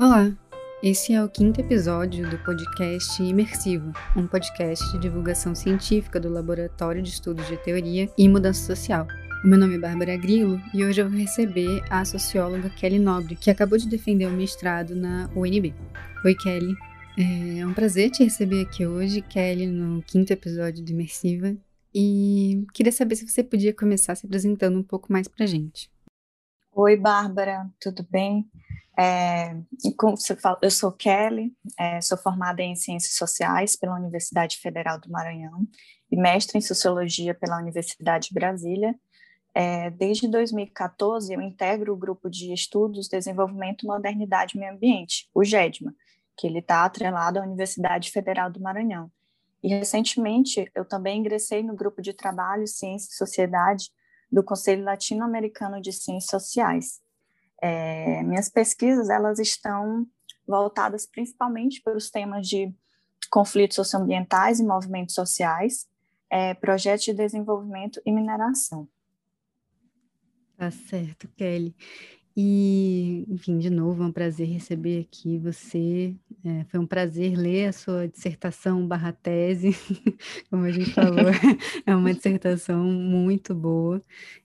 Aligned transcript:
Olá, 0.00 0.34
esse 0.82 1.12
é 1.12 1.22
o 1.22 1.28
quinto 1.28 1.60
episódio 1.60 2.26
do 2.30 2.38
podcast 2.38 3.22
Imersivo, 3.22 3.92
um 4.16 4.26
podcast 4.26 4.90
de 4.92 4.98
divulgação 4.98 5.54
científica 5.54 6.18
do 6.18 6.30
Laboratório 6.30 7.02
de 7.02 7.10
Estudos 7.10 7.46
de 7.46 7.58
Teoria 7.58 8.08
e 8.16 8.26
Mudança 8.26 8.64
Social. 8.64 9.06
O 9.44 9.46
meu 9.46 9.58
nome 9.58 9.74
é 9.74 9.78
Bárbara 9.78 10.16
Grilo 10.16 10.58
e 10.72 10.82
hoje 10.82 11.02
eu 11.02 11.10
vou 11.10 11.18
receber 11.18 11.84
a 11.90 12.02
socióloga 12.02 12.70
Kelly 12.70 12.98
Nobre, 12.98 13.36
que 13.36 13.50
acabou 13.50 13.76
de 13.76 13.86
defender 13.90 14.26
o 14.26 14.32
mestrado 14.32 14.96
na 14.96 15.28
UNB. 15.36 15.74
Oi, 16.24 16.34
Kelly. 16.34 16.74
É 17.18 17.66
um 17.66 17.74
prazer 17.74 18.10
te 18.10 18.24
receber 18.24 18.62
aqui 18.62 18.86
hoje, 18.86 19.20
Kelly, 19.20 19.66
no 19.66 20.02
quinto 20.02 20.32
episódio 20.32 20.82
do 20.82 20.90
Imersiva. 20.90 21.54
E 21.94 22.64
queria 22.72 22.90
saber 22.90 23.16
se 23.16 23.28
você 23.28 23.44
podia 23.44 23.74
começar 23.74 24.14
se 24.14 24.24
apresentando 24.24 24.78
um 24.78 24.82
pouco 24.82 25.12
mais 25.12 25.28
pra 25.28 25.44
gente. 25.44 25.90
Oi, 26.72 26.96
Bárbara, 26.96 27.68
tudo 27.78 28.06
bem? 28.10 28.48
É, 29.02 29.56
fala, 30.42 30.58
eu 30.60 30.70
sou 30.70 30.92
Kelly, 30.92 31.56
é, 31.78 32.02
sou 32.02 32.18
formada 32.18 32.60
em 32.60 32.76
Ciências 32.76 33.14
Sociais 33.14 33.74
pela 33.74 33.96
Universidade 33.96 34.58
Federal 34.58 35.00
do 35.00 35.10
Maranhão 35.10 35.66
e 36.12 36.16
mestre 36.18 36.58
em 36.58 36.60
Sociologia 36.60 37.34
pela 37.34 37.58
Universidade 37.58 38.28
de 38.28 38.34
Brasília. 38.34 38.94
É, 39.54 39.88
desde 39.88 40.28
2014, 40.28 41.32
eu 41.32 41.40
integro 41.40 41.94
o 41.94 41.96
grupo 41.96 42.28
de 42.28 42.52
estudos 42.52 43.08
Desenvolvimento, 43.08 43.86
Modernidade 43.86 44.54
e 44.54 44.60
Meio 44.60 44.74
Ambiente, 44.74 45.30
o 45.32 45.42
GEDMA, 45.42 45.94
que 46.36 46.46
ele 46.46 46.58
está 46.58 46.84
atrelado 46.84 47.38
à 47.38 47.42
Universidade 47.42 48.10
Federal 48.10 48.50
do 48.50 48.60
Maranhão. 48.60 49.10
E 49.62 49.68
recentemente, 49.68 50.70
eu 50.74 50.84
também 50.84 51.20
ingressei 51.20 51.62
no 51.62 51.74
grupo 51.74 52.02
de 52.02 52.12
trabalho 52.12 52.66
Ciência 52.66 53.08
e 53.10 53.16
Sociedade 53.16 53.90
do 54.30 54.44
Conselho 54.44 54.84
Latino-Americano 54.84 55.80
de 55.80 55.90
Ciências 55.90 56.30
Sociais, 56.30 57.00
é, 57.60 58.22
minhas 58.22 58.48
pesquisas 58.48 59.10
elas 59.10 59.38
estão 59.38 60.06
voltadas 60.46 61.06
principalmente 61.06 61.80
para 61.82 61.96
os 61.96 62.10
temas 62.10 62.48
de 62.48 62.72
conflitos 63.30 63.76
socioambientais 63.76 64.58
e 64.58 64.64
movimentos 64.64 65.14
sociais, 65.14 65.88
é, 66.28 66.54
projetos 66.54 67.04
de 67.04 67.12
desenvolvimento 67.12 68.00
e 68.04 68.12
mineração. 68.12 68.88
Tá 70.56 70.70
certo, 70.70 71.28
Kelly. 71.36 71.74
E, 72.36 73.26
enfim, 73.28 73.58
de 73.58 73.68
novo, 73.68 74.02
é 74.02 74.06
um 74.06 74.12
prazer 74.12 74.48
receber 74.48 75.00
aqui 75.00 75.36
você. 75.38 76.14
É, 76.44 76.64
foi 76.64 76.78
um 76.78 76.86
prazer 76.86 77.36
ler 77.36 77.66
a 77.66 77.72
sua 77.72 78.08
dissertação 78.08 78.86
barra 78.86 79.12
tese, 79.12 79.70
como 80.48 80.64
a 80.64 80.70
gente 80.70 80.92
falou, 80.92 81.26
é 81.84 81.94
uma 81.94 82.14
dissertação 82.14 82.84
muito 82.84 83.54
boa 83.54 84.00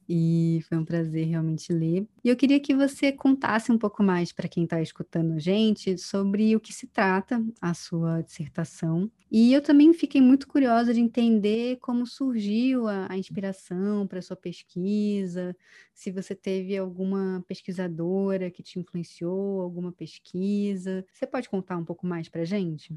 e 0.07 0.61
foi 0.67 0.77
um 0.77 0.85
prazer 0.85 1.27
realmente 1.27 1.71
ler. 1.73 2.07
E 2.23 2.29
eu 2.29 2.35
queria 2.35 2.59
que 2.59 2.75
você 2.75 3.11
contasse 3.11 3.71
um 3.71 3.77
pouco 3.77 4.03
mais 4.03 4.31
para 4.31 4.47
quem 4.47 4.63
está 4.63 4.81
escutando 4.81 5.33
a 5.33 5.39
gente 5.39 5.97
sobre 5.97 6.55
o 6.55 6.59
que 6.59 6.73
se 6.73 6.87
trata 6.87 7.43
a 7.61 7.73
sua 7.73 8.21
dissertação. 8.21 9.09
E 9.31 9.53
eu 9.53 9.61
também 9.61 9.93
fiquei 9.93 10.21
muito 10.21 10.47
curiosa 10.47 10.93
de 10.93 10.99
entender 10.99 11.77
como 11.81 12.05
surgiu 12.05 12.87
a, 12.87 13.07
a 13.11 13.17
inspiração 13.17 14.07
para 14.07 14.21
sua 14.21 14.35
pesquisa, 14.35 15.55
se 15.93 16.11
você 16.11 16.35
teve 16.35 16.77
alguma 16.77 17.43
pesquisadora 17.47 18.51
que 18.51 18.63
te 18.63 18.79
influenciou, 18.79 19.61
alguma 19.61 19.91
pesquisa. 19.91 21.05
Você 21.11 21.25
pode 21.27 21.49
contar 21.49 21.77
um 21.77 21.85
pouco 21.85 22.05
mais 22.05 22.29
para 22.29 22.41
a 22.41 22.45
gente? 22.45 22.95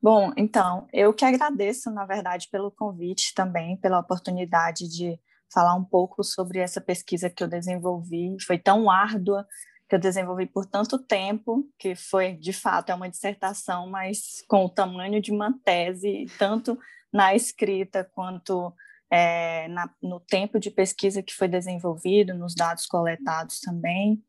Bom, 0.00 0.32
então, 0.36 0.86
eu 0.92 1.12
que 1.12 1.24
agradeço, 1.24 1.90
na 1.90 2.06
verdade, 2.06 2.48
pelo 2.50 2.70
convite 2.70 3.34
também, 3.34 3.76
pela 3.76 3.98
oportunidade 3.98 4.88
de 4.88 5.18
falar 5.52 5.74
um 5.74 5.84
pouco 5.84 6.22
sobre 6.22 6.60
essa 6.60 6.80
pesquisa 6.80 7.28
que 7.28 7.42
eu 7.42 7.48
desenvolvi. 7.48 8.36
Foi 8.46 8.58
tão 8.58 8.88
árdua, 8.90 9.46
que 9.88 9.94
eu 9.96 9.98
desenvolvi 9.98 10.46
por 10.46 10.66
tanto 10.66 10.98
tempo, 10.98 11.66
que 11.78 11.96
foi, 11.96 12.34
de 12.34 12.52
fato, 12.52 12.90
é 12.90 12.94
uma 12.94 13.08
dissertação, 13.08 13.88
mas 13.88 14.44
com 14.46 14.66
o 14.66 14.68
tamanho 14.68 15.20
de 15.20 15.32
uma 15.32 15.52
tese, 15.64 16.26
tanto 16.38 16.78
na 17.12 17.34
escrita 17.34 18.04
quanto 18.14 18.72
é, 19.10 19.66
na, 19.68 19.90
no 20.02 20.20
tempo 20.20 20.60
de 20.60 20.70
pesquisa 20.70 21.22
que 21.22 21.34
foi 21.34 21.48
desenvolvido, 21.48 22.34
nos 22.34 22.54
dados 22.54 22.86
coletados 22.86 23.60
também. 23.60 24.22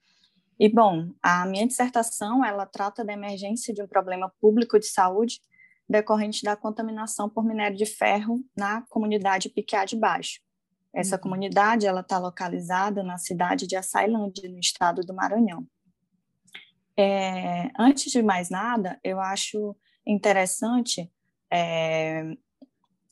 E, 0.58 0.68
bom, 0.70 1.12
a 1.22 1.46
minha 1.46 1.68
dissertação, 1.68 2.44
ela 2.44 2.66
trata 2.66 3.04
da 3.04 3.14
emergência 3.14 3.74
de 3.74 3.84
um 3.84 3.88
problema 3.88 4.32
público 4.42 4.80
de 4.80 4.88
saúde 4.88 5.42
decorrente 5.90 6.44
da 6.44 6.56
contaminação 6.56 7.28
por 7.28 7.44
minério 7.44 7.76
de 7.76 7.86
ferro 7.86 8.40
na 8.56 8.84
comunidade 8.84 9.50
Piquiá 9.50 9.86
de 9.86 9.96
Baixo. 9.96 10.40
Essa 10.94 11.16
uhum. 11.16 11.22
comunidade 11.22 11.88
ela 11.88 12.02
está 12.02 12.20
localizada 12.20 13.02
na 13.04 13.18
cidade 13.18 13.66
de 13.66 13.76
Açailândia, 13.76 14.50
no 14.50 14.60
estado 14.60 15.02
do 15.02 15.16
Maranhão. 15.16 15.66
É, 16.96 17.72
antes 17.78 18.12
de 18.12 18.22
mais 18.22 18.50
nada, 18.50 19.00
eu 19.04 19.20
acho 19.20 19.76
interessante 20.06 21.12
é, 21.52 22.36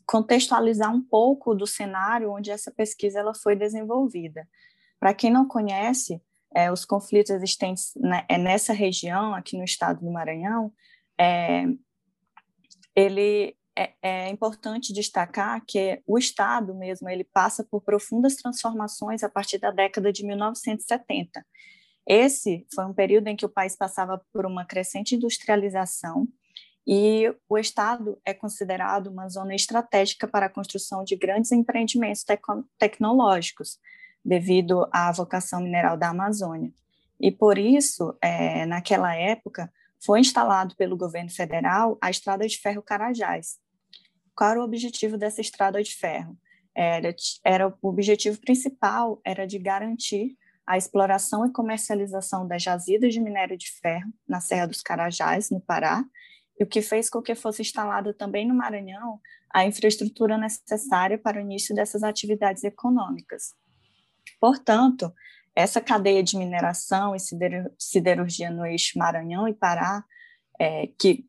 contextualizar 0.05 0.93
um 0.93 1.01
pouco 1.01 1.55
do 1.55 1.65
cenário 1.65 2.31
onde 2.31 2.51
essa 2.51 2.71
pesquisa 2.71 3.19
ela 3.19 3.33
foi 3.33 3.55
desenvolvida. 3.55 4.47
Para 4.99 5.13
quem 5.13 5.31
não 5.31 5.47
conhece, 5.47 6.21
é, 6.53 6.71
os 6.71 6.85
conflitos 6.85 7.31
existentes 7.31 7.93
né, 7.95 8.25
é 8.29 8.37
nessa 8.37 8.73
região, 8.73 9.33
aqui 9.33 9.57
no 9.57 9.63
estado 9.63 10.01
do 10.01 10.11
Maranhão, 10.11 10.71
é, 11.19 11.65
ele 12.97 13.55
é, 13.77 13.93
é, 14.01 14.29
importante 14.29 14.91
destacar 14.91 15.63
que 15.63 16.01
o 16.07 16.17
Estado 16.17 16.73
mesmo 16.73 17.07
ele 17.07 17.23
passa 17.23 17.63
por 17.63 17.79
profundas 17.81 18.35
transformações 18.35 19.21
a 19.21 19.29
partir 19.29 19.59
da 19.59 19.69
década 19.69 20.11
de 20.11 20.25
1970. 20.25 21.45
Esse 22.07 22.65
foi 22.73 22.85
um 22.85 22.93
período 22.93 23.27
em 23.27 23.35
que 23.35 23.45
o 23.45 23.49
país 23.49 23.75
passava 23.75 24.19
por 24.33 24.47
uma 24.47 24.65
crescente 24.65 25.13
industrialização 25.13 26.27
e 26.87 27.31
o 27.47 27.57
Estado 27.59 28.19
é 28.25 28.33
considerado 28.33 29.07
uma 29.07 29.29
zona 29.29 29.53
estratégica 29.53 30.27
para 30.27 30.47
a 30.47 30.49
construção 30.49 31.03
de 31.03 31.15
grandes 31.15 31.51
empreendimentos 31.51 32.25
tecnológicos, 32.79 33.77
devido 34.25 34.87
à 34.91 35.11
vocação 35.11 35.61
mineral 35.61 35.97
da 35.97 36.09
Amazônia. 36.09 36.71
E 37.19 37.29
por 37.29 37.59
isso, 37.59 38.17
é, 38.21 38.65
naquela 38.65 39.13
época, 39.13 39.71
foi 40.03 40.19
instalado 40.19 40.75
pelo 40.75 40.97
governo 40.97 41.29
federal 41.29 41.97
a 42.01 42.09
Estrada 42.09 42.47
de 42.47 42.57
Ferro 42.57 42.81
Carajás. 42.81 43.57
Qual 44.35 44.51
era 44.51 44.61
o 44.61 44.63
objetivo 44.63 45.17
dessa 45.17 45.41
estrada 45.41 45.81
de 45.81 45.95
ferro? 45.95 46.37
Era, 46.75 47.15
era 47.43 47.67
o 47.67 47.89
objetivo 47.89 48.39
principal 48.39 49.19
era 49.25 49.47
de 49.47 49.57
garantir 49.57 50.37
a 50.65 50.77
exploração 50.77 51.45
e 51.45 51.51
comercialização 51.51 52.47
das 52.47 52.61
jazidas 52.61 53.13
de 53.13 53.21
minério 53.21 53.57
de 53.57 53.71
ferro 53.71 54.13
na 54.27 54.41
Serra 54.41 54.67
dos 54.67 54.83
Carajás, 54.83 55.49
no 55.49 55.61
Pará, 55.61 56.03
e 56.59 56.63
o 56.63 56.67
que 56.67 56.81
fez 56.81 57.09
com 57.09 57.21
que 57.21 57.33
fosse 57.33 57.61
instalada 57.61 58.13
também 58.13 58.47
no 58.47 58.53
Maranhão 58.53 59.19
a 59.49 59.65
infraestrutura 59.65 60.37
necessária 60.37 61.17
para 61.17 61.37
o 61.37 61.41
início 61.41 61.73
dessas 61.73 62.03
atividades 62.03 62.63
econômicas. 62.63 63.55
Portanto, 64.39 65.13
essa 65.57 65.81
cadeia 65.81 66.21
de 66.21 66.37
mineração 66.37 67.15
e 67.15 67.19
siderurgia 67.79 68.51
no 68.51 68.63
eixo 68.63 68.99
Maranhão 68.99 69.47
e 69.47 69.55
Pará, 69.55 70.03
é, 70.59 70.85
que 70.99 71.25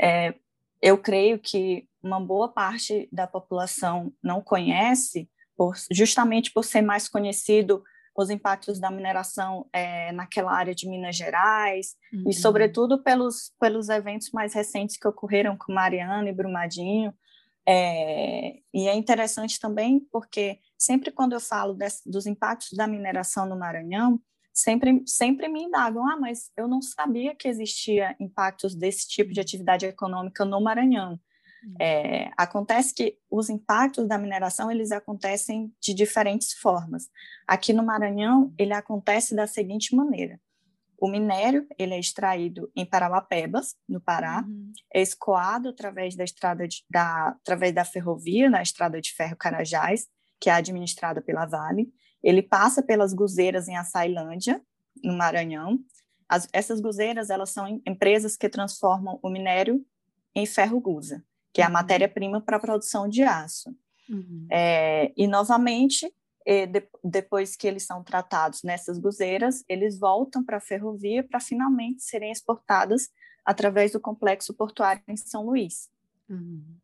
é, 0.00 0.34
eu 0.82 0.98
creio 0.98 1.38
que 1.38 1.86
uma 2.02 2.18
boa 2.18 2.48
parte 2.48 3.08
da 3.12 3.28
população 3.28 4.12
não 4.20 4.42
conhece, 4.42 5.30
por, 5.56 5.76
justamente 5.92 6.52
por 6.52 6.64
ser 6.64 6.82
mais 6.82 7.08
conhecido 7.08 7.84
os 8.16 8.28
impactos 8.28 8.80
da 8.80 8.90
mineração 8.90 9.64
é, 9.72 10.10
naquela 10.10 10.52
área 10.52 10.74
de 10.74 10.88
Minas 10.88 11.14
Gerais, 11.14 11.94
uhum. 12.12 12.24
e 12.28 12.32
sobretudo 12.32 13.00
pelos, 13.04 13.52
pelos 13.60 13.88
eventos 13.88 14.32
mais 14.32 14.52
recentes 14.52 14.96
que 14.98 15.06
ocorreram 15.06 15.56
com 15.56 15.72
Mariana 15.72 16.28
e 16.28 16.34
Brumadinho, 16.34 17.14
é, 17.68 18.58
e 18.72 18.88
é 18.88 18.94
interessante 18.94 19.60
também 19.60 20.00
porque 20.10 20.58
sempre 20.78 21.10
quando 21.10 21.32
eu 21.34 21.40
falo 21.40 21.74
desse, 21.74 22.08
dos 22.08 22.26
impactos 22.26 22.72
da 22.72 22.86
mineração 22.86 23.46
no 23.46 23.58
Maranhão, 23.58 24.20
sempre, 24.52 25.02
sempre 25.06 25.48
me 25.48 25.62
indagam, 25.64 26.06
ah, 26.08 26.16
mas 26.16 26.50
eu 26.56 26.66
não 26.66 26.82
sabia 26.82 27.34
que 27.34 27.48
existia 27.48 28.16
impactos 28.18 28.74
desse 28.74 29.08
tipo 29.08 29.32
de 29.32 29.40
atividade 29.40 29.86
econômica 29.86 30.44
no 30.44 30.60
Maranhão. 30.60 31.20
Hum. 31.64 31.74
É, 31.78 32.30
acontece 32.36 32.94
que 32.94 33.18
os 33.30 33.50
impactos 33.50 34.08
da 34.08 34.18
mineração 34.18 34.70
eles 34.70 34.90
acontecem 34.90 35.72
de 35.80 35.92
diferentes 35.92 36.54
formas. 36.54 37.08
Aqui 37.46 37.72
no 37.72 37.84
Maranhão 37.84 38.52
ele 38.58 38.72
acontece 38.72 39.34
da 39.34 39.46
seguinte 39.46 39.94
maneira: 39.94 40.40
o 41.00 41.08
minério 41.08 41.66
ele 41.78 41.94
é 41.94 41.98
extraído 41.98 42.70
em 42.76 42.84
Parauapebas, 42.84 43.74
no 43.88 44.00
Pará, 44.00 44.44
uhum. 44.46 44.72
é 44.92 45.00
escoado 45.00 45.70
através 45.70 46.14
da 46.14 46.22
estrada 46.22 46.68
de, 46.68 46.84
da, 46.90 47.28
através 47.28 47.74
da 47.74 47.84
ferrovia, 47.84 48.50
na 48.50 48.60
estrada 48.60 49.00
de 49.00 49.12
ferro 49.14 49.36
Carajás, 49.36 50.06
que 50.38 50.50
é 50.50 50.52
administrada 50.52 51.22
pela 51.22 51.46
Vale. 51.46 51.90
Ele 52.22 52.42
passa 52.42 52.82
pelas 52.82 53.14
guzeiras 53.14 53.66
em 53.66 53.76
Açailândia, 53.76 54.60
no 55.02 55.16
Maranhão. 55.16 55.78
As, 56.28 56.46
essas 56.52 56.80
guzeiras 56.80 57.30
elas 57.30 57.50
são 57.50 57.80
empresas 57.86 58.36
que 58.36 58.48
transformam 58.48 59.18
o 59.22 59.30
minério 59.30 59.84
em 60.34 60.44
ferro 60.44 60.78
gusa, 60.80 61.24
que 61.52 61.62
é 61.62 61.64
a 61.64 61.68
uhum. 61.68 61.72
matéria-prima 61.72 62.42
para 62.42 62.58
a 62.58 62.60
produção 62.60 63.08
de 63.08 63.22
aço. 63.22 63.74
Uhum. 64.08 64.46
É, 64.50 65.12
e 65.16 65.26
novamente 65.26 66.12
de, 66.66 66.88
depois 67.04 67.56
que 67.56 67.66
eles 67.66 67.84
são 67.84 68.02
tratados 68.02 68.62
nessas 68.62 68.98
guzeiras, 68.98 69.64
eles 69.68 69.98
voltam 69.98 70.44
para 70.44 70.56
a 70.56 70.60
ferrovia 70.60 71.22
para 71.22 71.40
finalmente 71.40 72.02
serem 72.02 72.32
exportados 72.32 73.08
através 73.44 73.92
do 73.92 74.00
complexo 74.00 74.54
portuário 74.54 75.02
em 75.08 75.16
São 75.16 75.44
Luís. 75.44 75.88
Uhum. 76.28 76.76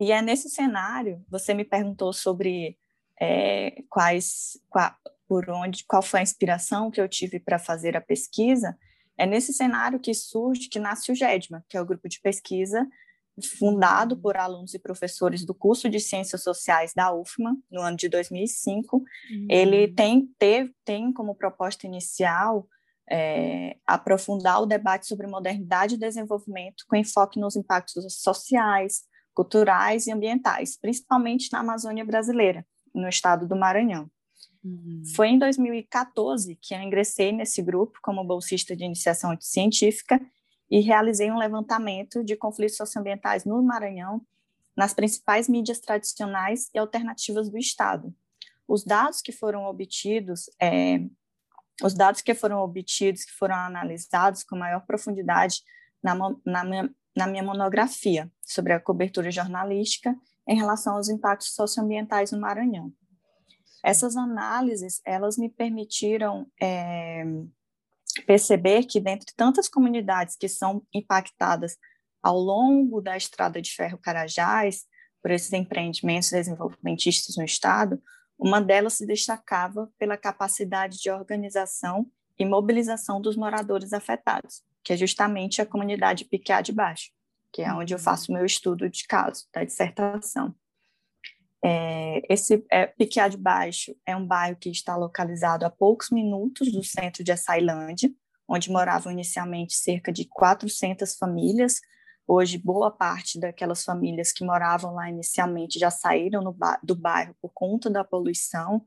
E 0.00 0.12
é 0.12 0.22
nesse 0.22 0.48
cenário, 0.48 1.24
você 1.28 1.52
me 1.54 1.64
perguntou 1.64 2.12
sobre 2.12 2.78
é, 3.20 3.82
quais, 3.88 4.60
qual, 4.68 4.94
por 5.26 5.50
onde, 5.50 5.84
qual 5.84 6.02
foi 6.02 6.20
a 6.20 6.22
inspiração 6.22 6.90
que 6.90 7.00
eu 7.00 7.08
tive 7.08 7.40
para 7.40 7.58
fazer 7.58 7.96
a 7.96 8.00
pesquisa, 8.00 8.78
é 9.16 9.26
nesse 9.26 9.52
cenário 9.52 9.98
que 9.98 10.14
surge, 10.14 10.68
que 10.68 10.78
nasce 10.78 11.10
o 11.10 11.14
GEDMA, 11.14 11.64
que 11.68 11.76
é 11.76 11.80
o 11.80 11.86
grupo 11.86 12.08
de 12.08 12.20
pesquisa 12.20 12.88
fundado 13.46 14.16
por 14.16 14.36
alunos 14.36 14.74
e 14.74 14.78
professores 14.78 15.44
do 15.44 15.54
curso 15.54 15.88
de 15.88 16.00
Ciências 16.00 16.42
Sociais 16.42 16.92
da 16.94 17.12
UFMA, 17.12 17.56
no 17.70 17.80
ano 17.80 17.96
de 17.96 18.08
2005. 18.08 18.96
Uhum. 18.96 19.46
Ele 19.48 19.88
tem, 19.88 20.26
teve, 20.38 20.74
tem 20.84 21.12
como 21.12 21.34
proposta 21.34 21.86
inicial 21.86 22.66
é, 23.10 23.76
aprofundar 23.86 24.62
o 24.62 24.66
debate 24.66 25.06
sobre 25.06 25.26
modernidade 25.26 25.94
e 25.94 25.98
desenvolvimento 25.98 26.84
com 26.88 26.96
enfoque 26.96 27.40
nos 27.40 27.56
impactos 27.56 28.20
sociais, 28.20 29.02
culturais 29.34 30.06
e 30.06 30.12
ambientais, 30.12 30.78
principalmente 30.78 31.48
na 31.52 31.60
Amazônia 31.60 32.04
brasileira, 32.04 32.66
no 32.94 33.08
estado 33.08 33.46
do 33.46 33.56
Maranhão. 33.56 34.10
Uhum. 34.64 35.02
Foi 35.14 35.28
em 35.28 35.38
2014 35.38 36.58
que 36.60 36.74
eu 36.74 36.80
ingressei 36.80 37.32
nesse 37.32 37.62
grupo 37.62 37.98
como 38.02 38.24
bolsista 38.24 38.76
de 38.76 38.84
iniciação 38.84 39.36
científica 39.40 40.20
e 40.70 40.80
realizei 40.80 41.30
um 41.30 41.38
levantamento 41.38 42.22
de 42.22 42.36
conflitos 42.36 42.76
socioambientais 42.76 43.44
no 43.44 43.62
Maranhão, 43.62 44.20
nas 44.76 44.94
principais 44.94 45.48
mídias 45.48 45.80
tradicionais 45.80 46.70
e 46.74 46.78
alternativas 46.78 47.48
do 47.48 47.58
Estado. 47.58 48.14
Os 48.66 48.84
dados 48.84 49.22
que 49.22 49.32
foram 49.32 49.64
obtidos, 49.64 50.50
é, 50.60 51.00
os 51.82 51.94
dados 51.94 52.20
que 52.20 52.34
foram 52.34 52.60
obtidos, 52.60 53.24
que 53.24 53.32
foram 53.32 53.54
analisados 53.54 54.42
com 54.42 54.56
maior 54.56 54.84
profundidade 54.86 55.62
na, 56.02 56.14
na, 56.44 56.64
minha, 56.64 56.94
na 57.16 57.26
minha 57.26 57.42
monografia 57.42 58.30
sobre 58.42 58.72
a 58.72 58.80
cobertura 58.80 59.30
jornalística 59.30 60.14
em 60.46 60.56
relação 60.56 60.96
aos 60.96 61.08
impactos 61.08 61.54
socioambientais 61.54 62.30
no 62.30 62.40
Maranhão. 62.40 62.92
Essas 63.82 64.16
análises, 64.16 65.00
elas 65.04 65.38
me 65.38 65.48
permitiram 65.48 66.46
é, 66.60 67.24
perceber 68.22 68.84
que, 68.84 69.00
dentre 69.00 69.32
tantas 69.36 69.68
comunidades 69.68 70.36
que 70.36 70.48
são 70.48 70.82
impactadas 70.92 71.76
ao 72.22 72.38
longo 72.38 73.00
da 73.00 73.16
estrada 73.16 73.60
de 73.60 73.72
ferro 73.72 73.98
Carajás, 73.98 74.84
por 75.22 75.30
esses 75.30 75.52
empreendimentos 75.52 76.30
desenvolvimentistas 76.30 77.36
no 77.36 77.44
Estado, 77.44 78.00
uma 78.38 78.60
delas 78.60 78.94
se 78.94 79.06
destacava 79.06 79.90
pela 79.98 80.16
capacidade 80.16 80.98
de 80.98 81.10
organização 81.10 82.06
e 82.38 82.44
mobilização 82.44 83.20
dos 83.20 83.36
moradores 83.36 83.92
afetados, 83.92 84.62
que 84.84 84.92
é 84.92 84.96
justamente 84.96 85.60
a 85.60 85.66
comunidade 85.66 86.24
Piquá 86.24 86.60
de 86.60 86.72
Baixo, 86.72 87.10
que 87.52 87.62
é 87.62 87.72
onde 87.72 87.92
eu 87.92 87.98
faço 87.98 88.32
meu 88.32 88.44
estudo 88.44 88.88
de 88.88 89.04
caso, 89.06 89.46
da 89.52 89.64
dissertação. 89.64 90.54
É, 91.62 92.22
esse 92.32 92.64
é, 92.70 92.86
Piquiá 92.86 93.28
de 93.28 93.36
Baixo 93.36 93.94
é 94.06 94.16
um 94.16 94.26
bairro 94.26 94.56
que 94.56 94.70
está 94.70 94.96
localizado 94.96 95.66
a 95.66 95.70
poucos 95.70 96.10
minutos 96.10 96.70
do 96.70 96.84
centro 96.84 97.24
de 97.24 97.32
Açailândia, 97.32 98.10
onde 98.48 98.70
moravam 98.70 99.12
inicialmente 99.12 99.74
cerca 99.74 100.12
de 100.12 100.24
400 100.24 101.16
famílias. 101.16 101.80
Hoje, 102.26 102.58
boa 102.58 102.90
parte 102.90 103.40
daquelas 103.40 103.84
famílias 103.84 104.32
que 104.32 104.44
moravam 104.44 104.94
lá 104.94 105.10
inicialmente 105.10 105.78
já 105.78 105.90
saíram 105.90 106.42
do 106.82 106.94
bairro 106.94 107.34
por 107.40 107.50
conta 107.52 107.90
da 107.90 108.04
poluição. 108.04 108.82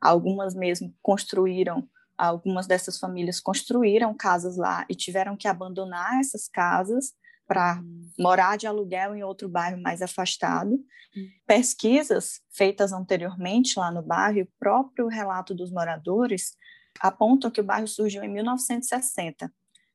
Algumas 0.00 0.54
mesmo 0.54 0.94
construíram, 1.02 1.88
algumas 2.16 2.66
dessas 2.66 2.98
famílias 2.98 3.40
construíram 3.40 4.14
casas 4.14 4.56
lá 4.56 4.86
e 4.88 4.94
tiveram 4.94 5.36
que 5.36 5.48
abandonar 5.48 6.20
essas 6.20 6.48
casas 6.48 7.12
para 7.46 7.82
morar 8.18 8.56
de 8.56 8.66
aluguel 8.66 9.14
em 9.14 9.22
outro 9.22 9.48
bairro 9.48 9.80
mais 9.80 10.02
afastado. 10.02 10.72
Hum. 11.16 11.28
Pesquisas 11.46 12.40
feitas 12.50 12.92
anteriormente 12.92 13.78
lá 13.78 13.90
no 13.90 14.02
bairro, 14.02 14.42
o 14.42 14.48
próprio 14.58 15.08
relato 15.08 15.54
dos 15.54 15.70
moradores 15.70 16.56
apontam 17.00 17.50
que 17.50 17.60
o 17.60 17.64
bairro 17.64 17.88
surgiu 17.88 18.22
em 18.22 18.28
1960 18.28 19.52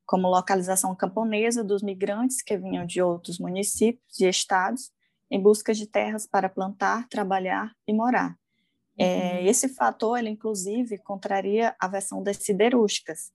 como 0.10 0.28
localização 0.28 0.96
camponesa 0.96 1.64
dos 1.64 1.84
migrantes 1.84 2.42
que 2.42 2.58
vinham 2.58 2.84
de 2.84 3.00
outros 3.00 3.38
municípios 3.38 4.20
e 4.20 4.26
estados 4.28 4.92
em 5.30 5.40
busca 5.40 5.72
de 5.72 5.86
terras 5.86 6.26
para 6.26 6.50
plantar, 6.50 7.08
trabalhar 7.08 7.72
e 7.88 7.94
morar. 7.94 8.36
É, 8.98 9.04
uhum. 9.06 9.22
É, 9.22 9.44
esse 9.46 9.70
fator, 9.70 10.18
ele 10.18 10.30
inclusive 10.30 10.98
contraria 10.98 11.76
a 11.80 11.88
versão 11.88 12.24
das 12.24 12.38
siderúrgicas, 12.38 13.32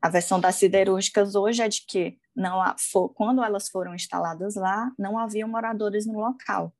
a 0.00 0.08
versão 0.08 0.40
das 0.40 0.56
siderúrgicas 0.56 1.34
hoje 1.34 1.62
é 1.62 1.68
de 1.68 1.82
que 1.86 2.18
não 2.34 2.60
há, 2.60 2.76
for, 2.78 3.08
quando 3.10 3.42
elas 3.42 3.68
foram 3.68 3.94
instaladas 3.94 4.54
lá, 4.54 4.92
não 4.98 5.18
havia 5.18 5.46
moradores 5.46 6.06
no 6.06 6.18
local. 6.18 6.72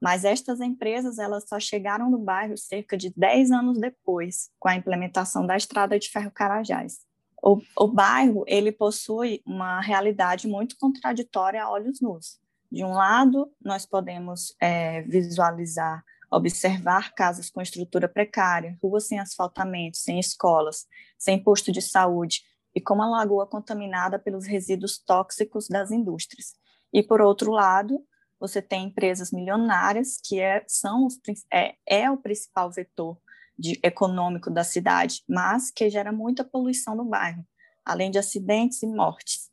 Mas 0.00 0.24
estas 0.24 0.60
empresas 0.60 1.18
elas 1.18 1.44
só 1.48 1.60
chegaram 1.60 2.10
no 2.10 2.18
bairro 2.18 2.56
cerca 2.56 2.96
de 2.96 3.12
10 3.16 3.52
anos 3.52 3.78
depois, 3.78 4.50
com 4.58 4.68
a 4.68 4.74
implementação 4.74 5.46
da 5.46 5.56
estrada 5.56 5.98
de 5.98 6.08
ferro 6.08 6.30
Carajás. 6.30 7.00
O, 7.42 7.60
o 7.76 7.88
bairro 7.88 8.44
ele 8.46 8.70
possui 8.70 9.42
uma 9.44 9.80
realidade 9.80 10.46
muito 10.46 10.76
contraditória 10.76 11.62
a 11.62 11.70
olhos 11.70 12.00
nus. 12.00 12.40
De 12.70 12.84
um 12.84 12.92
lado, 12.92 13.50
nós 13.62 13.84
podemos 13.84 14.56
é, 14.60 15.02
visualizar 15.02 16.04
observar 16.32 17.14
casas 17.14 17.50
com 17.50 17.60
estrutura 17.60 18.08
precária, 18.08 18.78
ruas 18.82 19.06
sem 19.06 19.20
asfaltamento, 19.20 19.98
sem 19.98 20.18
escolas, 20.18 20.86
sem 21.18 21.42
posto 21.42 21.70
de 21.70 21.82
saúde 21.82 22.42
e 22.74 22.80
com 22.80 22.94
uma 22.94 23.08
lagoa 23.08 23.46
contaminada 23.46 24.18
pelos 24.18 24.46
resíduos 24.46 24.98
tóxicos 24.98 25.68
das 25.68 25.90
indústrias. 25.90 26.54
E, 26.90 27.02
por 27.02 27.20
outro 27.20 27.52
lado, 27.52 28.02
você 28.40 28.62
tem 28.62 28.86
empresas 28.86 29.30
milionárias, 29.30 30.18
que 30.24 30.40
é, 30.40 30.64
são 30.66 31.06
os, 31.06 31.20
é, 31.52 31.74
é 31.86 32.10
o 32.10 32.16
principal 32.16 32.70
vetor 32.72 33.18
de, 33.58 33.78
econômico 33.82 34.50
da 34.50 34.64
cidade, 34.64 35.22
mas 35.28 35.70
que 35.70 35.90
gera 35.90 36.10
muita 36.10 36.42
poluição 36.42 36.96
no 36.96 37.04
bairro, 37.04 37.46
além 37.84 38.10
de 38.10 38.18
acidentes 38.18 38.82
e 38.82 38.86
mortes. 38.86 39.50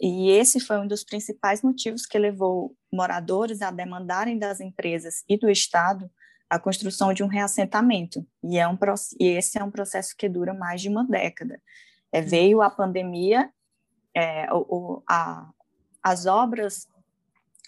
E 0.00 0.30
esse 0.30 0.60
foi 0.60 0.78
um 0.78 0.86
dos 0.86 1.02
principais 1.02 1.62
motivos 1.62 2.06
que 2.06 2.18
levou 2.18 2.76
moradores 2.92 3.62
a 3.62 3.70
demandarem 3.70 4.38
das 4.38 4.60
empresas 4.60 5.24
e 5.28 5.36
do 5.36 5.50
Estado 5.50 6.08
a 6.48 6.58
construção 6.58 7.12
de 7.12 7.22
um 7.22 7.26
reassentamento. 7.26 8.26
E, 8.42 8.58
é 8.58 8.66
um, 8.66 8.78
e 9.20 9.26
esse 9.26 9.58
é 9.58 9.64
um 9.64 9.70
processo 9.70 10.14
que 10.16 10.28
dura 10.28 10.54
mais 10.54 10.80
de 10.80 10.88
uma 10.88 11.04
década. 11.04 11.60
É, 12.10 12.20
veio 12.20 12.62
a 12.62 12.70
pandemia, 12.70 13.50
é, 14.14 14.52
o, 14.52 14.66
o, 14.68 15.02
a, 15.08 15.50
as 16.02 16.26
obras 16.26 16.88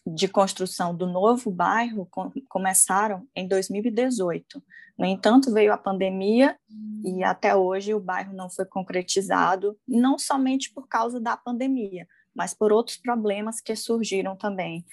de 0.06 0.26
construção 0.26 0.94
do 0.94 1.06
novo 1.06 1.50
bairro 1.50 2.06
com, 2.10 2.32
começaram 2.48 3.26
em 3.36 3.46
2018. 3.46 4.62
No 4.98 5.06
entanto, 5.06 5.52
veio 5.52 5.72
a 5.72 5.78
pandemia 5.78 6.58
e 7.04 7.22
até 7.22 7.54
hoje 7.54 7.94
o 7.94 8.00
bairro 8.00 8.34
não 8.34 8.50
foi 8.50 8.64
concretizado, 8.64 9.78
não 9.86 10.18
somente 10.18 10.72
por 10.72 10.88
causa 10.88 11.20
da 11.20 11.36
pandemia, 11.36 12.06
mas 12.34 12.54
por 12.54 12.72
outros 12.72 12.96
problemas 12.96 13.60
que 13.60 13.74
surgiram 13.76 14.36
também 14.36 14.84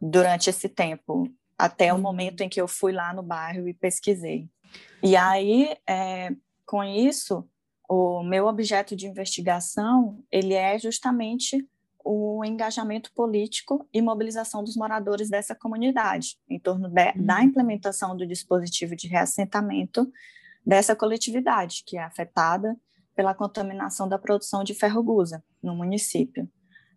durante 0.00 0.48
esse 0.48 0.68
tempo 0.68 1.28
até 1.58 1.92
o 1.92 1.96
uhum. 1.96 2.02
momento 2.02 2.42
em 2.42 2.48
que 2.48 2.60
eu 2.60 2.68
fui 2.68 2.92
lá 2.92 3.12
no 3.12 3.22
bairro 3.22 3.68
e 3.68 3.74
pesquisei. 3.74 4.48
E 5.02 5.16
aí, 5.16 5.76
é, 5.86 6.30
com 6.64 6.84
isso, 6.84 7.44
o 7.88 8.22
meu 8.22 8.46
objeto 8.46 8.94
de 8.94 9.06
investigação 9.06 10.22
ele 10.30 10.54
é 10.54 10.78
justamente 10.78 11.66
o 12.04 12.44
engajamento 12.44 13.12
político 13.12 13.86
e 13.92 14.00
mobilização 14.00 14.62
dos 14.62 14.76
moradores 14.76 15.28
dessa 15.28 15.54
comunidade 15.54 16.38
em 16.48 16.58
torno 16.58 16.88
de, 16.88 17.02
uhum. 17.02 17.26
da 17.26 17.42
implementação 17.42 18.16
do 18.16 18.26
dispositivo 18.26 18.94
de 18.94 19.08
reassentamento 19.08 20.10
dessa 20.64 20.94
coletividade 20.94 21.82
que 21.84 21.98
é 21.98 22.02
afetada 22.02 22.76
pela 23.14 23.34
contaminação 23.34 24.08
da 24.08 24.18
produção 24.18 24.62
de 24.62 24.74
ferrogusa 24.74 25.42
no 25.62 25.74
município. 25.74 26.48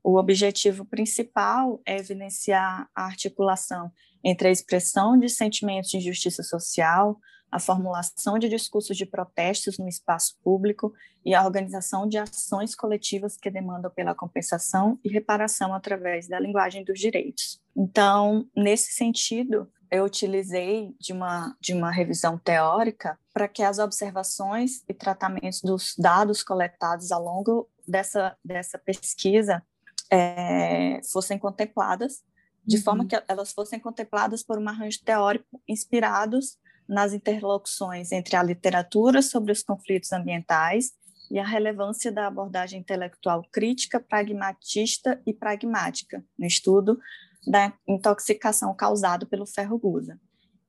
O 0.03 0.17
objetivo 0.17 0.85
principal 0.85 1.81
é 1.85 1.97
evidenciar 1.97 2.89
a 2.93 3.05
articulação 3.05 3.91
entre 4.23 4.47
a 4.47 4.51
expressão 4.51 5.17
de 5.17 5.29
sentimentos 5.29 5.89
de 5.89 5.97
injustiça 5.97 6.43
social, 6.43 7.19
a 7.51 7.59
formulação 7.59 8.39
de 8.39 8.47
discursos 8.47 8.95
de 8.95 9.05
protestos 9.05 9.77
no 9.77 9.87
espaço 9.87 10.37
público 10.41 10.93
e 11.25 11.35
a 11.35 11.43
organização 11.43 12.07
de 12.07 12.17
ações 12.17 12.73
coletivas 12.73 13.35
que 13.35 13.51
demandam 13.51 13.91
pela 13.91 14.15
compensação 14.15 14.97
e 15.03 15.09
reparação 15.09 15.73
através 15.73 16.27
da 16.27 16.39
linguagem 16.39 16.83
dos 16.83 16.99
direitos. 16.99 17.61
Então, 17.75 18.47
nesse 18.55 18.93
sentido, 18.93 19.69
eu 19.91 20.05
utilizei 20.05 20.95
de 20.97 21.11
uma, 21.11 21.55
de 21.59 21.73
uma 21.73 21.91
revisão 21.91 22.37
teórica 22.37 23.19
para 23.33 23.47
que 23.47 23.61
as 23.61 23.77
observações 23.77 24.83
e 24.87 24.93
tratamentos 24.93 25.61
dos 25.61 25.93
dados 25.97 26.41
coletados 26.41 27.11
ao 27.11 27.21
longo 27.21 27.69
dessa, 27.85 28.37
dessa 28.43 28.79
pesquisa 28.79 29.61
é, 30.09 31.01
fossem 31.11 31.37
contempladas 31.37 32.23
de 32.65 32.77
uhum. 32.77 32.83
forma 32.83 33.05
que 33.05 33.21
elas 33.27 33.51
fossem 33.51 33.79
contempladas 33.79 34.43
por 34.43 34.59
um 34.59 34.67
arranjo 34.67 34.99
teórico 35.03 35.61
inspirados 35.67 36.57
nas 36.87 37.13
interlocuções 37.13 38.11
entre 38.11 38.35
a 38.35 38.43
literatura 38.43 39.21
sobre 39.21 39.51
os 39.51 39.63
conflitos 39.63 40.11
ambientais 40.11 40.91
e 41.29 41.39
a 41.39 41.45
relevância 41.45 42.11
da 42.11 42.27
abordagem 42.27 42.81
intelectual 42.81 43.43
crítica, 43.51 43.99
pragmatista 43.99 45.21
e 45.25 45.33
pragmática 45.33 46.23
no 46.37 46.45
estudo 46.45 46.99
da 47.47 47.73
intoxicação 47.87 48.75
causada 48.75 49.25
pelo 49.25 49.45
ferro 49.45 49.77
gusa, 49.77 50.19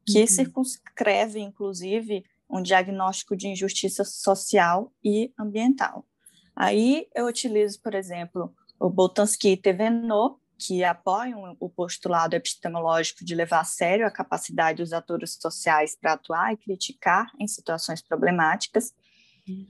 que 0.06 0.20
uhum. 0.20 0.26
circunscreve, 0.26 1.40
inclusive, 1.40 2.24
um 2.48 2.62
diagnóstico 2.62 3.36
de 3.36 3.48
injustiça 3.48 4.04
social 4.04 4.92
e 5.02 5.32
ambiental. 5.38 6.06
Aí 6.54 7.08
eu 7.14 7.26
utilizo, 7.26 7.80
por 7.80 7.94
exemplo, 7.94 8.54
o 8.78 8.88
Boltanski 8.88 9.50
e 9.50 9.56
Tevenot, 9.56 10.36
que 10.66 10.84
apoiam 10.84 11.56
o 11.58 11.68
postulado 11.68 12.36
epistemológico 12.36 13.24
de 13.24 13.34
levar 13.34 13.60
a 13.60 13.64
sério 13.64 14.06
a 14.06 14.10
capacidade 14.10 14.82
dos 14.82 14.92
atores 14.92 15.38
sociais 15.40 15.96
para 15.96 16.12
atuar 16.12 16.52
e 16.52 16.56
criticar 16.56 17.30
em 17.40 17.48
situações 17.48 18.00
problemáticas. 18.00 18.94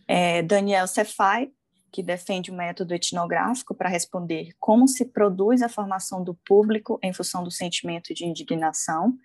É, 0.06 0.42
Daniel 0.42 0.86
Cefai, 0.86 1.50
que 1.90 2.02
defende 2.02 2.50
o 2.50 2.54
método 2.54 2.94
etnográfico 2.94 3.74
para 3.74 3.88
responder 3.88 4.52
como 4.58 4.86
se 4.88 5.04
produz 5.04 5.62
a 5.62 5.68
formação 5.68 6.22
do 6.22 6.34
público 6.34 6.98
em 7.02 7.12
função 7.12 7.44
do 7.44 7.50
sentimento 7.50 8.14
de 8.14 8.24
indignação. 8.24 9.16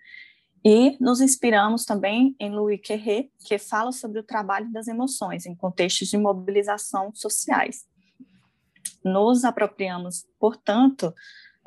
E 0.64 0.96
nos 1.00 1.20
inspiramos 1.20 1.84
também 1.84 2.34
em 2.38 2.50
Louis 2.50 2.80
Querret, 2.80 3.30
que 3.46 3.58
fala 3.58 3.92
sobre 3.92 4.18
o 4.18 4.24
trabalho 4.24 4.70
das 4.72 4.88
emoções 4.88 5.46
em 5.46 5.54
contextos 5.54 6.08
de 6.08 6.18
mobilização 6.18 7.10
sociais. 7.14 7.86
Nos 9.04 9.44
apropriamos, 9.44 10.26
portanto, 10.38 11.14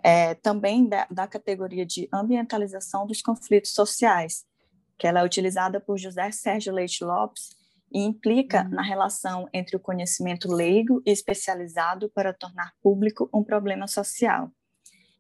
é, 0.04 0.34
também 0.36 0.88
da, 0.88 1.08
da, 1.10 1.28
categoria 1.28 1.86
de 1.86 2.08
ambientalização 2.12 3.06
dos 3.06 3.22
conflitos 3.22 3.74
sociais, 3.74 4.46
que 4.98 5.08
ela 5.08 5.20
é 5.20 5.24
utilizada 5.24 5.80
por 5.80 5.98
José 5.98 6.32
Sérgio 6.32 6.74
Leite 6.74 7.04
Lopes 7.04 7.50
e 7.92 8.00
implica 8.00 8.64
uhum. 8.64 8.70
na 8.70 8.82
relação 8.82 9.48
entre 9.54 9.76
o 9.76 9.80
conhecimento 9.80 10.52
leigo 10.52 11.02
e 11.06 11.12
especializado 11.12 12.10
para 12.10 12.34
tornar 12.34 12.74
público 12.82 13.30
um 13.34 13.44
problema 13.44 13.88
social. 13.88 14.50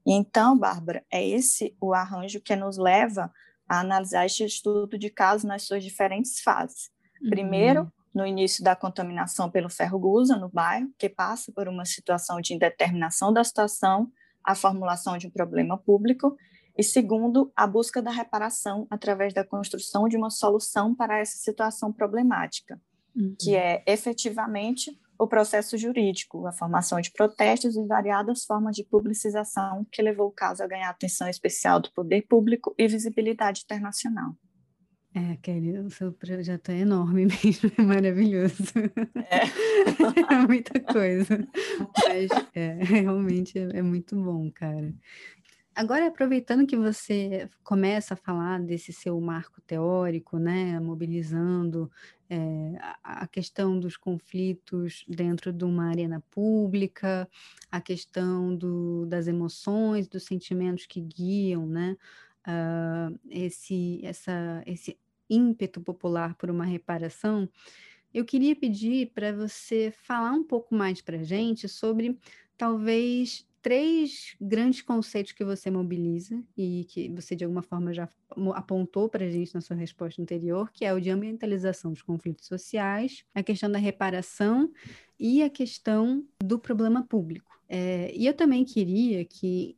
Então, 0.05 0.57
Bárbara, 0.57 1.05
é 1.11 1.25
esse 1.25 1.75
o 1.79 1.93
arranjo 1.93 2.41
que 2.41 2.55
nos 2.55 2.77
leva 2.77 3.31
a 3.67 3.79
analisar 3.79 4.25
este 4.25 4.43
estudo 4.43 4.97
de 4.97 5.09
casos 5.09 5.43
nas 5.43 5.63
suas 5.63 5.83
diferentes 5.83 6.41
fases. 6.41 6.89
Uhum. 7.21 7.29
Primeiro, 7.29 7.91
no 8.13 8.25
início 8.25 8.63
da 8.63 8.75
contaminação 8.75 9.49
pelo 9.49 9.69
ferro 9.69 9.99
gusa 9.99 10.35
no 10.35 10.49
bairro, 10.49 10.89
que 10.97 11.07
passa 11.07 11.51
por 11.51 11.67
uma 11.67 11.85
situação 11.85 12.41
de 12.41 12.53
indeterminação 12.53 13.31
da 13.31 13.43
situação 13.43 14.11
a 14.43 14.55
formulação 14.55 15.17
de 15.17 15.27
um 15.27 15.31
problema 15.31 15.77
público, 15.77 16.35
e 16.77 16.83
segundo, 16.83 17.51
a 17.55 17.67
busca 17.67 18.01
da 18.01 18.11
reparação 18.11 18.87
através 18.89 19.33
da 19.33 19.43
construção 19.43 20.07
de 20.07 20.17
uma 20.17 20.29
solução 20.29 20.95
para 20.95 21.19
essa 21.19 21.37
situação 21.37 21.91
problemática, 21.91 22.79
uhum. 23.15 23.35
que 23.39 23.55
é 23.55 23.83
efetivamente 23.85 24.97
o 25.19 25.27
processo 25.27 25.77
jurídico, 25.77 26.47
a 26.47 26.51
formação 26.51 26.99
de 26.99 27.11
protestos 27.11 27.75
e 27.75 27.85
variadas 27.85 28.43
formas 28.43 28.75
de 28.75 28.83
publicização 28.83 29.85
que 29.91 30.01
levou 30.01 30.29
o 30.29 30.31
caso 30.31 30.63
a 30.63 30.67
ganhar 30.67 30.89
atenção 30.89 31.27
especial 31.27 31.79
do 31.79 31.91
poder 31.91 32.23
público 32.23 32.73
e 32.75 32.87
visibilidade 32.87 33.61
internacional. 33.63 34.35
É, 35.13 35.35
Kelly, 35.41 35.77
o 35.77 35.89
seu 35.89 36.13
projeto 36.13 36.69
é 36.69 36.79
enorme 36.79 37.25
mesmo, 37.43 37.71
é 37.77 37.81
maravilhoso. 37.81 38.73
É, 39.15 39.43
é 40.33 40.47
muita 40.47 40.79
coisa. 40.79 41.47
Mas 42.07 42.29
é, 42.55 42.77
realmente 42.81 43.59
é, 43.59 43.79
é 43.79 43.81
muito 43.81 44.15
bom, 44.15 44.49
cara. 44.51 44.93
Agora, 45.73 46.07
aproveitando 46.07 46.67
que 46.67 46.75
você 46.75 47.49
começa 47.63 48.13
a 48.13 48.17
falar 48.17 48.59
desse 48.61 48.91
seu 48.91 49.19
marco 49.21 49.61
teórico, 49.61 50.37
né, 50.37 50.79
mobilizando 50.81 51.89
é, 52.29 52.75
a, 52.79 53.23
a 53.23 53.27
questão 53.27 53.79
dos 53.79 53.95
conflitos 53.95 55.05
dentro 55.07 55.51
de 55.53 55.63
uma 55.63 55.87
arena 55.87 56.21
pública, 56.29 57.27
a 57.71 57.79
questão 57.79 58.53
do, 58.55 59.05
das 59.05 59.27
emoções, 59.27 60.09
dos 60.09 60.23
sentimentos 60.25 60.85
que 60.85 60.99
guiam, 60.99 61.65
né, 61.65 61.95
uh, 62.47 63.19
esse, 63.29 63.99
essa, 64.03 64.63
esse 64.65 64.97
ímpeto 65.29 65.81
popular 65.81 66.35
por 66.35 66.49
uma 66.49 66.65
reparação, 66.65 67.49
eu 68.13 68.25
queria 68.25 68.55
pedir 68.55 69.11
para 69.13 69.31
você 69.31 69.93
falar 70.03 70.31
um 70.31 70.43
pouco 70.43 70.75
mais 70.75 71.01
para 71.01 71.17
a 71.17 71.23
gente 71.23 71.67
sobre 71.67 72.17
talvez 72.57 73.47
três 73.61 74.35
grandes 74.41 74.81
conceitos 74.81 75.31
que 75.31 75.45
você 75.45 75.69
mobiliza 75.69 76.43
e 76.57 76.85
que 76.89 77.09
você 77.09 77.35
de 77.35 77.43
alguma 77.43 77.61
forma 77.61 77.93
já 77.93 78.09
apontou 78.55 79.07
para 79.07 79.25
a 79.25 79.29
gente 79.29 79.53
na 79.53 79.61
sua 79.61 79.75
resposta 79.75 80.21
anterior, 80.21 80.71
que 80.71 80.83
é 80.83 80.93
o 80.93 80.99
de 80.99 81.09
ambientalização 81.09 81.91
dos 81.91 82.01
conflitos 82.01 82.47
sociais, 82.47 83.23
a 83.35 83.43
questão 83.43 83.71
da 83.71 83.77
reparação 83.77 84.71
e 85.19 85.43
a 85.43 85.49
questão 85.49 86.25
do 86.43 86.57
problema 86.57 87.05
público. 87.05 87.51
É, 87.69 88.11
e 88.15 88.25
eu 88.25 88.33
também 88.33 88.65
queria 88.65 89.23
que 89.23 89.77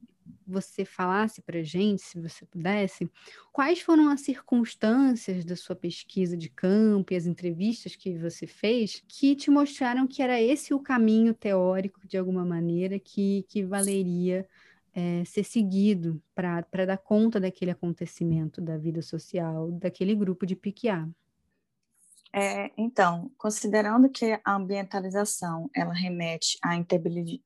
você 0.54 0.86
falasse 0.86 1.42
para 1.42 1.64
gente, 1.64 2.04
se 2.04 2.20
você 2.22 2.46
pudesse, 2.46 3.10
quais 3.52 3.82
foram 3.82 4.10
as 4.10 4.22
circunstâncias 4.22 5.44
da 5.44 5.56
sua 5.56 5.76
pesquisa 5.76 6.38
de 6.38 6.50
campo 6.50 7.12
e 7.12 7.16
as 7.16 7.26
entrevistas 7.26 7.96
que 7.96 8.18
você 8.18 8.46
fez 8.46 9.04
que 9.08 9.36
te 9.36 9.50
mostraram 9.50 10.08
que 10.08 10.22
era 10.22 10.40
esse 10.40 10.74
o 10.74 10.80
caminho 10.80 11.34
teórico, 11.34 12.08
de 12.08 12.18
alguma 12.18 12.46
maneira, 12.46 13.00
que, 13.00 13.46
que 13.50 13.64
valeria 13.64 14.48
é, 14.94 15.26
ser 15.26 15.44
seguido 15.44 16.22
para 16.36 16.86
dar 16.86 16.98
conta 16.98 17.40
daquele 17.40 17.72
acontecimento 17.72 18.62
da 18.62 18.78
vida 18.78 19.02
social 19.02 19.72
daquele 19.72 20.16
grupo 20.16 20.46
de 20.46 20.56
PQA. 20.56 21.10
É, 22.36 22.72
então, 22.76 23.32
considerando 23.38 24.10
que 24.10 24.40
a 24.44 24.56
ambientalização 24.56 25.70
ela 25.76 25.94
remete 25.94 26.58
à 26.64 26.76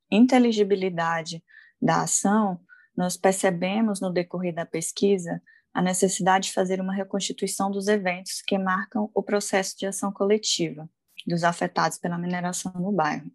inteligibilidade 0.09 1.43
da 1.81 2.03
ação, 2.03 2.57
nós 2.97 3.15
percebemos 3.15 4.01
no 4.01 4.11
decorrer 4.11 4.53
da 4.53 4.65
pesquisa 4.65 5.41
a 5.73 5.81
necessidade 5.81 6.47
de 6.47 6.53
fazer 6.53 6.81
uma 6.81 6.93
reconstituição 6.93 7.69
dos 7.69 7.87
eventos 7.87 8.41
que 8.41 8.57
marcam 8.57 9.11
o 9.13 9.21
processo 9.21 9.77
de 9.77 9.85
ação 9.85 10.11
coletiva 10.11 10.89
dos 11.25 11.43
afetados 11.43 11.99
pela 11.99 12.17
mineração 12.17 12.71
no 12.73 12.91
bairro. 12.91 13.31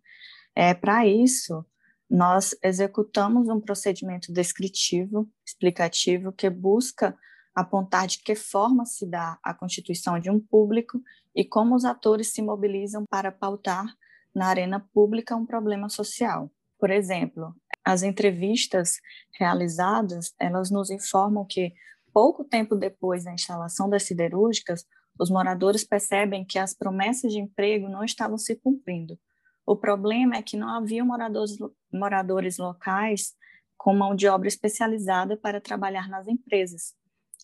É, 0.55 0.75
Para 0.75 1.07
isso, 1.07 1.65
nós 2.11 2.55
executamos 2.63 3.49
um 3.49 3.61
procedimento 3.61 4.33
descritivo, 4.33 5.31
explicativo, 5.47 6.33
que 6.33 6.51
busca 6.51 7.17
apontar 7.55 8.07
de 8.07 8.19
que 8.19 8.35
forma 8.35 8.85
se 8.85 9.07
dá 9.07 9.39
a 9.43 9.55
constituição 9.55 10.19
de 10.19 10.31
um 10.31 10.41
público 10.41 11.01
e 11.35 11.45
como 11.45 11.75
os 11.75 11.85
atores 11.85 12.33
se 12.33 12.43
mobilizam 12.43 13.05
para 13.09 13.31
pautar 13.31 13.87
na 14.35 14.47
arena 14.47 14.81
pública 14.93 15.37
um 15.37 15.47
problema 15.47 15.89
social. 15.89 16.51
Por 16.79 16.91
exemplo, 16.91 17.55
as 17.85 18.03
entrevistas 18.03 19.01
realizadas, 19.39 20.35
elas 20.39 20.71
nos 20.71 20.91
informam 20.91 21.45
que 21.45 21.73
pouco 22.13 22.45
tempo 22.45 22.77
depois 22.77 23.25
da 23.25 23.33
instalação 23.33 23.89
das 23.89 24.05
siderúrgicas, 24.05 24.85
os 25.19 25.31
moradores 25.31 25.85
percebem 25.85 26.45
que 26.45 26.59
as 26.59 26.75
promessas 26.75 27.33
de 27.33 27.39
emprego 27.39 27.89
não 27.89 28.05
estavam 28.05 28.39
se 28.39 28.57
cumprindo. 28.57 29.19
O 29.67 29.77
problema 29.77 30.37
é 30.37 30.43
que 30.43 30.57
não 30.57 30.69
havia 30.69 31.05
moradores, 31.05 31.57
moradores 31.93 32.59
locais 32.59 33.35
com 33.77 33.95
mão 33.95 34.15
de 34.15 34.29
obra 34.29 34.49
especializada 34.49 35.37
para 35.37 35.61
trabalhar 35.61 36.09
nas 36.09 36.29
empresas. 36.29 36.95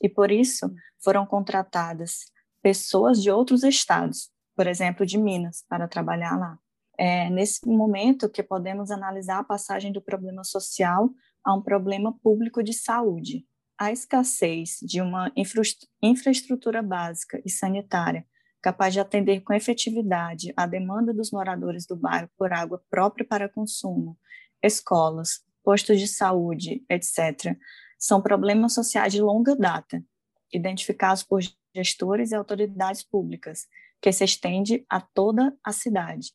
E 0.02 0.08
por 0.08 0.30
isso 0.30 0.72
foram 0.98 1.26
contratadas 1.26 2.30
pessoas 2.62 3.22
de 3.22 3.30
outros 3.30 3.62
estados, 3.64 4.30
por 4.54 4.66
exemplo, 4.66 5.04
de 5.04 5.18
Minas, 5.18 5.64
para 5.68 5.88
trabalhar 5.88 6.38
lá 6.38 6.58
é 6.98 7.30
nesse 7.30 7.64
momento 7.64 8.28
que 8.28 8.42
podemos 8.42 8.90
analisar 8.90 9.38
a 9.38 9.44
passagem 9.44 9.92
do 9.92 10.02
problema 10.02 10.42
social 10.42 11.08
a 11.44 11.54
um 11.54 11.62
problema 11.62 12.12
público 12.20 12.62
de 12.62 12.72
saúde. 12.72 13.46
A 13.78 13.92
escassez 13.92 14.80
de 14.82 15.00
uma 15.00 15.30
infra 15.36 15.62
infraestrutura 16.02 16.82
básica 16.82 17.40
e 17.46 17.48
sanitária 17.48 18.26
capaz 18.60 18.92
de 18.92 18.98
atender 18.98 19.40
com 19.42 19.52
efetividade 19.52 20.52
a 20.56 20.66
demanda 20.66 21.14
dos 21.14 21.30
moradores 21.30 21.86
do 21.86 21.94
bairro 21.96 22.28
por 22.36 22.52
água 22.52 22.82
própria 22.90 23.24
para 23.24 23.48
consumo, 23.48 24.18
escolas, 24.60 25.44
postos 25.62 26.00
de 26.00 26.08
saúde, 26.08 26.84
etc., 26.90 27.56
são 27.96 28.20
problemas 28.20 28.74
sociais 28.74 29.12
de 29.12 29.22
longa 29.22 29.54
data, 29.54 30.04
identificados 30.52 31.22
por 31.22 31.40
gestores 31.72 32.32
e 32.32 32.34
autoridades 32.34 33.04
públicas, 33.04 33.68
que 34.02 34.10
se 34.12 34.24
estende 34.24 34.84
a 34.90 35.00
toda 35.00 35.56
a 35.62 35.72
cidade 35.72 36.32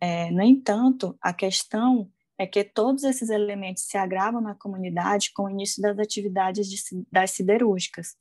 é, 0.00 0.30
no 0.30 0.42
entanto, 0.42 1.16
a 1.20 1.32
questão 1.32 2.10
é 2.38 2.46
que 2.46 2.62
todos 2.62 3.02
esses 3.02 3.30
elementos 3.30 3.84
se 3.84 3.98
agravam 3.98 4.40
na 4.40 4.54
comunidade 4.54 5.32
com 5.34 5.44
o 5.44 5.50
início 5.50 5.82
das 5.82 5.98
atividades 5.98 6.68
de, 6.68 6.78
das 7.10 7.32
siderúrgicas. 7.32 8.14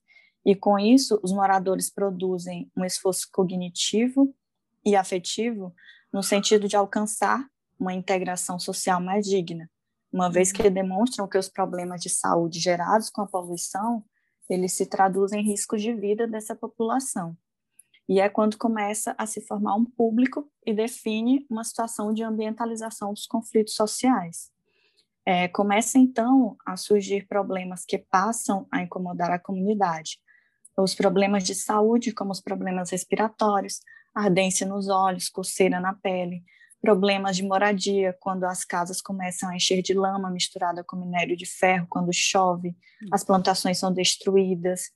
E 0.43 0.55
com 0.55 0.79
isso, 0.79 1.19
os 1.24 1.31
moradores 1.31 1.89
produzem 1.89 2.72
um 2.75 2.84
esforço 2.84 3.27
cognitivo 3.31 4.34
e 4.84 4.96
afetivo 4.96 5.74
no 6.12 6.24
sentido 6.24 6.67
de 6.67 6.75
alcançar 6.75 7.46
uma 7.79 7.93
integração 7.93 8.57
social 8.57 9.00
mais 9.00 9.25
digna, 9.25 9.69
uma 10.12 10.31
vez 10.31 10.51
que 10.51 10.67
demonstram 10.69 11.27
que 11.27 11.38
os 11.38 11.48
problemas 11.48 12.01
de 12.01 12.10
saúde 12.10 12.60
gerados 12.60 13.10
com 13.10 13.22
a 13.22 13.27
poluição 13.27 14.03
ele 14.50 14.69
se 14.69 14.86
traduz 14.86 15.34
em 15.34 15.43
riscos 15.43 15.81
de 15.81 15.93
vida 15.93 16.25
dessa 16.25 16.55
população. 16.55 17.38
E 18.08 18.20
é 18.20 18.30
quando 18.30 18.58
começa 18.58 19.14
a 19.18 19.26
se 19.26 19.42
formar 19.42 19.76
um 19.76 19.84
público 19.84 20.50
e 20.66 20.74
define 20.74 21.46
uma 21.50 21.64
situação 21.64 22.14
de 22.14 22.24
ambientalização 22.24 23.14
dos 23.14 23.26
conflitos 23.26 23.76
sociais. 23.76 24.50
É, 25.26 25.48
começa 25.50 25.98
então 26.00 26.56
a 26.66 26.78
surgir 26.78 27.28
problemas 27.28 27.84
que 27.84 27.98
passam 27.98 28.66
a 28.72 28.82
incomodar 28.82 29.30
a 29.30 29.40
comunidade. 29.40 30.20
Os 30.78 30.96
problemas 30.96 31.44
de 31.44 31.54
saúde, 31.54 32.14
como 32.14 32.32
os 32.32 32.40
problemas 32.40 32.92
respiratórios, 32.92 33.82
ardência 34.16 34.66
nos 34.66 34.88
olhos, 34.88 35.28
coceira 35.28 35.82
na 35.82 35.94
pele, 35.94 36.44
problemas 36.82 37.36
de 37.36 37.44
moradia, 37.44 38.16
quando 38.22 38.46
as 38.46 38.64
casas 38.64 39.02
começam 39.02 39.50
a 39.50 39.56
encher 39.56 39.82
de 39.82 39.94
lama 39.94 40.30
misturada 40.30 40.84
com 40.84 40.96
minério 40.96 41.36
de 41.36 41.46
ferro, 41.46 41.88
quando 41.90 42.14
chove, 42.14 42.76
as 43.12 43.24
plantações 43.24 43.78
são 43.78 43.92
destruídas. 43.92 44.92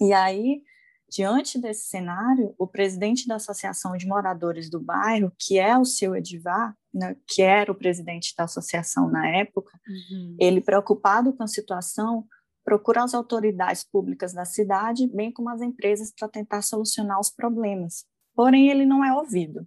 E 0.00 0.12
aí, 0.12 0.62
diante 1.10 1.58
desse 1.58 1.88
cenário, 1.88 2.54
o 2.56 2.66
presidente 2.66 3.26
da 3.26 3.34
Associação 3.34 3.96
de 3.96 4.06
Moradores 4.06 4.70
do 4.70 4.78
Bairro, 4.80 5.32
que 5.36 5.58
é 5.58 5.76
o 5.76 5.84
seu 5.84 6.14
Edivar, 6.14 6.76
né, 6.94 7.16
que 7.26 7.42
era 7.42 7.70
o 7.70 7.74
presidente 7.74 8.32
da 8.36 8.44
associação 8.44 9.10
na 9.10 9.28
época, 9.28 9.72
uhum. 9.88 10.36
ele, 10.38 10.60
preocupado 10.60 11.32
com 11.32 11.42
a 11.42 11.48
situação, 11.48 12.24
procura 12.64 13.02
as 13.02 13.12
autoridades 13.12 13.82
públicas 13.82 14.32
da 14.32 14.44
cidade, 14.44 15.08
bem 15.08 15.32
como 15.32 15.50
as 15.50 15.60
empresas, 15.60 16.12
para 16.16 16.28
tentar 16.28 16.62
solucionar 16.62 17.18
os 17.18 17.30
problemas. 17.30 18.06
Porém, 18.34 18.70
ele 18.70 18.86
não 18.86 19.04
é 19.04 19.12
ouvido 19.12 19.66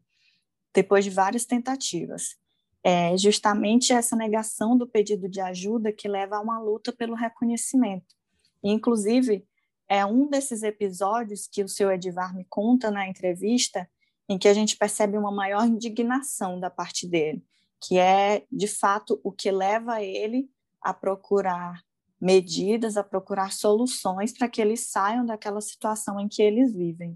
depois 0.73 1.03
de 1.03 1.12
várias 1.12 1.45
tentativas. 1.45 2.38
É 2.81 3.17
justamente 3.17 3.93
essa 3.93 4.15
negação 4.15 4.77
do 4.77 4.88
pedido 4.88 5.29
de 5.29 5.41
ajuda 5.41 5.91
que 5.91 6.07
leva 6.07 6.38
a 6.38 6.41
uma 6.41 6.59
luta 6.59 6.91
pelo 6.91 7.15
reconhecimento. 7.15 8.15
Inclusive, 8.63 9.45
é 9.93 10.03
um 10.03 10.27
desses 10.27 10.63
episódios 10.63 11.47
que 11.47 11.63
o 11.63 11.69
seu 11.69 11.91
Edivar 11.91 12.35
me 12.35 12.43
conta 12.45 12.89
na 12.89 13.07
entrevista, 13.07 13.88
em 14.27 14.39
que 14.39 14.47
a 14.47 14.53
gente 14.53 14.75
percebe 14.75 15.17
uma 15.17 15.31
maior 15.31 15.67
indignação 15.67 16.59
da 16.59 16.69
parte 16.69 17.07
dele, 17.07 17.45
que 17.79 18.00
é, 18.00 18.43
de 18.51 18.67
fato, 18.67 19.21
o 19.23 19.31
que 19.31 19.51
leva 19.51 20.01
ele 20.01 20.50
a 20.81 20.93
procurar 20.95 21.79
medidas, 22.19 22.97
a 22.97 23.03
procurar 23.03 23.51
soluções 23.51 24.35
para 24.35 24.47
que 24.47 24.62
eles 24.62 24.88
saiam 24.89 25.25
daquela 25.25 25.62
situação 25.62 26.19
em 26.19 26.27
que 26.27 26.41
eles 26.41 26.73
vivem. 26.73 27.15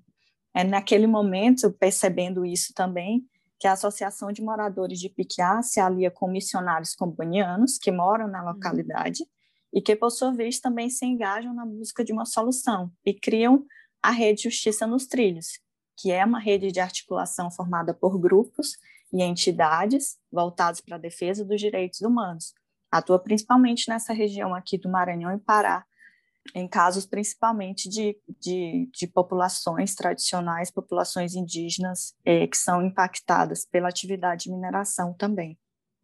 É 0.53 0.63
naquele 0.63 1.07
momento, 1.07 1.71
percebendo 1.71 2.45
isso 2.45 2.73
também, 2.75 3.25
que 3.59 3.67
a 3.67 3.71
Associação 3.71 4.31
de 4.31 4.43
Moradores 4.43 4.99
de 4.99 5.09
Piquiá 5.09 5.63
se 5.63 5.79
alia 5.79 6.11
com 6.11 6.29
missionários 6.29 6.93
combonianos 6.93 7.79
que 7.79 7.91
moram 7.91 8.27
na 8.27 8.41
uhum. 8.41 8.51
localidade. 8.51 9.25
E 9.73 9.81
que, 9.81 9.95
por 9.95 10.09
sua 10.09 10.31
vez, 10.31 10.59
também 10.59 10.89
se 10.89 11.05
engajam 11.05 11.53
na 11.53 11.65
busca 11.65 12.03
de 12.03 12.13
uma 12.13 12.25
solução 12.25 12.91
e 13.05 13.13
criam 13.13 13.65
a 14.01 14.11
Rede 14.11 14.43
Justiça 14.43 14.87
nos 14.87 15.07
Trilhos, 15.07 15.59
que 15.97 16.11
é 16.11 16.23
uma 16.23 16.39
rede 16.39 16.71
de 16.71 16.79
articulação 16.79 17.51
formada 17.51 17.93
por 17.93 18.19
grupos 18.19 18.77
e 19.11 19.23
entidades 19.23 20.17
voltados 20.31 20.81
para 20.81 20.95
a 20.95 20.99
defesa 20.99 21.43
dos 21.43 21.59
direitos 21.59 22.01
humanos. 22.01 22.53
Atua 22.91 23.19
principalmente 23.19 23.89
nessa 23.89 24.13
região 24.13 24.53
aqui 24.53 24.77
do 24.77 24.89
Maranhão 24.89 25.33
e 25.33 25.39
Pará, 25.39 25.85
em 26.55 26.67
casos 26.67 27.05
principalmente 27.05 27.89
de, 27.89 28.17
de, 28.39 28.89
de 28.93 29.07
populações 29.07 29.93
tradicionais, 29.95 30.71
populações 30.71 31.35
indígenas, 31.35 32.15
é, 32.23 32.47
que 32.47 32.57
são 32.57 32.81
impactadas 32.81 33.65
pela 33.65 33.89
atividade 33.89 34.45
de 34.45 34.51
mineração 34.51 35.13
também. 35.13 35.57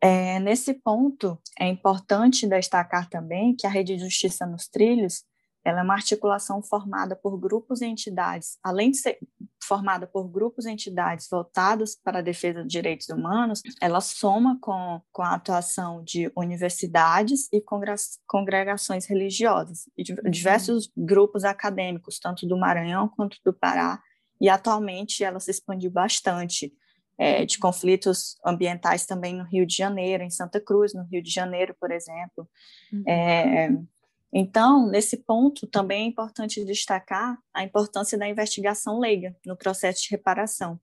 É, 0.03 0.37
nesse 0.37 0.73
ponto, 0.73 1.39
é 1.57 1.65
importante 1.65 2.45
destacar 2.45 3.09
também 3.09 3.55
que 3.55 3.65
a 3.65 3.69
Rede 3.69 3.95
de 3.95 4.03
Justiça 4.03 4.45
nos 4.45 4.67
Trilhos 4.67 5.23
ela 5.65 5.79
é 5.79 5.83
uma 5.83 5.93
articulação 5.93 6.61
formada 6.61 7.15
por 7.15 7.39
grupos 7.39 7.81
e 7.81 7.85
entidades, 7.85 8.57
além 8.61 8.91
de 8.91 8.97
ser 8.97 9.17
formada 9.63 10.05
por 10.05 10.27
grupos 10.27 10.65
e 10.65 10.71
entidades 10.71 11.29
voltados 11.31 11.95
para 11.95 12.19
a 12.19 12.21
defesa 12.21 12.63
dos 12.63 12.71
direitos 12.71 13.07
humanos, 13.07 13.61
ela 13.81 14.01
soma 14.01 14.59
com, 14.59 15.01
com 15.09 15.21
a 15.21 15.35
atuação 15.35 16.03
de 16.03 16.29
universidades 16.35 17.47
e 17.53 17.63
congregações 18.27 19.05
religiosas, 19.05 19.89
e 19.97 20.03
uhum. 20.11 20.29
diversos 20.29 20.91
grupos 20.97 21.45
acadêmicos, 21.45 22.19
tanto 22.19 22.45
do 22.45 22.57
Maranhão 22.57 23.07
quanto 23.07 23.37
do 23.45 23.53
Pará, 23.53 24.01
e 24.41 24.49
atualmente 24.49 25.23
ela 25.23 25.39
se 25.39 25.51
expandiu 25.51 25.89
bastante. 25.89 26.73
É, 27.15 27.45
de 27.45 27.59
conflitos 27.59 28.37
ambientais 28.43 29.05
também 29.05 29.35
no 29.35 29.43
Rio 29.43 29.67
de 29.67 29.75
Janeiro, 29.75 30.23
em 30.23 30.31
Santa 30.31 30.59
Cruz, 30.59 30.95
no 30.95 31.03
Rio 31.03 31.21
de 31.21 31.29
Janeiro, 31.29 31.75
por 31.79 31.91
exemplo. 31.91 32.49
Uhum. 32.91 33.03
É, 33.07 33.69
então, 34.33 34.89
nesse 34.89 35.17
ponto, 35.17 35.67
também 35.67 36.05
é 36.05 36.07
importante 36.07 36.65
destacar 36.65 37.37
a 37.53 37.63
importância 37.63 38.17
da 38.17 38.27
investigação 38.27 38.97
leiga 38.97 39.35
no 39.45 39.55
processo 39.55 40.01
de 40.01 40.09
reparação. 40.09 40.79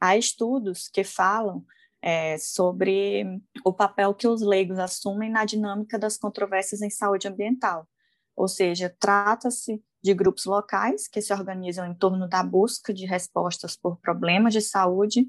Há 0.00 0.16
estudos 0.16 0.88
que 0.88 1.04
falam 1.04 1.64
é, 2.02 2.36
sobre 2.38 3.40
o 3.64 3.72
papel 3.72 4.12
que 4.12 4.26
os 4.26 4.42
leigos 4.42 4.78
assumem 4.78 5.30
na 5.30 5.44
dinâmica 5.44 5.98
das 5.98 6.16
controvérsias 6.16 6.82
em 6.82 6.90
saúde 6.90 7.28
ambiental, 7.28 7.86
ou 8.34 8.48
seja, 8.48 8.94
trata-se 8.98 9.80
de 10.02 10.14
grupos 10.14 10.46
locais 10.46 11.06
que 11.06 11.20
se 11.20 11.32
organizam 11.32 11.86
em 11.86 11.94
torno 11.94 12.26
da 12.26 12.42
busca 12.42 12.92
de 12.92 13.04
respostas 13.04 13.76
por 13.76 13.98
problemas 14.00 14.52
de 14.52 14.62
saúde 14.62 15.28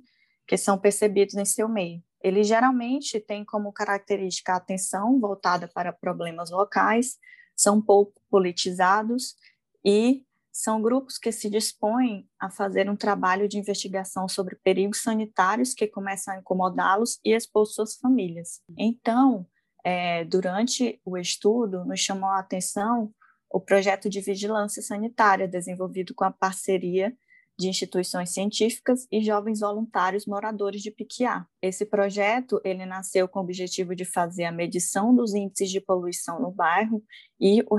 que 0.52 0.58
são 0.58 0.78
percebidos 0.78 1.36
em 1.36 1.46
seu 1.46 1.70
meio. 1.70 2.04
Eles 2.22 2.46
geralmente 2.46 3.22
têm 3.22 3.46
como 3.46 3.72
característica 3.72 4.52
a 4.52 4.58
atenção 4.58 5.18
voltada 5.18 5.66
para 5.66 5.94
problemas 5.94 6.52
locais, 6.52 7.18
são 7.56 7.82
pouco 7.82 8.22
politizados 8.30 9.38
e 9.86 10.26
são 10.52 10.82
grupos 10.82 11.18
que 11.18 11.32
se 11.32 11.50
dispõem 11.50 12.28
a 12.38 12.50
fazer 12.50 12.90
um 12.90 12.98
trabalho 12.98 13.48
de 13.48 13.58
investigação 13.58 14.28
sobre 14.28 14.58
perigos 14.58 15.02
sanitários 15.02 15.74
que 15.74 15.88
começam 15.88 16.34
a 16.34 16.38
incomodá-los 16.38 17.18
e 17.24 17.34
expor 17.34 17.66
suas 17.66 17.96
famílias. 17.96 18.60
Então, 18.78 19.48
é, 19.86 20.26
durante 20.26 21.00
o 21.06 21.18
estudo, 21.18 21.86
nos 21.86 22.02
chamou 22.02 22.30
a 22.30 22.40
atenção 22.40 23.14
o 23.50 23.62
projeto 23.62 24.10
de 24.10 24.20
vigilância 24.20 24.82
sanitária 24.82 25.48
desenvolvido 25.48 26.14
com 26.14 26.26
a 26.26 26.32
parceria 26.32 27.16
de 27.62 27.70
instituições 27.70 28.32
científicas 28.32 29.08
e 29.12 29.22
jovens 29.24 29.60
voluntários 29.60 30.26
moradores 30.26 30.82
de 30.82 30.90
Piquiá. 30.90 31.46
Esse 31.62 31.86
projeto 31.86 32.60
ele 32.64 32.86
nasceu 32.86 33.28
com 33.28 33.40
o 33.40 33.44
objetivo 33.44 33.96
de 33.96 34.04
fazer 34.04 34.46
a 34.46 34.52
medição 34.52 35.16
dos 35.16 35.36
índices 35.36 35.70
de 35.70 35.80
poluição 35.80 36.42
no 36.42 36.52
bairro 36.52 37.04
e 37.40 37.62
o, 37.70 37.78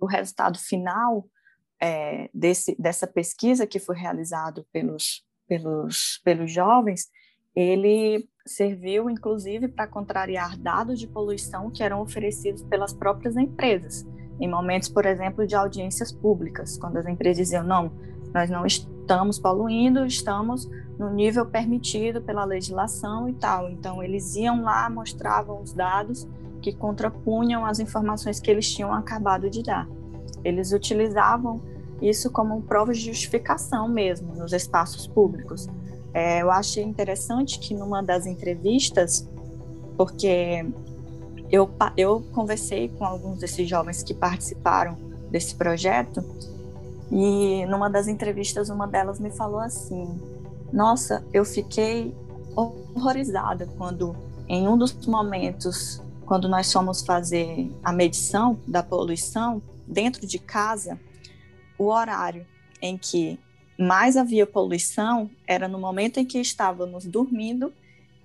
o 0.00 0.06
resultado 0.06 0.58
final 0.58 1.28
é, 1.80 2.30
desse, 2.32 2.74
dessa 2.80 3.06
pesquisa 3.06 3.66
que 3.66 3.78
foi 3.78 3.96
realizado 3.96 4.66
pelos, 4.72 5.22
pelos, 5.46 6.20
pelos 6.24 6.50
jovens, 6.50 7.08
ele 7.54 8.26
serviu 8.46 9.10
inclusive 9.10 9.68
para 9.68 9.86
contrariar 9.86 10.56
dados 10.58 10.98
de 10.98 11.06
poluição 11.06 11.70
que 11.70 11.82
eram 11.82 12.00
oferecidos 12.00 12.62
pelas 12.62 12.94
próprias 12.94 13.36
empresas, 13.36 14.06
em 14.40 14.48
momentos, 14.48 14.88
por 14.88 15.04
exemplo, 15.04 15.46
de 15.46 15.54
audiências 15.54 16.10
públicas, 16.10 16.78
quando 16.78 16.96
as 16.96 17.06
empresas 17.06 17.36
diziam, 17.36 17.62
não, 17.62 17.92
nós 18.32 18.48
não 18.48 18.64
estamos 19.08 19.38
poluindo, 19.38 20.04
estamos 20.04 20.68
no 20.98 21.10
nível 21.10 21.46
permitido 21.46 22.20
pela 22.20 22.44
legislação 22.44 23.26
e 23.26 23.32
tal. 23.32 23.70
Então, 23.70 24.02
eles 24.02 24.36
iam 24.36 24.62
lá, 24.62 24.90
mostravam 24.90 25.62
os 25.62 25.72
dados 25.72 26.28
que 26.60 26.74
contrapunham 26.74 27.64
as 27.64 27.78
informações 27.78 28.38
que 28.38 28.50
eles 28.50 28.70
tinham 28.70 28.92
acabado 28.92 29.48
de 29.48 29.62
dar. 29.62 29.88
Eles 30.44 30.72
utilizavam 30.72 31.62
isso 32.02 32.30
como 32.30 32.60
prova 32.60 32.92
de 32.92 33.00
justificação 33.00 33.88
mesmo 33.88 34.34
nos 34.34 34.52
espaços 34.52 35.06
públicos. 35.06 35.66
É, 36.12 36.42
eu 36.42 36.50
achei 36.50 36.84
interessante 36.84 37.58
que 37.58 37.72
numa 37.72 38.02
das 38.02 38.26
entrevistas, 38.26 39.26
porque 39.96 40.66
eu, 41.50 41.70
eu 41.96 42.22
conversei 42.34 42.90
com 42.90 43.06
alguns 43.06 43.38
desses 43.38 43.66
jovens 43.66 44.02
que 44.02 44.12
participaram 44.12 44.96
desse 45.30 45.54
projeto, 45.54 46.22
e 47.10 47.64
numa 47.66 47.88
das 47.88 48.06
entrevistas, 48.06 48.68
uma 48.68 48.86
delas 48.86 49.18
me 49.18 49.30
falou 49.30 49.60
assim: 49.60 50.20
Nossa, 50.72 51.24
eu 51.32 51.44
fiquei 51.44 52.14
horrorizada 52.54 53.66
quando, 53.78 54.14
em 54.48 54.68
um 54.68 54.76
dos 54.76 54.94
momentos, 55.06 56.02
quando 56.26 56.48
nós 56.48 56.72
fomos 56.72 57.02
fazer 57.02 57.72
a 57.82 57.92
medição 57.92 58.58
da 58.66 58.82
poluição 58.82 59.62
dentro 59.86 60.26
de 60.26 60.38
casa, 60.38 60.98
o 61.78 61.86
horário 61.86 62.46
em 62.82 62.98
que 62.98 63.38
mais 63.78 64.16
havia 64.16 64.46
poluição 64.46 65.30
era 65.46 65.68
no 65.68 65.78
momento 65.78 66.18
em 66.18 66.26
que 66.26 66.38
estávamos 66.38 67.06
dormindo 67.06 67.72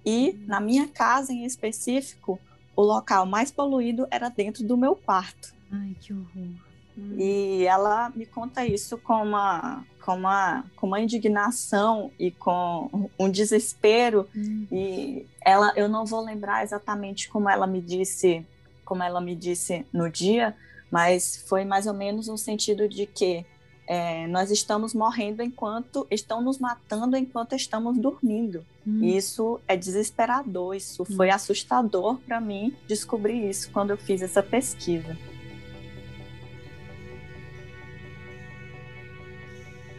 e 0.05 0.33
na 0.47 0.59
minha 0.59 0.87
casa 0.87 1.31
em 1.31 1.45
específico, 1.45 2.39
o 2.75 2.81
local 2.81 3.25
mais 3.25 3.51
poluído 3.51 4.07
era 4.11 4.29
dentro 4.29 4.65
do 4.65 4.75
meu 4.75 4.95
quarto. 4.95 5.53
Ai, 5.71 5.95
que 6.01 6.11
horror. 6.11 6.72
Hum. 6.97 7.15
E 7.17 7.65
ela 7.65 8.11
me 8.15 8.25
conta 8.25 8.65
isso 8.65 8.97
com 8.97 9.23
uma, 9.23 9.85
com 10.03 10.15
uma, 10.15 10.65
com 10.75 10.87
uma 10.87 10.99
indignação 10.99 12.11
e 12.19 12.31
com 12.31 13.09
um 13.19 13.29
desespero. 13.29 14.27
Hum. 14.35 14.67
E 14.71 15.25
ela, 15.43 15.73
eu 15.75 15.87
não 15.87 16.05
vou 16.05 16.23
lembrar 16.23 16.63
exatamente 16.63 17.29
como 17.29 17.49
ela 17.49 17.65
me 17.65 17.81
disse, 17.81 18.45
como 18.85 19.03
ela 19.03 19.19
me 19.19 19.35
disse 19.35 19.85
no 19.91 20.09
dia, 20.09 20.55
mas 20.91 21.43
foi 21.47 21.65
mais 21.65 21.87
ou 21.87 21.93
menos 21.93 22.27
no 22.27 22.37
sentido 22.37 22.87
de 22.87 23.05
que 23.05 23.45
é, 23.87 24.27
nós 24.27 24.49
estamos 24.49 24.93
morrendo 24.93 25.43
enquanto 25.43 26.07
estão 26.09 26.41
nos 26.41 26.57
matando 26.57 27.17
enquanto 27.17 27.53
estamos 27.53 27.97
dormindo. 27.97 28.65
Hum. 28.87 29.03
Isso 29.03 29.59
é 29.67 29.75
desesperador, 29.75 30.75
isso 30.75 31.03
hum. 31.03 31.15
foi 31.15 31.29
assustador 31.29 32.17
para 32.25 32.39
mim 32.39 32.75
descobrir 32.87 33.49
isso 33.49 33.69
quando 33.71 33.91
eu 33.91 33.97
fiz 33.97 34.21
essa 34.21 34.41
pesquisa. 34.41 35.17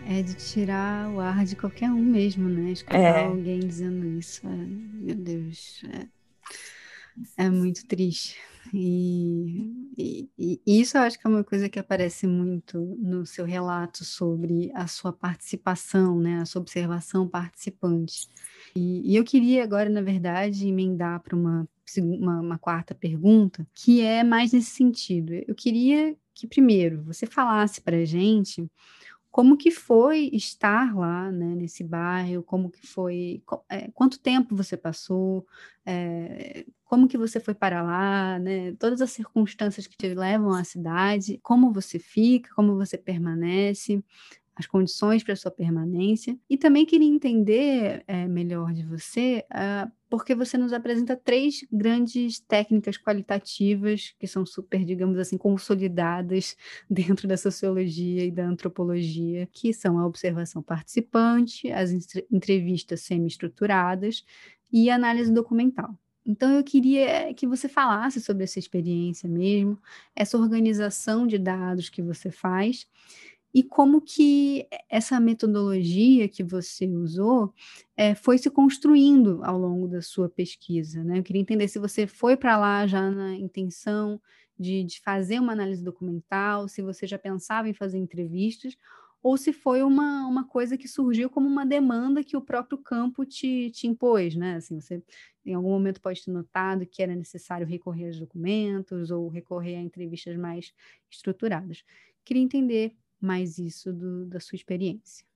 É 0.07 0.23
de 0.23 0.35
tirar 0.35 1.09
o 1.11 1.21
ar 1.21 1.45
de 1.45 1.57
qualquer 1.57 1.91
um 1.91 2.05
mesmo, 2.05 2.49
né? 2.49 2.73
Escutar 2.73 2.99
é. 2.99 3.25
alguém 3.25 3.61
dizendo 3.61 4.07
isso. 4.07 4.47
É, 4.47 4.57
meu 4.57 5.15
Deus. 5.15 5.83
É, 7.37 7.45
é 7.45 7.51
muito 7.51 7.87
triste. 7.87 8.37
E, 8.73 9.91
e, 9.97 10.29
e, 10.39 10.81
isso 10.81 10.97
eu 10.97 11.03
acho 11.03 11.19
que 11.19 11.27
é 11.27 11.31
uma 11.31 11.45
coisa 11.45 11.69
que 11.69 11.79
aparece 11.79 12.27
muito 12.27 12.79
no 12.99 13.25
seu 13.25 13.45
relato 13.45 14.05
sobre 14.05 14.71
a 14.75 14.87
sua 14.87 15.13
participação, 15.13 16.19
né? 16.19 16.41
A 16.41 16.47
sua 16.47 16.61
observação 16.61 17.29
participante. 17.29 18.29
E, 18.75 19.13
e 19.13 19.17
eu 19.17 19.25
queria 19.25 19.63
agora, 19.63 19.89
na 19.89 20.01
verdade, 20.03 20.67
emendar 20.67 21.21
para 21.21 21.37
uma, 21.37 21.69
uma, 21.99 22.41
uma 22.41 22.59
quarta 22.59 22.95
pergunta, 22.95 23.67
que 23.75 24.01
é 24.01 24.25
mais 24.25 24.53
nesse 24.53 24.71
sentido. 24.71 25.33
Eu 25.47 25.55
queria 25.55 26.17
que, 26.35 26.47
primeiro, 26.47 27.03
você 27.05 27.27
falasse 27.27 27.81
para 27.81 27.97
a 27.97 28.05
gente 28.05 28.69
como 29.35 29.57
que 29.57 29.69
foi 29.73 30.31
estar 30.33 30.95
lá, 30.95 31.29
né, 31.33 31.57
nesse 31.57 31.83
bairro, 31.83 32.41
como 32.45 32.71
que 32.71 32.87
foi, 32.87 33.43
é, 33.69 33.91
quanto 33.91 34.21
tempo 34.21 34.55
você 34.55 34.77
passou, 34.77 35.45
é, 35.85 36.65
como 36.85 37.09
que 37.09 37.19
você 37.19 37.41
foi 37.41 37.53
para 37.53 37.83
lá, 37.83 38.39
né, 38.39 38.75
todas 38.79 39.01
as 39.01 39.11
circunstâncias 39.11 39.89
que 39.89 39.97
te 39.97 40.15
levam 40.15 40.53
à 40.55 40.63
cidade, 40.63 41.41
como 41.43 41.73
você 41.73 41.99
fica, 41.99 42.49
como 42.55 42.77
você 42.77 42.97
permanece, 42.97 44.05
as 44.57 44.67
condições 44.67 45.23
para 45.23 45.35
sua 45.35 45.51
permanência. 45.51 46.39
E 46.49 46.57
também 46.57 46.87
queria 46.87 47.09
entender 47.09 48.05
é, 48.07 48.27
melhor 48.29 48.73
de 48.73 48.85
você, 48.85 49.45
uh, 49.51 49.91
porque 50.09 50.35
você 50.35 50.57
nos 50.57 50.73
apresenta 50.73 51.17
três 51.17 51.67
grandes 51.73 52.39
técnicas 52.41 52.97
qualitativas 52.97 54.15
que 54.19 54.27
são 54.27 54.47
super, 54.47 54.85
digamos 54.85 55.19
assim, 55.19 55.37
consolidadas 55.37 56.57
dentro 56.89 57.27
da 57.27 57.37
sociologia 57.37 58.25
e 58.25 58.31
da 58.31 58.47
antropologia, 58.47 59.49
que 59.53 59.73
são 59.73 59.99
a 59.99 60.07
observação 60.07 60.63
participante, 60.63 61.71
as 61.73 61.91
entrevistas 62.31 63.01
semi-estruturadas 63.01 64.25
e 64.73 64.89
a 64.89 64.95
análise 64.95 65.33
documental. 65.33 65.99
Então, 66.27 66.51
eu 66.53 66.65
queria 66.65 67.35
que 67.35 67.47
você 67.47 67.69
falasse 67.69 68.19
sobre 68.19 68.45
essa 68.45 68.59
experiência 68.59 69.29
mesmo, 69.29 69.79
essa 70.17 70.39
organização 70.39 71.27
de 71.27 71.37
dados 71.37 71.91
que 71.91 72.01
você 72.01 72.31
faz 72.31 72.87
e 73.55 73.63
como 73.63 74.01
que 74.01 74.67
essa 74.91 75.21
metodologia 75.21 76.29
que 76.29 76.43
você 76.43 76.89
usou 76.89 77.55
é, 77.97 78.13
foi 78.13 78.37
se 78.37 78.51
construindo 78.51 79.41
ao 79.45 79.57
longo 79.57 79.87
da 79.87 80.03
sua 80.03 80.29
pesquisa. 80.29 81.05
Né? 81.05 81.21
Eu 81.21 81.23
queria 81.23 81.41
entender 81.41 81.69
se 81.69 81.79
você 81.79 82.05
foi 82.05 82.37
para 82.37 82.57
lá 82.57 82.85
já 82.85 83.09
na 83.09 83.37
intenção 83.37 84.21
de, 84.59 84.83
de, 84.83 85.01
fazer 85.01 85.39
uma 85.39 85.53
análise 85.53 85.85
documental, 85.85 86.67
se 86.67 86.83
você 86.83 87.07
já 87.07 87.17
pensava 87.17 87.69
em 87.69 87.75
fazer 87.75 87.99
entrevistas, 87.99 88.77
ou 89.23 89.37
se 89.37 89.53
foi 89.53 89.83
uma, 89.85 90.27
uma 90.27 90.47
coisa 90.47 90.77
que 90.77 90.89
surgiu 90.89 91.31
como 91.31 91.47
uma 91.47 91.65
demanda 91.65 92.25
que 92.25 92.37
o 92.37 92.43
próprio 92.43 92.77
campo 92.79 93.25
te, 93.25 93.71
te 93.71 93.87
impôs, 93.87 94.35
né? 94.35 94.57
Assim, 94.57 94.81
você 94.81 95.03
em 95.47 95.55
algum 95.55 95.71
momento 95.71 96.01
pode 96.01 96.25
ter 96.25 96.31
notado 96.31 96.87
que 96.87 97.03
era 97.03 97.15
necessário 97.15 97.67
recorrer 97.67 98.09
aos 98.09 98.19
documentos 98.19 99.11
ou 99.11 99.29
recorrer 99.29 99.77
a 99.77 99.81
entrevistas 99.81 100.37
mais 100.37 100.73
estruturadas. 101.11 101.85
Queria 102.25 102.43
entender 102.43 102.97
mais 103.25 103.59
isso 103.59 103.93
do, 103.93 104.27
da 104.27 104.41
sua 104.41 104.57
experiência? 104.57 105.27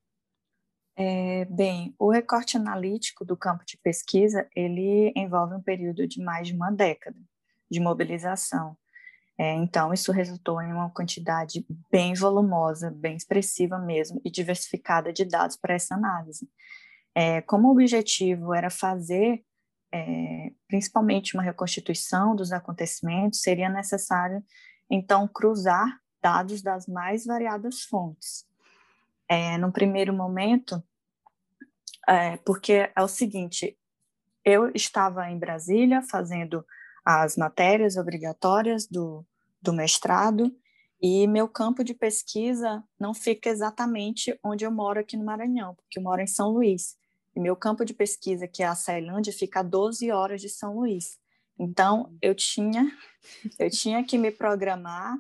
É, 0.97 1.45
bem, 1.45 1.95
o 1.99 2.11
recorte 2.11 2.57
analítico 2.57 3.25
do 3.25 3.37
campo 3.37 3.65
de 3.65 3.79
pesquisa, 3.79 4.49
ele 4.55 5.13
envolve 5.15 5.55
um 5.55 5.63
período 5.63 6.09
de 6.09 6.21
mais 6.21 6.49
de 6.49 6.55
uma 6.55 6.73
década 6.73 7.17
de 7.71 7.79
mobilização. 7.79 8.77
É, 9.39 9.55
então, 9.55 9.93
isso 9.93 10.11
resultou 10.11 10.61
em 10.61 10.73
uma 10.73 10.91
quantidade 10.91 11.65
bem 11.89 12.15
volumosa, 12.15 12.91
bem 12.91 13.15
expressiva 13.17 13.79
mesmo, 13.79 14.21
e 14.25 14.31
diversificada 14.31 15.13
de 15.13 15.25
dados 15.25 15.57
para 15.57 15.75
essa 15.75 15.95
análise. 15.95 16.51
É, 17.15 17.41
como 17.43 17.69
o 17.69 17.71
objetivo 17.71 18.53
era 18.53 18.69
fazer, 18.69 19.45
é, 19.95 20.51
principalmente, 20.67 21.35
uma 21.35 21.43
reconstituição 21.45 22.35
dos 22.35 22.51
acontecimentos, 22.51 23.41
seria 23.41 23.69
necessário, 23.69 24.43
então, 24.91 25.29
cruzar 25.29 25.97
dados 26.23 26.63
das 26.63 26.87
mais 26.87 27.25
variadas 27.25 27.83
fontes. 27.83 28.47
É, 29.29 29.59
no 29.59 29.73
primeiro 29.73 30.13
momento, 30.13 30.83
é, 32.09 32.37
porque 32.39 32.91
é 32.95 33.03
o 33.03 33.09
seguinte, 33.09 33.79
eu 34.45 34.71
estava 34.75 35.31
em 35.31 35.39
Brasília 35.39 36.03
fazendo 36.03 36.65
as 37.05 37.37
matérias 37.37 37.97
obrigatórias 37.97 38.87
do, 38.87 39.25
do 39.61 39.73
mestrado 39.73 40.55
e 41.01 41.27
meu 41.27 41.49
campo 41.49 41.85
de 41.85 41.95
pesquisa 41.95 42.83
não 42.99 43.15
fica 43.15 43.49
exatamente 43.49 44.39
onde 44.43 44.65
eu 44.65 44.71
moro 44.71 44.99
aqui 44.99 45.17
no 45.17 45.25
Maranhão, 45.25 45.75
porque 45.75 45.99
eu 45.99 46.03
moro 46.03 46.21
em 46.21 46.27
São 46.27 46.51
Luís. 46.51 46.97
E 47.37 47.41
meu 47.41 47.55
campo 47.55 47.85
de 47.85 47.95
pesquisa, 47.95 48.49
que 48.49 48.63
é 48.63 48.67
a 48.67 48.75
Ceilândia, 48.75 49.33
fica 49.33 49.61
a 49.61 49.63
12 49.63 50.11
horas 50.11 50.41
de 50.41 50.49
São 50.49 50.77
Luís. 50.77 51.19
Então, 51.57 52.17
eu 52.21 52.35
tinha, 52.35 52.91
eu 53.59 53.71
tinha 53.71 54.03
que 54.03 54.19
me 54.19 54.31
programar 54.31 55.17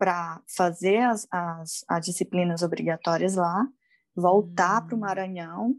para 0.00 0.42
fazer 0.56 0.96
as, 1.02 1.28
as, 1.30 1.84
as, 1.86 2.06
disciplinas 2.06 2.62
obrigatórias 2.62 3.34
lá, 3.34 3.68
voltar 4.16 4.86
para 4.86 4.94
o 4.94 4.96
hum. 4.96 5.02
Maranhão, 5.02 5.74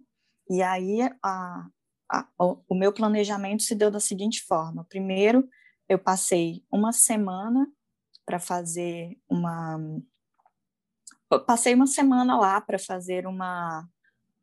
e 0.47 0.61
aí 0.61 1.01
a, 1.23 1.65
a, 2.07 2.27
o, 2.37 2.61
o 2.69 2.75
meu 2.75 2.93
planejamento 2.93 3.63
se 3.63 3.73
deu 3.73 3.89
da 3.89 3.99
seguinte 3.99 4.45
forma: 4.45 4.85
primeiro, 4.87 5.49
eu 5.89 5.97
passei 5.97 6.63
uma 6.71 6.93
semana 6.93 7.67
para 8.23 8.39
fazer 8.39 9.17
uma. 9.27 9.79
Passei 11.47 11.73
uma 11.73 11.87
semana 11.87 12.37
lá 12.37 12.61
para 12.61 12.77
fazer 12.77 13.25
uma, 13.25 13.89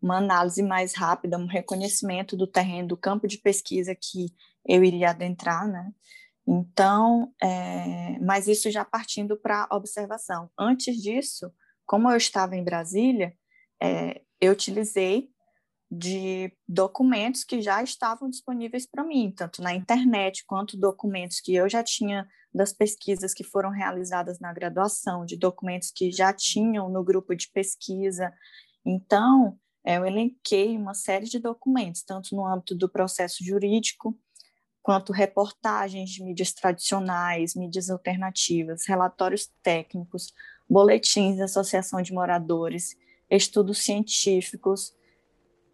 uma 0.02 0.16
análise 0.16 0.62
mais 0.62 0.94
rápida, 0.96 1.38
um 1.38 1.46
reconhecimento 1.46 2.36
do 2.36 2.48
terreno, 2.48 2.88
do 2.88 2.96
campo 2.96 3.28
de 3.28 3.38
pesquisa 3.38 3.94
que 3.94 4.34
eu 4.66 4.82
iria 4.82 5.10
adentrar, 5.10 5.68
né? 5.68 5.92
Então, 6.50 7.30
é, 7.42 8.18
mas 8.20 8.48
isso 8.48 8.70
já 8.70 8.82
partindo 8.82 9.36
para 9.36 9.68
observação. 9.70 10.50
Antes 10.58 10.96
disso, 10.96 11.52
como 11.84 12.10
eu 12.10 12.16
estava 12.16 12.56
em 12.56 12.64
Brasília, 12.64 13.34
é, 13.82 14.22
eu 14.40 14.52
utilizei 14.52 15.28
de 15.90 16.50
documentos 16.66 17.44
que 17.44 17.60
já 17.60 17.82
estavam 17.82 18.30
disponíveis 18.30 18.86
para 18.86 19.04
mim, 19.04 19.30
tanto 19.30 19.60
na 19.60 19.74
internet 19.74 20.44
quanto 20.46 20.78
documentos 20.78 21.38
que 21.38 21.54
eu 21.54 21.68
já 21.68 21.82
tinha 21.82 22.26
das 22.52 22.72
pesquisas 22.72 23.34
que 23.34 23.44
foram 23.44 23.68
realizadas 23.68 24.40
na 24.40 24.50
graduação, 24.50 25.26
de 25.26 25.36
documentos 25.36 25.90
que 25.94 26.10
já 26.10 26.32
tinham 26.32 26.88
no 26.88 27.04
grupo 27.04 27.34
de 27.36 27.50
pesquisa. 27.50 28.32
Então, 28.86 29.58
é, 29.84 29.98
eu 29.98 30.06
elenquei 30.06 30.78
uma 30.78 30.94
série 30.94 31.26
de 31.26 31.38
documentos, 31.38 32.02
tanto 32.02 32.34
no 32.34 32.46
âmbito 32.46 32.74
do 32.74 32.88
processo 32.88 33.44
jurídico, 33.44 34.18
quanto 34.88 35.12
reportagens 35.12 36.08
de 36.08 36.24
mídias 36.24 36.50
tradicionais, 36.50 37.54
mídias 37.54 37.90
alternativas, 37.90 38.86
relatórios 38.86 39.52
técnicos, 39.62 40.32
boletins 40.66 41.36
da 41.36 41.44
Associação 41.44 42.00
de 42.00 42.10
Moradores, 42.10 42.96
estudos 43.28 43.84
científicos, 43.84 44.96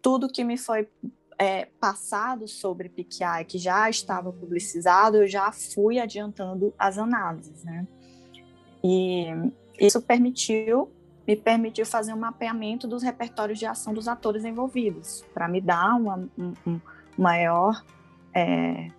tudo 0.01 0.29
que 0.29 0.43
me 0.43 0.57
foi 0.57 0.89
é, 1.39 1.67
passado 1.79 2.45
sobre 2.45 2.89
PQI, 2.89 3.45
que 3.47 3.57
já 3.57 3.89
estava 3.89 4.33
publicizado, 4.33 5.15
eu 5.15 5.27
já 5.29 5.49
fui 5.49 5.97
adiantando 5.97 6.73
as 6.77 6.97
análises, 6.97 7.63
né? 7.63 7.87
E 8.83 9.27
isso 9.79 10.01
permitiu, 10.01 10.91
me 11.25 11.37
permitiu 11.37 11.85
fazer 11.85 12.11
um 12.11 12.19
mapeamento 12.19 12.85
dos 12.85 13.01
repertórios 13.01 13.59
de 13.59 13.65
ação 13.65 13.93
dos 13.93 14.09
atores 14.09 14.43
envolvidos, 14.43 15.23
para 15.33 15.47
me 15.47 15.61
dar 15.61 15.95
uma, 15.95 16.29
um, 16.37 16.53
um 16.67 16.81
maior 17.17 17.81
é, 18.33 18.89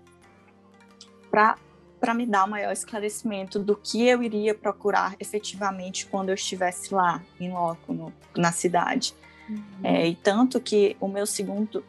para 2.01 2.15
me 2.15 2.25
dar 2.25 2.45
um 2.45 2.49
maior 2.49 2.73
esclarecimento 2.73 3.59
do 3.59 3.77
que 3.77 4.07
eu 4.07 4.23
iria 4.23 4.55
procurar 4.55 5.15
efetivamente 5.21 6.07
quando 6.07 6.31
eu 6.31 6.35
estivesse 6.35 6.95
lá, 6.95 7.23
em 7.39 7.53
loco, 7.53 7.93
no, 7.93 8.13
na 8.35 8.53
cidade. 8.53 9.15
Uhum. 9.49 9.63
É, 9.85 10.07
e 10.09 10.15
tanto 10.15 10.59
que 10.59 10.97
o 10.99 11.07
meu 11.07 11.27
segundo, 11.27 11.85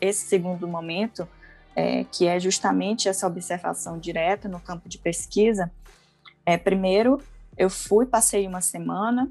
esse 0.00 0.26
segundo 0.26 0.68
momento, 0.68 1.26
é, 1.74 2.04
que 2.04 2.26
é 2.26 2.38
justamente 2.38 3.08
essa 3.08 3.26
observação 3.26 3.98
direta 3.98 4.48
no 4.48 4.60
campo 4.60 4.86
de 4.86 4.98
pesquisa, 4.98 5.72
é, 6.44 6.58
primeiro 6.58 7.22
eu 7.56 7.70
fui, 7.70 8.04
passei 8.06 8.46
uma 8.46 8.60
semana, 8.60 9.30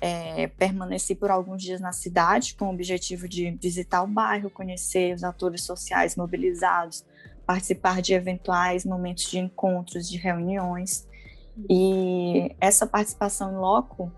é, 0.00 0.48
permaneci 0.48 1.14
por 1.14 1.30
alguns 1.30 1.62
dias 1.62 1.80
na 1.80 1.92
cidade 1.92 2.54
com 2.54 2.66
o 2.66 2.70
objetivo 2.70 3.28
de 3.28 3.52
visitar 3.52 4.02
o 4.02 4.06
bairro, 4.06 4.50
conhecer 4.50 5.14
os 5.14 5.24
atores 5.24 5.62
sociais 5.62 6.16
mobilizados, 6.16 7.04
participar 7.46 8.02
de 8.02 8.12
eventuais 8.12 8.84
momentos 8.84 9.30
de 9.30 9.38
encontros, 9.38 10.08
de 10.08 10.18
reuniões. 10.18 11.06
E 11.70 12.54
essa 12.60 12.86
participação 12.86 13.52
em 13.52 13.56
loco 13.56 14.12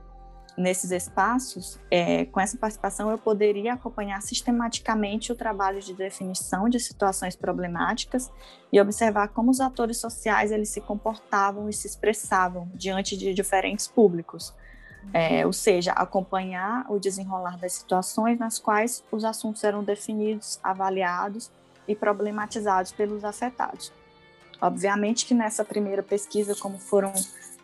nesses 0.56 0.90
espaços, 0.90 1.78
é, 1.88 2.24
com 2.24 2.40
essa 2.40 2.56
participação, 2.56 3.10
eu 3.10 3.18
poderia 3.18 3.74
acompanhar 3.74 4.20
sistematicamente 4.20 5.30
o 5.30 5.36
trabalho 5.36 5.80
de 5.80 5.94
definição 5.94 6.68
de 6.68 6.80
situações 6.80 7.36
problemáticas 7.36 8.30
e 8.72 8.80
observar 8.80 9.28
como 9.28 9.52
os 9.52 9.60
atores 9.60 9.98
sociais 9.98 10.50
eles 10.50 10.68
se 10.68 10.80
comportavam 10.80 11.68
e 11.68 11.72
se 11.72 11.86
expressavam 11.86 12.68
diante 12.74 13.16
de 13.16 13.32
diferentes 13.32 13.86
públicos. 13.86 14.52
É, 15.12 15.46
ou 15.46 15.52
seja, 15.52 15.92
acompanhar 15.92 16.84
o 16.90 16.98
desenrolar 16.98 17.56
das 17.56 17.74
situações 17.74 18.38
nas 18.38 18.58
quais 18.58 19.02
os 19.12 19.24
assuntos 19.24 19.62
eram 19.62 19.82
definidos, 19.82 20.58
avaliados 20.62 21.50
e 21.88 21.96
problematizados 21.96 22.92
pelos 22.92 23.24
afetados. 23.24 23.92
Obviamente 24.60 25.24
que 25.24 25.34
nessa 25.34 25.64
primeira 25.64 26.02
pesquisa, 26.02 26.54
como 26.54 26.78
foram 26.78 27.12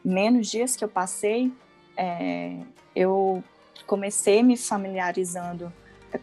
menos 0.05 0.49
dias 0.49 0.75
que 0.75 0.85
eu 0.85 0.89
passei, 0.89 1.53
é, 1.97 2.59
eu 2.97 3.45
comecei 3.87 4.43
me 4.43 4.57
familiarizando 4.57 5.73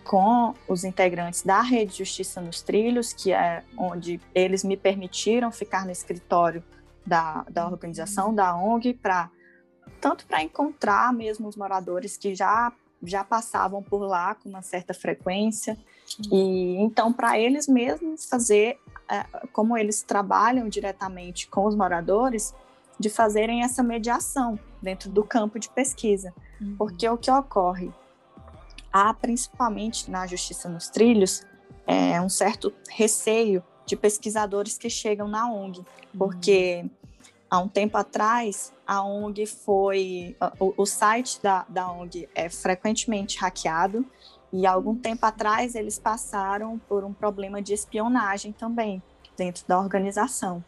com 0.03 0.53
os 0.67 0.83
integrantes 0.83 1.41
da 1.41 1.61
Rede 1.61 1.97
Justiça 1.97 2.39
nos 2.41 2.61
Trilhos, 2.61 3.11
que 3.11 3.33
é 3.33 3.63
onde 3.77 4.19
eles 4.33 4.63
me 4.63 4.77
permitiram 4.77 5.51
ficar 5.51 5.85
no 5.85 5.91
escritório 5.91 6.63
da, 7.05 7.45
da 7.49 7.67
organização, 7.67 8.33
da 8.33 8.55
ONG, 8.55 8.93
para 8.93 9.29
tanto 9.99 10.25
para 10.25 10.41
encontrar 10.41 11.13
mesmo 11.13 11.47
os 11.47 11.55
moradores 11.55 12.17
que 12.17 12.33
já 12.33 12.71
já 13.03 13.23
passavam 13.23 13.81
por 13.81 14.01
lá 14.01 14.35
com 14.35 14.49
uma 14.49 14.61
certa 14.61 14.93
frequência 14.93 15.77
e 16.31 16.75
então 16.77 17.11
para 17.11 17.39
eles 17.39 17.67
mesmos 17.67 18.25
fazer 18.25 18.77
é, 19.09 19.23
como 19.51 19.77
eles 19.77 20.01
trabalham 20.01 20.69
diretamente 20.69 21.47
com 21.47 21.65
os 21.65 21.75
moradores 21.75 22.53
de 22.99 23.09
fazerem 23.09 23.63
essa 23.63 23.81
mediação 23.81 24.59
dentro 24.81 25.09
do 25.09 25.23
campo 25.23 25.59
de 25.59 25.69
pesquisa. 25.69 26.33
Uhum. 26.61 26.75
Porque 26.77 27.09
o 27.09 27.17
que 27.17 27.31
ocorre? 27.31 27.91
Há, 28.93 29.13
principalmente 29.13 30.09
na 30.11 30.27
Justiça 30.27 30.69
nos 30.69 30.89
Trilhos, 30.89 31.43
é, 31.87 32.21
um 32.21 32.29
certo 32.29 32.73
receio 32.89 33.63
de 33.85 33.95
pesquisadores 33.95 34.77
que 34.77 34.89
chegam 34.89 35.27
na 35.27 35.51
ONG, 35.51 35.79
uhum. 35.79 36.89
Há 37.51 37.59
um 37.59 37.67
tempo 37.67 37.97
atrás 37.97 38.73
a 38.87 39.03
ONG 39.03 39.45
foi. 39.45 40.37
O, 40.57 40.73
o 40.77 40.85
site 40.85 41.41
da, 41.43 41.65
da 41.67 41.91
ONG 41.91 42.29
é 42.33 42.49
frequentemente 42.49 43.37
hackeado, 43.37 44.05
e 44.53 44.65
há 44.65 44.71
algum 44.71 44.95
tempo 44.95 45.25
atrás 45.25 45.75
eles 45.75 45.99
passaram 45.99 46.79
por 46.79 47.03
um 47.03 47.13
problema 47.13 47.61
de 47.61 47.73
espionagem 47.73 48.53
também 48.53 49.03
dentro 49.37 49.65
da 49.67 49.77
organização. 49.77 50.63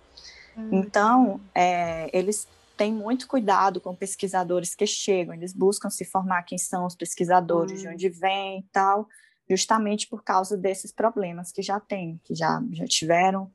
Hum. 0.57 0.69
Então, 0.71 1.41
é, 1.55 2.09
eles 2.17 2.47
têm 2.77 2.93
muito 2.93 3.27
cuidado 3.27 3.79
com 3.79 3.95
pesquisadores 3.95 4.75
que 4.75 4.85
chegam, 4.85 5.33
eles 5.33 5.53
buscam 5.53 5.89
se 5.89 6.05
formar 6.05 6.43
quem 6.43 6.57
são 6.57 6.85
os 6.85 6.95
pesquisadores, 6.95 7.81
de 7.81 7.87
hum. 7.87 7.91
onde 7.91 8.09
vêm 8.09 8.59
e 8.59 8.63
tal, 8.71 9.07
justamente 9.49 10.07
por 10.07 10.23
causa 10.23 10.57
desses 10.57 10.91
problemas 10.91 11.51
que 11.51 11.61
já 11.61 11.79
têm, 11.79 12.19
que 12.23 12.35
já, 12.35 12.61
já 12.71 12.85
tiveram. 12.85 13.51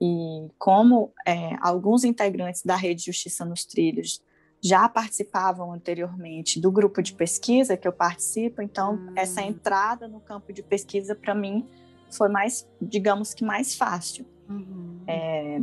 E 0.00 0.48
como 0.58 1.12
é, 1.26 1.56
alguns 1.60 2.04
integrantes 2.04 2.62
da 2.62 2.76
Rede 2.76 3.06
Justiça 3.06 3.44
nos 3.44 3.64
Trilhos 3.64 4.22
já 4.60 4.88
participavam 4.88 5.72
anteriormente 5.72 6.60
do 6.60 6.70
grupo 6.70 7.02
de 7.02 7.12
pesquisa 7.12 7.76
que 7.76 7.86
eu 7.86 7.92
participo, 7.92 8.60
então 8.60 8.94
hum. 8.94 9.12
essa 9.14 9.40
entrada 9.40 10.08
no 10.08 10.20
campo 10.20 10.52
de 10.52 10.62
pesquisa 10.62 11.14
para 11.14 11.34
mim 11.34 11.66
foi 12.10 12.28
mais, 12.28 12.68
digamos 12.80 13.34
que 13.34 13.44
mais 13.44 13.76
fácil. 13.76 14.26
Uhum. 14.48 15.00
É, 15.06 15.60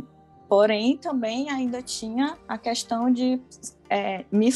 Porém, 0.48 0.96
também 0.96 1.50
ainda 1.50 1.82
tinha 1.82 2.38
a 2.46 2.56
questão 2.56 3.10
de, 3.10 3.40
é, 3.90 4.24
me, 4.30 4.48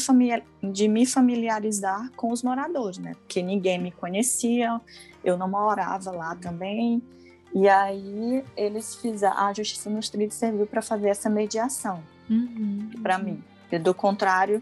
de 0.71 0.87
me 0.87 1.05
familiarizar 1.05 2.09
com 2.15 2.31
os 2.31 2.41
moradores, 2.41 2.97
né? 2.97 3.13
Porque 3.13 3.41
ninguém 3.41 3.77
me 3.77 3.91
conhecia, 3.91 4.79
eu 5.21 5.37
não 5.37 5.49
morava 5.49 6.11
lá 6.11 6.33
também. 6.35 7.03
E 7.53 7.67
aí 7.67 8.43
eles 8.55 8.95
fizeram, 8.95 9.37
a 9.37 9.53
Justiça 9.53 9.89
nos 9.89 10.09
Trilhos 10.09 10.35
serviu 10.35 10.65
para 10.65 10.81
fazer 10.81 11.09
essa 11.09 11.29
mediação 11.29 12.01
uhum, 12.29 12.91
para 13.01 13.17
uhum. 13.17 13.23
mim. 13.23 13.43
E 13.71 13.77
do 13.77 13.93
contrário, 13.93 14.61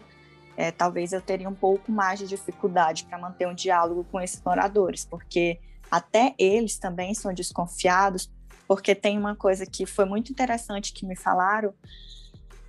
é, 0.56 0.70
talvez 0.70 1.12
eu 1.12 1.20
teria 1.20 1.48
um 1.48 1.54
pouco 1.54 1.90
mais 1.90 2.18
de 2.18 2.26
dificuldade 2.26 3.04
para 3.04 3.18
manter 3.18 3.46
um 3.46 3.54
diálogo 3.54 4.04
com 4.10 4.20
esses 4.20 4.42
moradores, 4.44 5.04
porque 5.04 5.58
até 5.90 6.34
eles 6.38 6.78
também 6.78 7.14
são 7.14 7.32
desconfiados 7.32 8.30
porque 8.66 8.94
tem 8.94 9.18
uma 9.18 9.34
coisa 9.34 9.66
que 9.66 9.84
foi 9.84 10.04
muito 10.04 10.30
interessante 10.30 10.92
que 10.92 11.04
me 11.04 11.16
falaram 11.16 11.74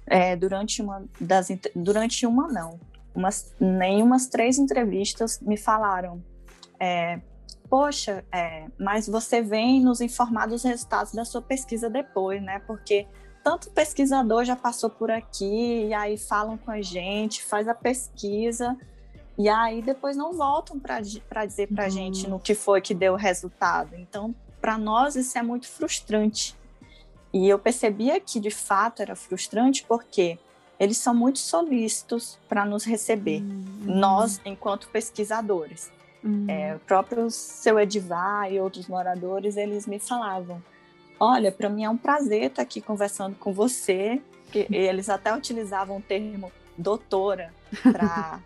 é, 0.08 0.36
durante 0.36 0.82
uma 0.82 1.06
das 1.20 1.50
durante 1.76 2.26
uma 2.26 2.48
não, 2.48 2.80
umas 3.14 3.54
nem 3.60 4.02
umas 4.02 4.26
três 4.26 4.58
entrevistas 4.58 5.40
me 5.40 5.58
falaram, 5.58 6.24
é, 6.80 7.22
poxa, 7.72 8.26
é, 8.30 8.66
mas 8.78 9.08
você 9.08 9.42
vem 9.42 9.80
nos 9.80 10.02
informar 10.02 10.46
dos 10.46 10.62
resultados 10.62 11.14
da 11.14 11.24
sua 11.24 11.42
pesquisa 11.42 11.90
depois, 11.90 12.44
né? 12.44 12.60
Porque 12.68 13.08
tanto 13.42 13.72
pesquisador 13.72 14.44
já 14.44 14.58
passou 14.58 14.90
por 14.90 15.10
aqui 15.10 15.86
e 15.86 15.94
aí 15.94 16.18
falam 16.18 16.58
com 16.58 16.70
a 16.70 16.82
gente, 16.82 17.42
faz 17.42 17.70
a 17.70 17.74
pesquisa 17.74 18.78
e 19.38 19.48
aí 19.48 19.82
depois 19.82 20.18
não 20.18 20.34
voltam 20.34 20.78
para 20.78 21.00
dizer 21.00 21.68
para 21.68 21.84
a 21.84 21.86
uhum. 21.86 21.90
gente 21.90 22.30
no 22.30 22.42
que 22.42 22.54
foi 22.54 22.82
que 22.82 22.94
deu 22.94 23.14
o 23.14 23.16
resultado. 23.16 23.96
Então 23.96 24.36
para 24.60 24.78
nós 24.78 25.16
isso 25.16 25.38
é 25.38 25.42
muito 25.42 25.70
frustrante. 25.70 26.54
E 27.34 27.48
eu 27.48 27.58
percebia 27.58 28.20
que 28.20 28.38
de 28.38 28.52
fato 28.52 29.02
era 29.02 29.16
frustrante 29.16 29.86
porque 29.88 30.38
eles 30.78 30.98
são 30.98 31.16
muito 31.16 31.40
solícitos 31.40 32.38
para 32.50 32.66
nos 32.66 32.84
receber, 32.84 33.42
uhum. 33.42 33.96
nós 33.96 34.42
enquanto 34.44 34.90
pesquisadores. 34.90 35.90
Uhum. 36.24 36.46
É, 36.48 36.76
o 36.76 36.80
próprio 36.80 37.30
seu 37.32 37.80
Edivar 37.80 38.52
e 38.52 38.60
outros 38.60 38.88
moradores, 38.88 39.58
eles 39.58 39.88
me 39.88 40.00
falavam, 40.00 40.62
olha, 41.20 41.52
para 41.52 41.70
mim 41.70 41.84
é 41.84 41.90
um 41.90 41.98
prazer 41.98 42.44
estar 42.44 42.62
aqui 42.62 42.80
conversando 42.80 43.36
com 43.36 43.52
você, 43.52 44.22
que 44.52 44.68
eles 44.70 45.10
até 45.10 45.36
utilizavam 45.36 45.98
o 45.98 46.02
termo 46.02 46.52
doutora 46.78 47.54
para 47.82 48.40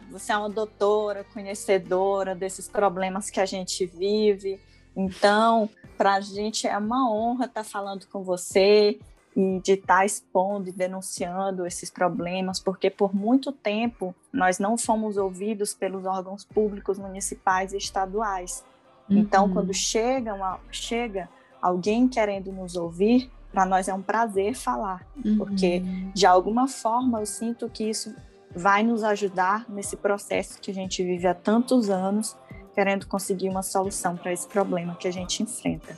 você 0.10 0.32
é 0.32 0.36
uma 0.36 0.48
doutora, 0.48 1.24
conhecedora 1.32 2.34
desses 2.34 2.68
problemas 2.68 3.30
que 3.30 3.40
a 3.40 3.46
gente 3.46 3.84
vive, 3.86 4.60
então, 4.96 5.70
para 5.96 6.14
a 6.14 6.20
gente 6.20 6.66
é 6.66 6.76
uma 6.76 7.10
honra 7.10 7.46
estar 7.46 7.62
tá 7.62 7.68
falando 7.68 8.06
com 8.06 8.22
você 8.22 8.98
e 9.36 9.60
de 9.60 9.72
estar 9.72 9.98
tá 9.98 10.04
expondo 10.04 10.68
e 10.68 10.72
denunciando 10.72 11.66
esses 11.66 11.90
problemas, 11.90 12.58
porque 12.58 12.90
por 12.90 13.14
muito 13.14 13.52
tempo 13.52 14.14
nós 14.32 14.58
não 14.58 14.76
fomos 14.76 15.16
ouvidos 15.16 15.72
pelos 15.72 16.04
órgãos 16.04 16.44
públicos 16.44 16.98
municipais 16.98 17.72
e 17.72 17.76
estaduais. 17.76 18.64
Então, 19.08 19.16
uhum. 19.16 19.22
Então, 19.22 19.52
quando 19.52 19.74
chega, 19.74 20.34
uma, 20.34 20.58
chega 20.70 21.28
alguém 21.60 22.08
querendo 22.08 22.52
nos 22.52 22.76
ouvir, 22.76 23.30
para 23.52 23.66
nós 23.66 23.88
é 23.88 23.94
um 23.94 24.02
prazer 24.02 24.54
falar, 24.54 25.06
uhum. 25.24 25.38
porque 25.38 25.82
de 26.14 26.24
alguma 26.24 26.68
forma 26.68 27.20
eu 27.20 27.26
sinto 27.26 27.68
que 27.68 27.88
isso 27.88 28.14
vai 28.54 28.82
nos 28.82 29.02
ajudar 29.02 29.64
nesse 29.68 29.96
processo 29.96 30.60
que 30.60 30.70
a 30.70 30.74
gente 30.74 31.02
vive 31.02 31.26
há 31.26 31.34
tantos 31.34 31.90
anos 31.90 32.36
querendo 32.74 33.06
conseguir 33.06 33.48
uma 33.48 33.62
solução 33.62 34.16
para 34.16 34.32
esse 34.32 34.46
problema 34.46 34.94
que 34.94 35.08
a 35.08 35.10
gente 35.10 35.42
enfrenta. 35.42 35.96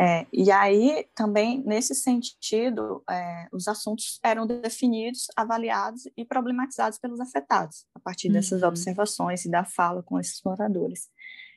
É, 0.00 0.26
e 0.32 0.48
aí, 0.52 1.04
também, 1.12 1.60
nesse 1.66 1.92
sentido, 1.92 3.02
é, 3.10 3.48
os 3.52 3.66
assuntos 3.66 4.20
eram 4.22 4.46
definidos, 4.46 5.26
avaliados 5.36 6.04
e 6.16 6.24
problematizados 6.24 7.00
pelos 7.00 7.18
afetados, 7.18 7.84
a 7.92 7.98
partir 7.98 8.28
dessas 8.28 8.62
uhum. 8.62 8.68
observações 8.68 9.44
e 9.44 9.50
da 9.50 9.64
fala 9.64 10.00
com 10.00 10.20
esses 10.20 10.40
moradores. 10.44 11.08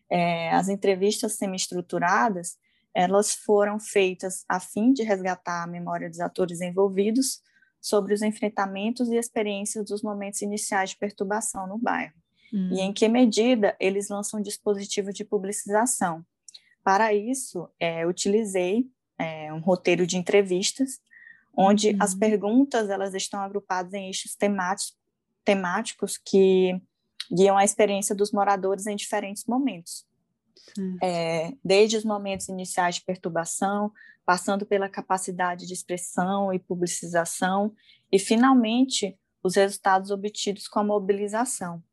É, 0.09 0.51
as 0.53 0.69
entrevistas 0.69 1.35
semi-estruturadas, 1.35 2.57
elas 2.95 3.31
foram 3.33 3.79
feitas 3.79 4.43
a 4.49 4.59
fim 4.59 4.91
de 4.91 5.03
resgatar 5.03 5.63
a 5.63 5.67
memória 5.67 6.09
dos 6.09 6.19
atores 6.19 6.61
envolvidos 6.61 7.41
sobre 7.79 8.13
os 8.13 8.23
enfrentamentos 8.23 9.09
e 9.09 9.17
experiências 9.17 9.85
dos 9.85 10.01
momentos 10.01 10.41
iniciais 10.41 10.89
de 10.89 10.97
perturbação 10.97 11.67
no 11.67 11.77
bairro. 11.77 12.13
Uhum. 12.51 12.69
E 12.73 12.81
em 12.81 12.91
que 12.91 13.07
medida 13.07 13.75
eles 13.79 14.09
lançam 14.09 14.39
um 14.39 14.43
dispositivo 14.43 15.13
de 15.13 15.23
publicização, 15.23 16.25
para 16.83 17.13
isso, 17.13 17.69
é, 17.79 18.05
utilizei 18.05 18.87
é, 19.17 19.53
um 19.53 19.59
roteiro 19.59 20.05
de 20.07 20.17
entrevistas, 20.17 20.99
onde 21.55 21.89
uhum. 21.89 21.97
as 21.99 22.15
perguntas 22.15 22.89
elas 22.89 23.13
estão 23.13 23.39
agrupadas 23.41 23.93
em 23.93 24.07
eixos 24.07 24.35
temáticos, 24.35 24.97
temáticos 25.43 26.17
que 26.17 26.79
guiam 27.31 27.57
a 27.57 27.63
experiência 27.63 28.15
dos 28.15 28.31
moradores 28.31 28.87
em 28.87 28.95
diferentes 28.95 29.45
momentos. 29.45 30.05
é, 31.01 31.53
desde 31.63 31.97
os 31.97 32.05
momentos 32.05 32.47
iniciais 32.47 32.95
de 32.95 33.01
perturbação, 33.01 33.91
passando 34.25 34.65
pela 34.65 34.87
capacidade 34.87 35.67
de 35.67 35.73
expressão 35.73 36.53
e 36.53 36.59
publicização, 36.59 37.73
e 38.11 38.19
finalmente 38.19 39.17
os 39.43 39.55
resultados 39.55 40.11
obtidos 40.11 40.67
com 40.67 40.79
a 40.79 40.83
mobilização. 40.83 41.83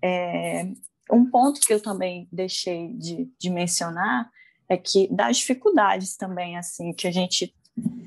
É, 0.00 0.70
um 1.10 1.28
ponto 1.30 1.60
que 1.60 1.72
eu 1.72 1.82
também 1.82 2.28
deixei 2.32 2.92
de, 2.94 3.30
de 3.38 3.50
mencionar 3.50 4.30
é 4.68 4.76
que 4.76 5.08
das 5.12 5.38
dificuldades 5.38 6.16
também 6.16 6.56
assim 6.56 6.92
que 6.92 7.06
a 7.06 7.10
gente 7.10 7.54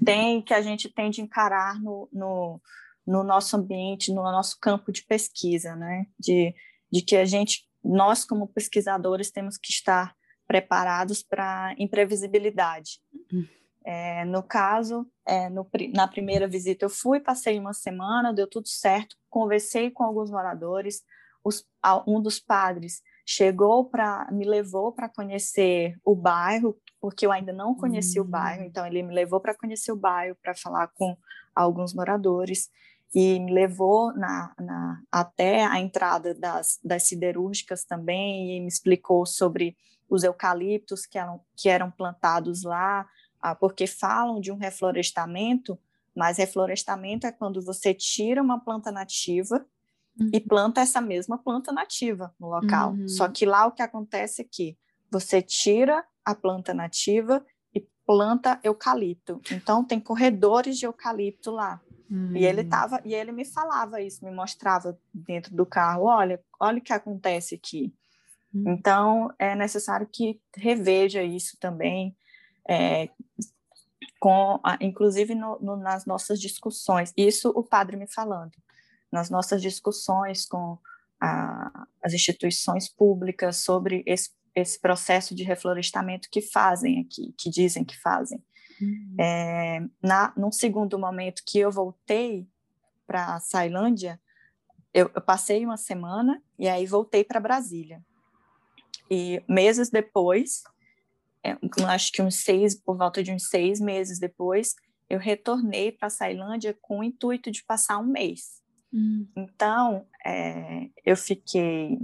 tem 0.03 0.41
que 0.41 0.53
a 0.53 0.61
gente 0.61 0.89
tem 0.89 1.09
de 1.09 1.21
encarar 1.21 1.79
no, 1.81 2.09
no, 2.11 2.61
no 3.07 3.23
nosso 3.23 3.55
ambiente, 3.55 4.11
no 4.11 4.21
nosso 4.23 4.59
campo 4.59 4.91
de 4.91 5.05
pesquisa, 5.05 5.75
né? 5.77 6.05
De, 6.19 6.53
de 6.91 7.01
que 7.01 7.15
a 7.15 7.23
gente, 7.23 7.65
nós 7.81 8.25
como 8.25 8.49
pesquisadores, 8.49 9.31
temos 9.31 9.57
que 9.57 9.71
estar 9.71 10.13
preparados 10.45 11.23
para 11.23 11.73
imprevisibilidade. 11.77 12.99
Uhum. 13.31 13.47
É, 13.85 14.25
no 14.25 14.43
caso, 14.43 15.09
é, 15.25 15.49
no, 15.49 15.65
na 15.93 16.05
primeira 16.07 16.45
visita 16.45 16.83
eu 16.83 16.89
fui, 16.89 17.21
passei 17.21 17.57
uma 17.57 17.73
semana, 17.73 18.33
deu 18.33 18.45
tudo 18.45 18.67
certo, 18.67 19.15
conversei 19.29 19.89
com 19.89 20.03
alguns 20.03 20.29
moradores, 20.29 21.01
os, 21.43 21.65
um 22.07 22.21
dos 22.21 22.39
padres 22.39 23.01
chegou 23.25 23.85
para 23.85 24.29
me 24.31 24.45
levou 24.45 24.91
para 24.91 25.09
conhecer 25.09 25.99
o 26.03 26.15
bairro, 26.15 26.77
porque 26.99 27.25
eu 27.25 27.31
ainda 27.31 27.51
não 27.51 27.75
conhecia 27.75 28.21
uhum. 28.21 28.27
o 28.27 28.31
bairro, 28.31 28.63
então 28.63 28.85
ele 28.85 29.03
me 29.03 29.13
levou 29.13 29.39
para 29.39 29.53
conhecer 29.53 29.91
o 29.91 29.97
bairro, 29.97 30.37
para 30.41 30.55
falar 30.55 30.87
com 30.89 31.15
alguns 31.53 31.93
moradores 31.93 32.69
e 33.13 33.39
me 33.39 33.51
levou 33.53 34.13
na, 34.13 34.53
na, 34.59 35.01
até 35.11 35.65
a 35.65 35.79
entrada 35.79 36.33
das, 36.33 36.79
das 36.83 37.03
siderúrgicas 37.07 37.83
também 37.83 38.57
e 38.57 38.61
me 38.61 38.67
explicou 38.67 39.25
sobre 39.25 39.75
os 40.09 40.23
eucaliptos 40.23 41.05
que 41.05 41.17
eram, 41.17 41.41
que 41.55 41.69
eram 41.69 41.91
plantados 41.91 42.63
lá, 42.63 43.05
ah, 43.41 43.55
porque 43.55 43.87
falam 43.87 44.39
de 44.39 44.51
um 44.51 44.57
reflorestamento, 44.57 45.77
mas 46.15 46.37
reflorestamento 46.37 47.27
é 47.27 47.31
quando 47.31 47.61
você 47.61 47.93
tira 47.93 48.41
uma 48.41 48.59
planta 48.59 48.91
nativa 48.91 49.65
uhum. 50.19 50.29
e 50.33 50.39
planta 50.39 50.81
essa 50.81 51.01
mesma 51.01 51.37
planta 51.37 51.71
nativa 51.71 52.33
no 52.39 52.49
local. 52.49 52.91
Uhum. 52.93 53.07
Só 53.07 53.27
que 53.27 53.45
lá 53.45 53.65
o 53.65 53.71
que 53.71 53.81
acontece 53.81 54.41
é 54.41 54.45
que 54.49 54.77
você 55.11 55.41
tira 55.41 56.05
a 56.23 56.35
planta 56.35 56.73
nativa 56.73 57.45
e 57.73 57.85
planta 58.05 58.59
eucalipto. 58.63 59.41
Então 59.51 59.83
tem 59.83 59.99
corredores 59.99 60.77
de 60.77 60.85
eucalipto 60.85 61.51
lá. 61.51 61.81
Uhum. 62.09 62.35
E 62.35 62.45
ele 62.45 62.61
hum. 62.61 62.69
tava, 62.69 63.01
e 63.03 63.13
ele 63.13 63.31
me 63.31 63.45
falava 63.45 64.01
isso, 64.01 64.23
me 64.23 64.31
mostrava 64.31 64.97
dentro 65.13 65.53
do 65.55 65.65
carro, 65.65 66.05
olha, 66.05 66.41
olha 66.59 66.79
o 66.79 66.81
que 66.81 66.93
acontece 66.93 67.55
aqui. 67.55 67.93
Hum. 68.53 68.63
Então 68.67 69.33
é 69.37 69.55
necessário 69.55 70.07
que 70.11 70.41
reveja 70.55 71.21
isso 71.21 71.57
também, 71.59 72.15
é, 72.67 73.09
com, 74.19 74.59
inclusive 74.79 75.35
no, 75.35 75.59
no, 75.59 75.75
nas 75.75 76.05
nossas 76.05 76.39
discussões. 76.39 77.13
Isso 77.15 77.49
o 77.49 77.63
padre 77.63 77.97
me 77.97 78.07
falando, 78.07 78.53
nas 79.11 79.29
nossas 79.29 79.61
discussões 79.61 80.45
com 80.45 80.77
a, 81.19 81.87
as 82.03 82.13
instituições 82.13 82.89
públicas 82.89 83.57
sobre 83.57 84.03
esse, 84.05 84.31
esse 84.55 84.79
processo 84.79 85.35
de 85.35 85.43
reflorestamento 85.43 86.29
que 86.31 86.41
fazem 86.41 87.01
aqui, 87.01 87.33
que 87.37 87.49
dizem 87.49 87.83
que 87.83 87.99
fazem. 87.99 88.43
Uhum. 88.81 89.15
É, 89.19 89.79
na, 90.03 90.33
num 90.37 90.51
segundo 90.51 90.99
momento 90.99 91.43
que 91.45 91.59
eu 91.59 91.71
voltei 91.71 92.47
para 93.05 93.35
a 93.35 93.39
Sailândia, 93.39 94.19
eu, 94.93 95.09
eu, 95.13 95.21
passei 95.21 95.65
uma 95.65 95.77
semana 95.77 96.41
e 96.57 96.67
aí 96.67 96.85
voltei 96.85 97.23
para 97.23 97.39
Brasília. 97.39 98.03
E 99.09 99.41
meses 99.47 99.89
depois, 99.89 100.63
é, 101.43 101.57
acho 101.87 102.11
que 102.11 102.21
uns 102.21 102.43
seis, 102.43 102.75
por 102.75 102.97
volta 102.97 103.23
de 103.23 103.31
uns 103.31 103.47
seis 103.47 103.79
meses 103.79 104.19
depois, 104.19 104.75
eu 105.09 105.19
retornei 105.19 105.91
para 105.91 106.07
a 106.07 106.11
Sailândia 106.11 106.77
com 106.81 106.99
o 106.99 107.03
intuito 107.03 107.49
de 107.49 107.63
passar 107.63 107.97
um 107.97 108.07
mês. 108.07 108.61
Uhum. 108.91 109.27
Então, 109.35 110.07
é, 110.25 110.89
eu 111.05 111.15
fiquei 111.15 111.99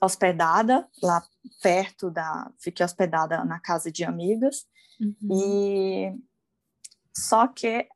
hospedada 0.00 0.88
lá 1.02 1.22
perto 1.62 2.10
da, 2.10 2.50
fiquei 2.58 2.84
hospedada 2.84 3.44
na 3.44 3.58
casa 3.58 3.90
de 3.90 4.04
amigas 4.04 4.66
uhum. 5.00 5.16
e 5.30 6.12
só 7.16 7.48
que 7.48 7.88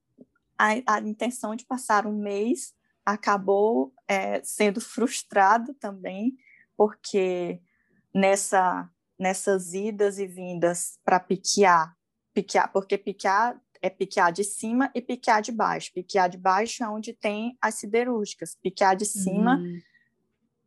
a, 0.58 0.94
a, 0.94 1.00
intenção 1.00 1.54
de 1.54 1.64
passar 1.64 2.06
um 2.06 2.16
mês 2.16 2.74
acabou 3.04 3.94
é, 4.08 4.42
sendo 4.42 4.80
frustrado 4.80 5.74
também 5.74 6.36
porque 6.76 7.60
nessa 8.12 8.90
nessas 9.18 9.72
idas 9.72 10.18
e 10.18 10.26
vindas 10.26 10.98
para 11.02 11.18
piquear, 11.18 11.96
piquear, 12.34 12.70
porque 12.70 12.98
piquear 12.98 13.58
é 13.86 13.90
piquear 13.90 14.32
de 14.32 14.44
cima 14.44 14.90
e 14.94 15.00
piquear 15.00 15.40
de 15.40 15.52
baixo. 15.52 15.92
Piquear 15.94 16.28
de 16.28 16.38
baixo 16.38 16.82
é 16.82 16.88
onde 16.88 17.12
tem 17.12 17.56
as 17.60 17.76
siderúrgicas. 17.76 18.56
Piquear 18.62 18.96
de 18.96 19.04
cima 19.04 19.56
uhum. 19.56 19.80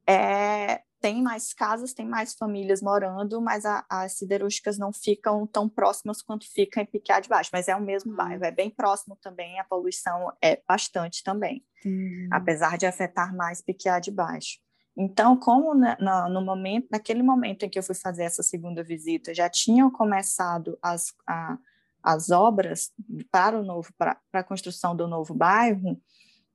é 0.07 0.81
tem 1.01 1.21
mais 1.21 1.53
casas, 1.53 1.93
tem 1.93 2.05
mais 2.05 2.33
famílias 2.33 2.81
morando, 2.81 3.41
mas 3.41 3.65
a, 3.65 3.85
as 3.89 4.13
siderúrgicas 4.13 4.77
não 4.77 4.91
ficam 4.91 5.47
tão 5.47 5.69
próximas 5.69 6.21
quanto 6.21 6.45
fica 6.51 6.81
em 6.81 6.85
Piquear 6.85 7.21
de 7.21 7.29
Baixo, 7.29 7.49
mas 7.53 7.67
é 7.67 7.75
o 7.75 7.81
mesmo 7.81 8.11
uhum. 8.11 8.17
bairro, 8.17 8.43
é 8.43 8.51
bem 8.51 8.69
próximo 8.69 9.17
também, 9.21 9.59
a 9.59 9.63
poluição 9.63 10.31
é 10.41 10.61
bastante 10.67 11.23
também, 11.23 11.63
uhum. 11.85 12.27
apesar 12.31 12.77
de 12.77 12.85
afetar 12.85 13.33
mais 13.33 13.61
Piquear 13.61 14.01
de 14.01 14.11
Baixo. 14.11 14.59
Então, 14.97 15.37
como 15.37 15.73
na, 15.73 15.97
na, 15.97 16.27
no 16.27 16.43
momento, 16.43 16.87
naquele 16.91 17.23
momento 17.23 17.63
em 17.63 17.69
que 17.69 17.79
eu 17.79 17.83
fui 17.83 17.95
fazer 17.95 18.23
essa 18.23 18.43
segunda 18.43 18.83
visita, 18.83 19.33
já 19.33 19.49
tinham 19.49 19.89
começado 19.89 20.77
as, 20.81 21.13
a, 21.25 21.57
as 22.03 22.29
obras 22.29 22.91
para 23.31 23.59
o 23.59 23.63
novo 23.63 23.93
para 23.97 24.19
a 24.33 24.43
construção 24.43 24.95
do 24.95 25.07
novo 25.07 25.33
bairro, 25.33 26.01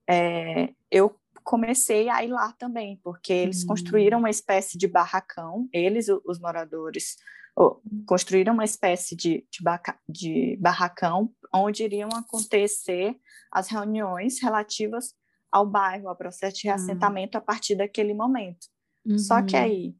é, 0.08 0.72
eu 0.90 1.14
comecei 1.42 2.08
a 2.08 2.24
ir 2.24 2.28
lá 2.28 2.52
também, 2.52 2.98
porque 3.02 3.32
eles 3.32 3.62
uhum. 3.62 3.68
construíram 3.68 4.18
uma 4.18 4.30
espécie 4.30 4.78
de 4.78 4.88
barracão, 4.88 5.68
eles, 5.72 6.06
os 6.24 6.40
moradores, 6.40 7.16
oh, 7.54 7.80
construíram 8.06 8.54
uma 8.54 8.64
espécie 8.64 9.14
de, 9.14 9.46
de, 9.50 9.62
de 10.08 10.56
barracão 10.60 11.30
onde 11.52 11.84
iriam 11.84 12.08
acontecer 12.14 13.16
as 13.52 13.68
reuniões 13.68 14.42
relativas 14.42 15.14
ao 15.52 15.66
bairro, 15.66 16.08
ao 16.08 16.16
processo 16.16 16.56
de 16.56 16.66
reassentamento 16.66 17.36
uhum. 17.36 17.42
a 17.42 17.46
partir 17.46 17.76
daquele 17.76 18.14
momento. 18.14 18.66
Uhum. 19.06 19.18
Só 19.18 19.42
que 19.42 19.54
uhum. 19.54 19.62
aí 19.62 19.96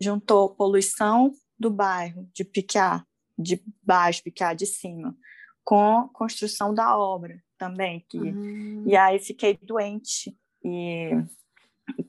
juntou 0.00 0.54
poluição 0.54 1.32
do 1.58 1.70
bairro, 1.70 2.28
de 2.34 2.44
Piquiá, 2.44 3.04
de 3.38 3.62
baixo, 3.82 4.22
Piquiá 4.22 4.52
de 4.52 4.66
cima, 4.66 5.16
com 5.64 6.08
construção 6.12 6.74
da 6.74 6.96
obra 6.96 7.42
também. 7.56 8.04
Que, 8.08 8.18
uhum. 8.18 8.84
E 8.86 8.96
aí 8.96 9.18
fiquei 9.18 9.58
doente 9.62 10.36
e 10.64 11.10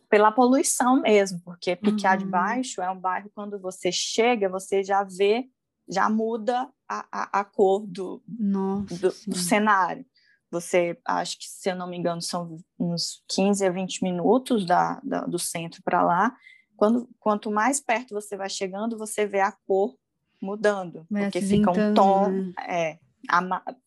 pela 0.10 0.32
poluição 0.32 1.02
mesmo, 1.02 1.40
porque 1.42 1.76
Piquiá 1.76 2.16
de 2.16 2.26
Baixo 2.26 2.82
é 2.82 2.90
um 2.90 3.00
bairro 3.00 3.32
quando 3.34 3.60
você 3.60 3.92
chega, 3.92 4.50
você 4.50 4.84
já 4.84 5.04
vê, 5.04 5.48
já 5.88 6.10
muda 6.10 6.70
a, 6.88 7.06
a, 7.12 7.40
a 7.40 7.46
cor 7.46 7.86
do, 7.88 8.22
do, 8.28 8.86
do, 9.28 9.38
cenário. 9.38 10.06
Você, 10.52 11.00
acho 11.06 11.38
que, 11.38 11.46
se 11.46 11.70
eu 11.70 11.76
não 11.76 11.88
me 11.88 11.98
engano, 11.98 12.22
são 12.22 12.58
uns 12.78 13.24
15 13.30 13.66
a 13.66 13.72
20 13.72 14.04
minutos 14.04 14.66
da, 14.66 15.00
da 15.04 15.22
do 15.22 15.38
centro 15.38 15.82
para 15.84 16.02
lá. 16.02 16.36
Quando, 16.76 17.08
quanto 17.20 17.52
mais 17.52 17.80
perto 17.80 18.16
você 18.16 18.36
vai 18.36 18.50
chegando, 18.50 18.98
você 18.98 19.28
vê 19.28 19.42
a 19.42 19.52
cor 19.68 19.96
mudando, 20.42 21.06
vai 21.10 21.24
porque 21.24 21.42
fica 21.42 21.72
um 21.72 21.94
tom, 21.94 22.30
né? 22.30 22.54
é, 22.68 23.00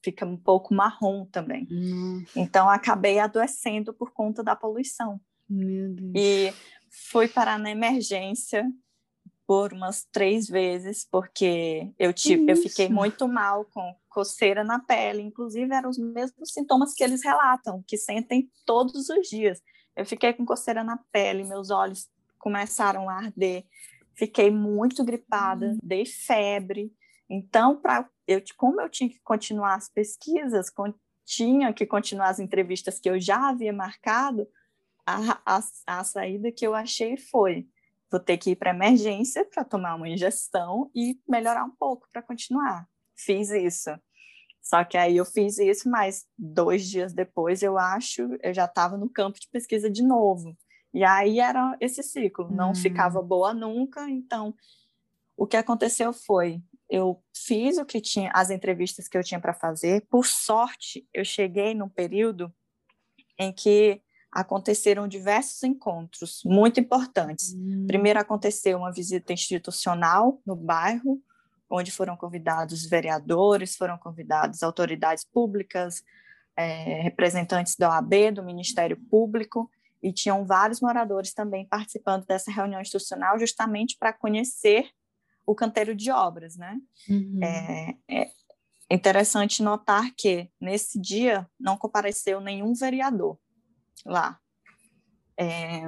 fica 0.02 0.26
um 0.26 0.36
pouco 0.36 0.74
marrom 0.74 1.24
também. 1.26 1.66
Nossa. 1.70 2.38
Então, 2.38 2.68
acabei 2.68 3.18
adoecendo 3.18 3.92
por 3.92 4.12
conta 4.12 4.42
da 4.42 4.54
poluição. 4.54 5.20
E 6.14 6.52
fui 7.10 7.28
parar 7.28 7.58
na 7.58 7.70
emergência 7.70 8.70
por 9.46 9.72
umas 9.72 10.06
três 10.10 10.46
vezes, 10.46 11.06
porque 11.10 11.92
eu, 11.98 12.12
tive, 12.12 12.50
eu 12.50 12.56
fiquei 12.56 12.88
muito 12.88 13.26
mal 13.28 13.64
com 13.66 13.94
coceira 14.08 14.64
na 14.64 14.78
pele. 14.78 15.20
Inclusive, 15.22 15.74
eram 15.74 15.90
os 15.90 15.98
mesmos 15.98 16.52
sintomas 16.52 16.94
que 16.94 17.02
eles 17.02 17.22
relatam, 17.22 17.82
que 17.86 17.96
sentem 17.96 18.48
todos 18.64 19.08
os 19.08 19.28
dias. 19.28 19.60
Eu 19.96 20.06
fiquei 20.06 20.32
com 20.32 20.46
coceira 20.46 20.82
na 20.82 20.98
pele, 21.10 21.44
meus 21.44 21.70
olhos 21.70 22.08
começaram 22.38 23.08
a 23.08 23.14
arder, 23.14 23.64
fiquei 24.14 24.50
muito 24.50 25.04
gripada, 25.04 25.66
uhum. 25.66 25.78
dei 25.82 26.04
febre. 26.04 26.92
Então, 27.28 27.80
pra, 27.80 28.08
eu, 28.26 28.42
como 28.56 28.80
eu 28.80 28.88
tinha 28.88 29.08
que 29.08 29.20
continuar 29.20 29.74
as 29.74 29.88
pesquisas, 29.88 30.66
tinha 31.24 31.72
que 31.72 31.86
continuar 31.86 32.28
as 32.28 32.38
entrevistas 32.38 32.98
que 32.98 33.08
eu 33.08 33.20
já 33.20 33.48
havia 33.48 33.72
marcado, 33.72 34.46
a, 35.06 35.40
a, 35.44 35.60
a 35.86 36.04
saída 36.04 36.52
que 36.52 36.66
eu 36.66 36.74
achei 36.74 37.16
foi 37.16 37.66
vou 38.12 38.20
ter 38.20 38.36
que 38.36 38.50
ir 38.50 38.56
para 38.56 38.70
emergência 38.70 39.42
para 39.46 39.64
tomar 39.64 39.94
uma 39.94 40.08
injeção 40.08 40.90
e 40.94 41.18
melhorar 41.26 41.64
um 41.64 41.70
pouco 41.70 42.06
para 42.12 42.20
continuar. 42.20 42.86
Fiz 43.16 43.48
isso. 43.48 43.90
Só 44.60 44.84
que 44.84 44.98
aí 44.98 45.16
eu 45.16 45.24
fiz 45.24 45.58
isso, 45.58 45.90
mas 45.90 46.26
dois 46.38 46.88
dias 46.88 47.14
depois, 47.14 47.62
eu 47.62 47.78
acho, 47.78 48.28
eu 48.42 48.52
já 48.52 48.66
estava 48.66 48.98
no 48.98 49.08
campo 49.08 49.40
de 49.40 49.48
pesquisa 49.48 49.90
de 49.90 50.02
novo. 50.02 50.56
E 50.92 51.04
aí 51.04 51.40
era 51.40 51.76
esse 51.80 52.02
ciclo, 52.02 52.50
não 52.50 52.72
hum. 52.72 52.74
ficava 52.74 53.22
boa 53.22 53.54
nunca, 53.54 54.08
então 54.10 54.54
o 55.36 55.46
que 55.46 55.56
aconteceu 55.56 56.12
foi, 56.12 56.62
eu 56.88 57.22
fiz 57.34 57.78
o 57.78 57.84
que 57.86 58.00
tinha, 58.00 58.30
as 58.34 58.50
entrevistas 58.50 59.08
que 59.08 59.16
eu 59.16 59.24
tinha 59.24 59.40
para 59.40 59.54
fazer. 59.54 60.06
Por 60.10 60.26
sorte, 60.26 61.08
eu 61.12 61.24
cheguei 61.24 61.74
num 61.74 61.88
período 61.88 62.52
em 63.38 63.50
que 63.50 64.02
aconteceram 64.30 65.08
diversos 65.08 65.62
encontros 65.62 66.42
muito 66.44 66.78
importantes. 66.78 67.54
Hum. 67.54 67.86
Primeiro 67.86 68.18
aconteceu 68.18 68.78
uma 68.78 68.92
visita 68.92 69.32
institucional 69.32 70.40
no 70.46 70.54
bairro, 70.54 71.20
onde 71.68 71.90
foram 71.90 72.16
convidados 72.16 72.84
vereadores, 72.84 73.76
foram 73.76 73.96
convidados 73.96 74.62
autoridades 74.62 75.24
públicas, 75.24 76.04
é, 76.56 77.00
representantes 77.00 77.76
da 77.76 77.88
OAB, 77.88 78.32
do 78.34 78.42
Ministério 78.42 78.96
Público, 79.10 79.70
e 80.02 80.12
tinham 80.12 80.44
vários 80.44 80.80
moradores 80.80 81.32
também 81.32 81.66
participando 81.66 82.26
dessa 82.26 82.50
reunião 82.50 82.80
institucional, 82.80 83.38
justamente 83.38 83.96
para 83.98 84.12
conhecer 84.12 84.90
o 85.46 85.54
canteiro 85.54 85.94
de 85.94 86.10
obras, 86.10 86.56
né? 86.56 86.78
Uhum. 87.08 87.40
É, 87.42 87.96
é, 88.08 88.30
interessante 88.90 89.62
notar 89.62 90.12
que 90.16 90.50
nesse 90.60 91.00
dia 91.00 91.48
não 91.58 91.76
compareceu 91.76 92.40
nenhum 92.40 92.74
vereador 92.74 93.38
lá. 94.04 94.38
É, 95.38 95.82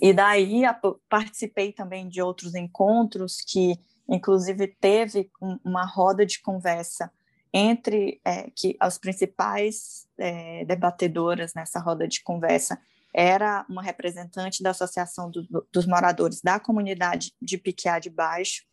e 0.00 0.12
daí 0.12 0.64
a, 0.64 0.78
participei 1.08 1.72
também 1.72 2.08
de 2.08 2.22
outros 2.22 2.54
encontros 2.54 3.40
que, 3.40 3.78
inclusive, 4.08 4.66
teve 4.80 5.30
uma 5.64 5.84
roda 5.84 6.24
de 6.24 6.40
conversa 6.40 7.10
entre 7.52 8.20
é, 8.24 8.50
que 8.50 8.76
as 8.80 8.96
principais 8.96 10.06
é, 10.16 10.64
debatedoras 10.64 11.52
nessa 11.54 11.78
roda 11.78 12.08
de 12.08 12.22
conversa 12.22 12.80
era 13.14 13.66
uma 13.68 13.82
representante 13.82 14.62
da 14.62 14.70
Associação 14.70 15.30
do, 15.30 15.66
dos 15.70 15.86
Moradores 15.86 16.40
da 16.40 16.58
Comunidade 16.58 17.32
de 17.40 17.58
Piquiá 17.58 17.98
de 17.98 18.08
Baixo 18.08 18.64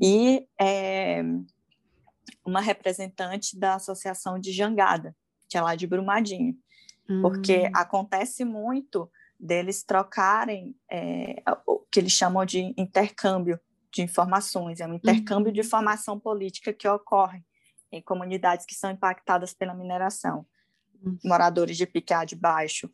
e 0.00 0.48
é, 0.60 1.22
uma 2.44 2.60
representante 2.60 3.58
da 3.58 3.74
Associação 3.74 4.38
de 4.38 4.52
Jangada, 4.52 5.14
que 5.48 5.56
é 5.56 5.62
lá 5.62 5.76
de 5.76 5.86
Brumadinho, 5.86 6.56
uhum. 7.08 7.22
porque 7.22 7.70
acontece 7.74 8.44
muito 8.44 9.10
deles 9.38 9.84
trocarem 9.84 10.74
é, 10.90 11.42
o 11.66 11.80
que 11.90 12.00
eles 12.00 12.12
chamam 12.12 12.44
de 12.44 12.74
intercâmbio 12.76 13.60
de 13.92 14.02
informações, 14.02 14.80
é 14.80 14.86
um 14.86 14.94
intercâmbio 14.94 15.48
uhum. 15.48 15.52
de 15.52 15.60
informação 15.60 16.18
política 16.18 16.72
que 16.72 16.88
ocorre 16.88 17.44
em 17.92 18.02
comunidades 18.02 18.66
que 18.66 18.74
são 18.74 18.90
impactadas 18.90 19.54
pela 19.54 19.72
mineração. 19.72 20.44
Uhum. 21.00 21.16
Moradores 21.24 21.76
de 21.76 21.86
Piquiá 21.86 22.24
de 22.24 22.34
Baixo 22.34 22.90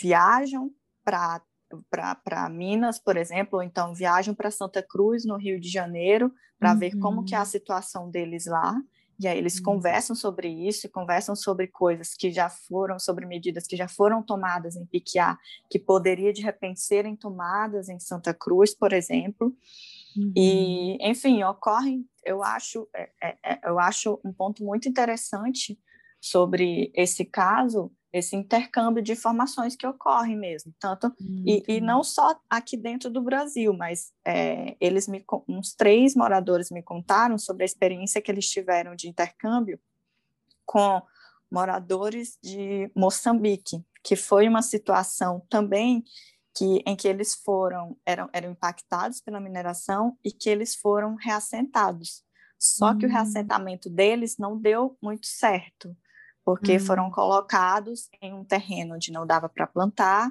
viajam 0.00 0.70
para 1.04 2.48
Minas, 2.50 2.98
por 2.98 3.16
exemplo, 3.16 3.58
ou 3.58 3.62
então 3.62 3.94
viajam 3.94 4.34
para 4.34 4.50
Santa 4.50 4.82
Cruz, 4.82 5.24
no 5.24 5.36
Rio 5.36 5.60
de 5.60 5.68
Janeiro, 5.68 6.32
para 6.58 6.72
uhum. 6.72 6.78
ver 6.78 6.98
como 6.98 7.24
que 7.24 7.34
é 7.34 7.38
a 7.38 7.40
uhum. 7.40 7.46
situação 7.46 8.10
deles 8.10 8.46
lá. 8.46 8.74
E 9.18 9.28
aí 9.28 9.38
eles 9.38 9.58
uhum. 9.58 9.64
conversam 9.64 10.16
sobre 10.16 10.48
isso, 10.48 10.88
conversam 10.90 11.36
sobre 11.36 11.68
coisas 11.68 12.14
que 12.14 12.32
já 12.32 12.48
foram, 12.48 12.98
sobre 12.98 13.26
medidas 13.26 13.66
que 13.66 13.76
já 13.76 13.86
foram 13.86 14.22
tomadas 14.22 14.74
em 14.74 14.84
Piquiá, 14.86 15.38
que 15.70 15.78
poderia 15.78 16.32
de 16.32 16.42
repente 16.42 16.80
serem 16.80 17.14
tomadas 17.14 17.88
em 17.88 18.00
Santa 18.00 18.34
Cruz, 18.34 18.74
por 18.74 18.92
exemplo. 18.92 19.54
Uhum. 20.16 20.32
E, 20.36 21.08
enfim, 21.08 21.42
ocorrem, 21.44 22.04
eu 22.24 22.42
acho, 22.42 22.88
é, 22.94 23.10
é, 23.22 23.36
é, 23.44 23.60
eu 23.64 23.78
acho 23.78 24.20
um 24.24 24.32
ponto 24.32 24.64
muito 24.64 24.88
interessante 24.88 25.78
sobre 26.20 26.92
esse 26.94 27.24
caso, 27.24 27.92
esse 28.12 28.36
intercâmbio 28.36 29.02
de 29.02 29.12
informações 29.12 29.74
que 29.74 29.86
ocorre 29.86 30.36
mesmo, 30.36 30.74
tanto 30.78 31.06
uhum. 31.18 31.44
e, 31.46 31.62
e, 31.66 31.80
não 31.80 32.04
só 32.04 32.38
aqui 32.48 32.76
dentro 32.76 33.10
do 33.10 33.22
Brasil, 33.22 33.72
mas 33.72 34.12
é, 34.24 34.76
eles 34.78 35.08
me 35.08 35.24
uns 35.48 35.74
três 35.74 36.14
moradores 36.14 36.70
me 36.70 36.82
contaram 36.82 37.38
sobre 37.38 37.62
a 37.62 37.66
experiência 37.66 38.20
que 38.20 38.30
eles 38.30 38.48
tiveram 38.48 38.94
de 38.94 39.08
intercâmbio 39.08 39.80
com 40.66 41.02
moradores 41.50 42.38
de 42.42 42.90
Moçambique, 42.94 43.82
que 44.04 44.14
foi 44.14 44.46
uma 44.46 44.62
situação 44.62 45.42
também 45.48 46.04
que 46.54 46.82
em 46.86 46.94
que 46.94 47.08
eles 47.08 47.34
foram 47.34 47.96
eram, 48.04 48.28
eram 48.30 48.50
impactados 48.50 49.22
pela 49.22 49.40
mineração 49.40 50.18
e 50.22 50.30
que 50.30 50.50
eles 50.50 50.74
foram 50.74 51.14
reassentados. 51.14 52.22
Só 52.58 52.90
uhum. 52.90 52.98
que 52.98 53.06
o 53.06 53.08
hum. 53.08 53.12
reassentamento 53.12 53.88
deles 53.88 54.36
não 54.38 54.56
deu 54.56 54.96
muito 55.02 55.26
certo 55.26 55.96
porque 56.44 56.74
uhum. 56.74 56.80
foram 56.80 57.10
colocados 57.10 58.08
em 58.20 58.32
um 58.34 58.44
terreno 58.44 58.94
onde 58.94 59.12
não 59.12 59.26
dava 59.26 59.48
para 59.48 59.66
plantar, 59.66 60.30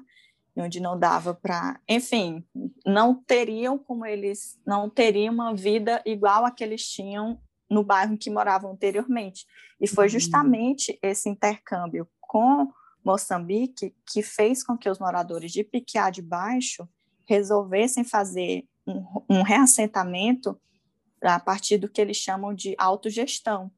onde 0.55 0.79
não 0.79 0.99
dava 0.99 1.33
para, 1.33 1.79
enfim, 1.87 2.43
não 2.85 3.15
teriam 3.15 3.77
como 3.77 4.05
eles 4.05 4.59
não 4.65 4.89
teriam 4.89 5.33
uma 5.33 5.55
vida 5.55 6.01
igual 6.05 6.45
a 6.45 6.51
que 6.51 6.63
eles 6.63 6.83
tinham 6.83 7.39
no 7.69 7.83
bairro 7.83 8.13
em 8.13 8.17
que 8.17 8.29
moravam 8.29 8.71
anteriormente. 8.71 9.45
E 9.79 9.87
foi 9.87 10.05
uhum. 10.05 10.09
justamente 10.09 10.99
esse 11.01 11.29
intercâmbio 11.29 12.07
com 12.19 12.69
Moçambique 13.03 13.95
que 14.05 14.21
fez 14.21 14.63
com 14.63 14.77
que 14.77 14.89
os 14.89 14.99
moradores 14.99 15.51
de 15.51 15.63
Piquiá 15.63 16.09
de 16.09 16.21
Baixo 16.21 16.87
resolvessem 17.27 18.03
fazer 18.03 18.65
um, 18.85 19.05
um 19.29 19.41
reassentamento 19.41 20.59
a 21.23 21.39
partir 21.39 21.77
do 21.77 21.89
que 21.89 22.01
eles 22.01 22.17
chamam 22.17 22.53
de 22.53 22.75
autogestão, 22.77 23.71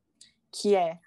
que 0.51 0.75
é 0.75 0.97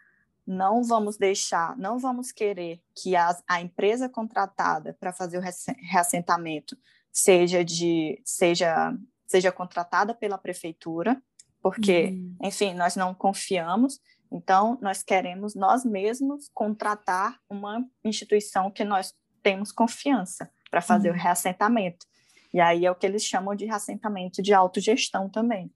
não 0.47 0.83
vamos 0.85 1.17
deixar, 1.17 1.77
não 1.77 1.99
vamos 1.99 2.31
querer 2.31 2.81
que 2.95 3.17
a, 3.17 3.37
a 3.49 3.61
empresa 3.61 4.09
contratada 4.09 4.97
para 5.01 5.13
fazer 5.13 5.39
o 5.39 5.43
reassentamento 5.91 6.77
seja 7.13 7.65
de 7.65 8.21
seja 8.25 8.97
seja 9.27 9.51
contratada 9.51 10.15
pela 10.15 10.39
prefeitura, 10.39 11.21
porque, 11.61 12.11
uhum. 12.11 12.37
enfim, 12.45 12.75
nós 12.75 12.95
não 12.95 13.13
confiamos, 13.13 13.99
então 14.31 14.79
nós 14.81 15.03
queremos 15.03 15.55
nós 15.55 15.85
mesmos 15.85 16.49
contratar 16.55 17.37
uma 17.51 17.85
instituição 18.05 18.71
que 18.71 18.85
nós 18.85 19.13
temos 19.43 19.73
confiança 19.73 20.51
para 20.71 20.81
fazer 20.81 21.11
uhum. 21.11 21.17
o 21.17 21.19
reassentamento. 21.19 22.07
E 22.55 22.61
aí 22.61 22.87
é 22.87 22.91
o 22.91 22.95
que 22.95 23.05
eles 23.05 23.25
chamam 23.25 23.55
de 23.55 23.65
reassentamento 23.65 24.41
de 24.41 24.55
autogestão 24.55 25.29
também. 25.29 25.71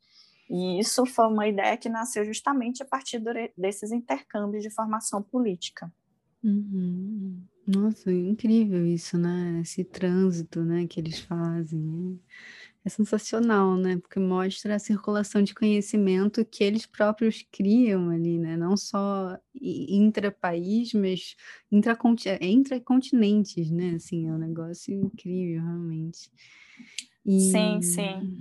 E 0.50 0.80
isso 0.80 1.06
foi 1.06 1.26
uma 1.28 1.46
ideia 1.46 1.76
que 1.76 1.88
nasceu 1.88 2.24
justamente 2.24 2.82
a 2.82 2.86
partir 2.86 3.22
desses 3.56 3.92
intercâmbios 3.92 4.64
de 4.64 4.70
formação 4.70 5.22
política. 5.22 5.92
Uhum. 6.42 7.40
Nossa, 7.66 8.10
incrível 8.10 8.84
isso, 8.84 9.16
né? 9.16 9.60
Esse 9.62 9.84
trânsito, 9.84 10.64
né, 10.64 10.88
que 10.88 10.98
eles 10.98 11.20
fazem. 11.20 12.18
É, 12.84 12.86
é 12.86 12.88
sensacional, 12.88 13.76
né? 13.76 13.98
Porque 13.98 14.18
mostra 14.18 14.74
a 14.74 14.78
circulação 14.80 15.40
de 15.40 15.54
conhecimento 15.54 16.44
que 16.44 16.64
eles 16.64 16.84
próprios 16.84 17.46
criam 17.52 18.08
ali, 18.10 18.36
né? 18.38 18.56
Não 18.56 18.76
só 18.76 19.38
intra-país, 19.54 20.92
mas 20.94 21.36
intra 21.70 21.94
continentes 21.94 23.70
né? 23.70 23.94
Assim, 23.94 24.26
é 24.26 24.32
um 24.32 24.38
negócio 24.38 24.92
incrível, 24.92 25.62
realmente. 25.62 26.28
E... 27.24 27.52
Sim, 27.52 27.82
sim. 27.82 28.34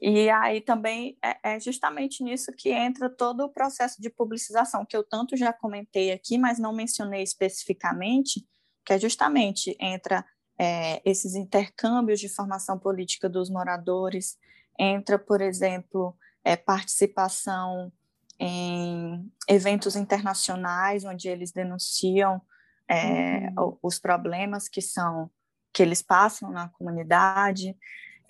E 0.00 0.30
aí 0.30 0.62
também 0.62 1.18
é, 1.22 1.54
é, 1.54 1.60
justamente 1.60 2.24
nisso 2.24 2.52
que 2.56 2.70
entra 2.70 3.10
todo 3.10 3.44
o 3.44 3.48
processo 3.50 4.00
de 4.00 4.08
publicização, 4.08 4.86
que 4.86 4.96
eu 4.96 5.04
tanto 5.04 5.36
já 5.36 5.52
comentei 5.52 6.10
aqui, 6.10 6.38
mas 6.38 6.58
não 6.58 6.72
mencionei 6.72 7.22
especificamente, 7.22 8.46
que 8.84 8.94
é 8.94 8.98
justamente 8.98 9.76
entra 9.78 10.24
é, 10.58 11.02
esses 11.04 11.34
intercâmbios 11.34 12.18
de 12.18 12.28
formação 12.28 12.78
política 12.78 13.28
dos 13.28 13.50
moradores, 13.50 14.38
entra, 14.78 15.18
por 15.18 15.42
exemplo, 15.42 16.16
é, 16.42 16.56
participação 16.56 17.92
em 18.38 19.30
eventos 19.46 19.96
internacionais, 19.96 21.04
onde 21.04 21.28
eles 21.28 21.52
denunciam 21.52 22.40
é, 22.88 23.50
uhum. 23.58 23.78
os 23.82 23.98
problemas 23.98 24.66
que 24.66 24.80
são 24.80 25.30
que 25.72 25.82
eles 25.82 26.02
passam 26.02 26.50
na 26.50 26.68
comunidade, 26.68 27.76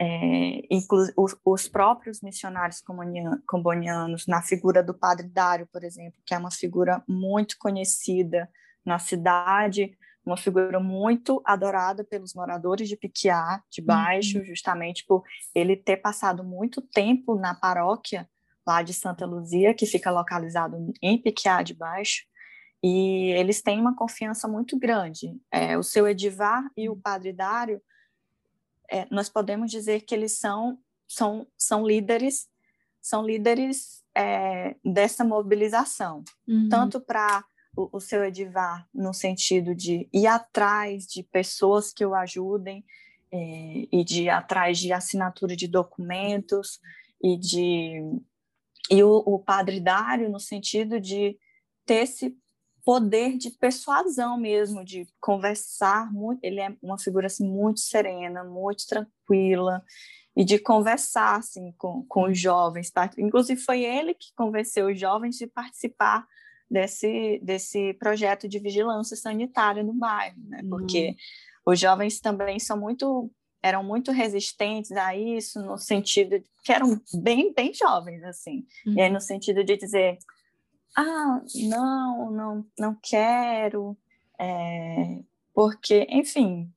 é, 0.00 0.62
os, 1.14 1.36
os, 1.44 1.68
próprios 1.68 2.22
missionários 2.22 2.82
combonianos, 3.46 4.26
na 4.26 4.40
figura 4.40 4.82
do 4.82 4.94
Padre 4.94 5.28
Dário, 5.28 5.68
por 5.70 5.84
exemplo, 5.84 6.18
que 6.24 6.32
é 6.32 6.38
uma 6.38 6.50
figura 6.50 7.04
muito 7.06 7.56
conhecida 7.58 8.48
na 8.82 8.98
cidade, 8.98 9.94
uma 10.24 10.38
figura 10.38 10.80
muito 10.80 11.42
adorada 11.44 12.02
pelos 12.02 12.32
moradores 12.32 12.88
de 12.88 12.96
Piquiá, 12.96 13.62
de 13.70 13.82
Baixo, 13.82 14.38
uhum. 14.38 14.44
justamente 14.44 15.04
por 15.06 15.22
ele 15.54 15.76
ter 15.76 15.98
passado 15.98 16.42
muito 16.42 16.80
tempo 16.80 17.34
na 17.34 17.54
paróquia 17.54 18.26
lá 18.66 18.82
de 18.82 18.94
Santa 18.94 19.26
Luzia, 19.26 19.74
que 19.74 19.84
fica 19.84 20.10
localizado 20.10 20.76
em 21.02 21.20
Piquiá 21.20 21.62
de 21.62 21.74
Baixo, 21.74 22.22
e 22.82 23.32
eles 23.32 23.60
têm 23.60 23.78
uma 23.78 23.94
confiança 23.94 24.48
muito 24.48 24.78
grande. 24.78 25.36
É, 25.52 25.76
o 25.76 25.82
seu 25.82 26.08
Edivar 26.08 26.62
e 26.74 26.88
o 26.88 26.96
Padre 26.96 27.34
Dário 27.34 27.82
é, 28.90 29.06
nós 29.10 29.28
podemos 29.28 29.70
dizer 29.70 30.02
que 30.02 30.14
eles 30.14 30.32
são, 30.32 30.78
são, 31.06 31.46
são 31.56 31.86
líderes, 31.86 32.48
são 33.00 33.24
líderes 33.24 34.02
é, 34.14 34.74
dessa 34.84 35.24
mobilização, 35.24 36.24
uhum. 36.46 36.68
tanto 36.68 37.00
para 37.00 37.44
o, 37.76 37.96
o, 37.96 38.00
seu 38.00 38.24
Edivar, 38.24 38.86
no 38.92 39.14
sentido 39.14 39.74
de 39.74 40.08
ir 40.12 40.26
atrás 40.26 41.06
de 41.06 41.22
pessoas 41.22 41.92
que 41.92 42.04
o 42.04 42.14
ajudem 42.14 42.84
é, 43.32 43.86
e 43.92 44.04
de 44.04 44.24
ir 44.24 44.30
atrás 44.30 44.78
de 44.78 44.92
assinatura 44.92 45.54
de 45.54 45.68
documentos 45.68 46.80
e 47.22 47.36
de 47.36 48.02
e 48.90 49.04
o, 49.04 49.22
o 49.24 49.38
padre 49.38 49.78
Dário 49.78 50.28
no 50.28 50.40
sentido 50.40 51.00
de 51.00 51.38
ter 51.86 52.02
esse 52.02 52.36
poder 52.84 53.36
de 53.36 53.50
persuasão 53.50 54.38
mesmo, 54.38 54.84
de 54.84 55.06
conversar 55.20 56.12
muito, 56.12 56.40
ele 56.42 56.60
é 56.60 56.74
uma 56.82 56.98
figura 56.98 57.26
assim 57.26 57.48
muito 57.48 57.80
serena, 57.80 58.44
muito 58.44 58.86
tranquila 58.86 59.82
e 60.36 60.44
de 60.44 60.58
conversar 60.58 61.36
assim 61.36 61.72
com, 61.76 62.04
com 62.06 62.24
os 62.24 62.38
jovens, 62.38 62.92
inclusive 63.18 63.60
foi 63.60 63.82
ele 63.82 64.14
que 64.14 64.28
convenceu 64.36 64.88
os 64.88 64.98
jovens 64.98 65.36
de 65.36 65.46
participar 65.46 66.26
desse 66.70 67.40
desse 67.42 67.94
projeto 67.94 68.48
de 68.48 68.58
vigilância 68.60 69.16
sanitária 69.16 69.82
no 69.82 69.92
bairro, 69.92 70.36
né? 70.46 70.62
Porque 70.68 71.08
uhum. 71.08 71.72
os 71.72 71.80
jovens 71.80 72.20
também 72.20 72.58
são 72.60 72.78
muito 72.78 73.30
eram 73.62 73.82
muito 73.82 74.12
resistentes 74.12 74.92
a 74.92 75.14
isso 75.14 75.60
no 75.60 75.76
sentido 75.76 76.38
de, 76.38 76.46
que 76.64 76.72
eram 76.72 76.98
bem 77.14 77.52
bem 77.52 77.74
jovens 77.74 78.22
assim 78.22 78.64
uhum. 78.86 78.94
e 78.94 79.00
aí 79.02 79.10
no 79.10 79.20
sentido 79.20 79.62
de 79.64 79.76
dizer 79.76 80.16
ah 80.96 81.42
não 81.68 82.30
não 82.30 82.66
não 82.78 82.94
quero 83.02 83.96
é, 84.38 85.20
porque 85.54 86.06
enfim 86.10 86.72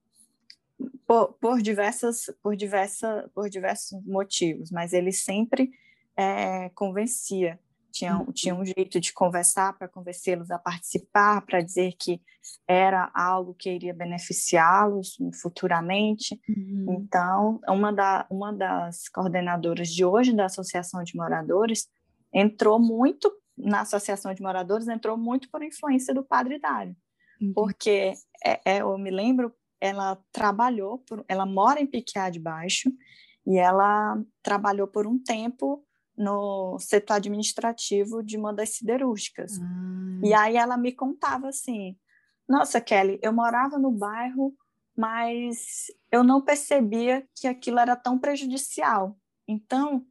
por, 1.07 1.33
por 1.33 1.61
diversas 1.61 2.25
por 2.41 2.55
diversa 2.55 3.29
por 3.33 3.49
diversos 3.49 4.03
motivos 4.05 4.71
mas 4.71 4.93
ele 4.93 5.11
sempre 5.11 5.71
é, 6.15 6.69
convencia 6.69 7.59
tinha, 7.93 8.17
uhum. 8.17 8.31
tinha 8.31 8.55
um 8.55 8.65
jeito 8.65 8.99
de 8.99 9.13
conversar 9.13 9.77
para 9.77 9.87
convencê-los 9.87 10.49
a 10.49 10.57
participar, 10.57 11.45
para 11.45 11.61
dizer 11.61 11.93
que 11.97 12.19
era 12.67 13.11
algo 13.13 13.53
que 13.53 13.69
iria 13.69 13.93
beneficiá-los 13.93 15.15
futuramente. 15.39 16.39
Uhum. 16.49 16.85
Então, 16.89 17.61
uma, 17.69 17.93
da, 17.93 18.25
uma 18.31 18.51
das 18.51 19.07
coordenadoras 19.07 19.89
de 19.89 20.03
hoje 20.03 20.33
da 20.33 20.45
Associação 20.45 21.03
de 21.03 21.15
Moradores 21.15 21.87
entrou 22.33 22.79
muito 22.79 23.31
na 23.57 23.81
Associação 23.81 24.33
de 24.33 24.41
Moradores, 24.41 24.87
entrou 24.87 25.17
muito 25.17 25.49
por 25.49 25.63
influência 25.63 26.13
do 26.13 26.23
Padre 26.23 26.59
Dário, 26.59 26.95
uhum. 27.41 27.53
porque 27.53 28.13
é, 28.43 28.61
é, 28.65 28.81
eu 28.81 28.97
me 28.97 29.11
lembro, 29.11 29.53
ela 29.79 30.17
trabalhou, 30.31 30.99
por, 30.99 31.23
ela 31.27 31.45
mora 31.45 31.79
em 31.79 31.87
Piquiá 31.87 32.29
de 32.29 32.39
Baixo, 32.39 32.91
e 33.45 33.57
ela 33.57 34.21
trabalhou 34.41 34.87
por 34.87 35.05
um 35.05 35.19
tempo 35.19 35.85
no 36.17 36.77
setor 36.79 37.15
administrativo 37.15 38.23
de 38.23 38.37
uma 38.37 38.53
das 38.53 38.69
siderúrgicas. 38.69 39.57
Hum. 39.59 40.21
E 40.23 40.33
aí 40.33 40.55
ela 40.55 40.77
me 40.77 40.91
contava 40.91 41.49
assim: 41.49 41.97
Nossa, 42.47 42.79
Kelly, 42.79 43.19
eu 43.21 43.33
morava 43.33 43.77
no 43.77 43.91
bairro, 43.91 44.55
mas 44.95 45.87
eu 46.11 46.23
não 46.23 46.41
percebia 46.41 47.27
que 47.35 47.47
aquilo 47.47 47.79
era 47.79 47.95
tão 47.95 48.17
prejudicial. 48.17 49.17
Então, 49.47 50.05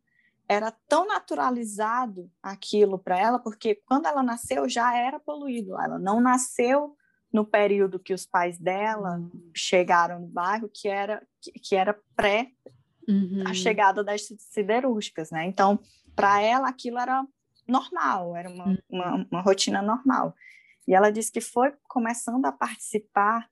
era 0.53 0.70
tão 0.88 1.07
naturalizado 1.07 2.30
aquilo 2.42 2.98
para 2.98 3.18
ela, 3.18 3.38
porque 3.38 3.74
quando 3.86 4.07
ela 4.07 4.22
nasceu 4.22 4.68
já 4.68 4.96
era 4.96 5.18
poluído. 5.18 5.80
Ela 5.80 5.98
não 5.98 6.20
nasceu 6.20 6.96
no 7.32 7.44
período 7.44 7.98
que 7.98 8.12
os 8.12 8.26
pais 8.26 8.59
dela 8.59 9.18
hum. 9.18 9.50
chegaram 9.55 10.20
no 10.20 10.26
bairro, 10.26 10.68
que 10.68 10.88
era, 10.88 11.26
que, 11.40 11.53
que 11.53 11.74
era 11.74 11.98
pré 12.14 12.50
uhum. 13.09 13.44
a 13.46 13.55
chegada 13.55 14.05
das 14.05 14.28
siderúrgicas, 14.38 15.30
né? 15.30 15.46
Então, 15.46 15.80
para 16.14 16.42
ela, 16.42 16.68
aquilo 16.68 16.98
era 16.98 17.26
normal, 17.66 18.36
era 18.36 18.50
uma, 18.50 18.66
uhum. 18.66 18.78
uma, 18.90 19.26
uma, 19.30 19.40
rotina 19.40 19.80
normal. 19.80 20.34
E 20.86 20.94
ela 20.94 21.11
disse 21.11 21.32
que 21.32 21.40
foi 21.40 21.72
começando 21.88 22.44
a 22.44 22.53
participar 22.53 23.48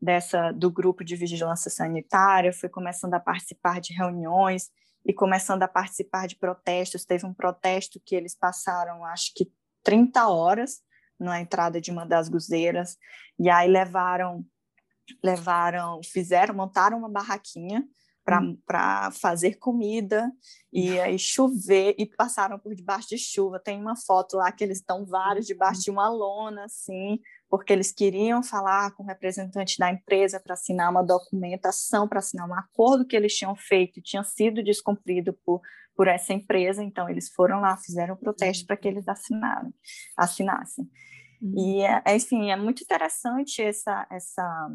dessa 0.00 0.50
do 0.50 0.68
grupo 0.68 1.04
de 1.04 1.14
vigilância 1.14 1.70
sanitária, 1.70 2.52
foi 2.52 2.68
começando 2.68 3.14
a 3.14 3.20
participar 3.20 3.80
de 3.80 3.94
reuniões 3.94 4.68
e 5.04 5.12
começando 5.12 5.62
a 5.62 5.68
participar 5.68 6.26
de 6.26 6.36
protestos. 6.36 7.04
Teve 7.04 7.26
um 7.26 7.34
protesto 7.34 8.00
que 8.04 8.14
eles 8.14 8.34
passaram, 8.34 9.04
acho 9.04 9.32
que 9.34 9.50
30 9.82 10.28
horas 10.28 10.80
na 11.18 11.40
entrada 11.40 11.80
de 11.80 11.90
uma 11.90 12.04
das 12.04 12.28
guzeiras, 12.28 12.96
e 13.38 13.48
aí 13.48 13.68
levaram 13.68 14.44
levaram, 15.22 16.00
fizeram, 16.04 16.54
montaram 16.54 16.98
uma 16.98 17.08
barraquinha 17.08 17.84
para 18.24 18.40
hum. 18.40 19.12
fazer 19.12 19.58
comida 19.58 20.30
e 20.72 20.98
aí 21.00 21.18
chover 21.18 21.94
e 21.98 22.06
passaram 22.06 22.58
por 22.58 22.74
debaixo 22.74 23.08
de 23.08 23.18
chuva. 23.18 23.58
Tem 23.58 23.80
uma 23.80 23.96
foto 23.96 24.36
lá 24.36 24.50
que 24.52 24.62
eles 24.62 24.78
estão 24.78 25.04
vários 25.04 25.46
debaixo 25.46 25.82
de 25.82 25.90
uma 25.90 26.08
lona, 26.08 26.64
assim, 26.64 27.18
porque 27.50 27.72
eles 27.72 27.92
queriam 27.92 28.42
falar 28.42 28.92
com 28.92 29.02
o 29.02 29.06
representante 29.06 29.76
da 29.78 29.90
empresa 29.90 30.40
para 30.40 30.54
assinar 30.54 30.90
uma 30.90 31.02
documentação, 31.02 32.08
para 32.08 32.20
assinar 32.20 32.48
um 32.48 32.54
acordo 32.54 33.06
que 33.06 33.16
eles 33.16 33.34
tinham 33.34 33.54
feito, 33.56 34.00
tinha 34.00 34.22
sido 34.22 34.62
descumprido 34.62 35.32
por, 35.44 35.60
por 35.96 36.08
essa 36.08 36.32
empresa. 36.32 36.82
Então, 36.82 37.08
eles 37.08 37.28
foram 37.30 37.60
lá, 37.60 37.76
fizeram 37.76 38.14
um 38.14 38.18
protesto 38.18 38.66
para 38.66 38.76
que 38.76 38.88
eles 38.88 39.06
assinaram, 39.08 39.72
assinassem. 40.16 40.88
Uhum. 41.42 41.54
E, 41.58 41.82
é, 41.82 42.02
enfim, 42.14 42.50
é 42.50 42.56
muito 42.56 42.82
interessante 42.82 43.60
essa, 43.60 44.06
essa 44.10 44.68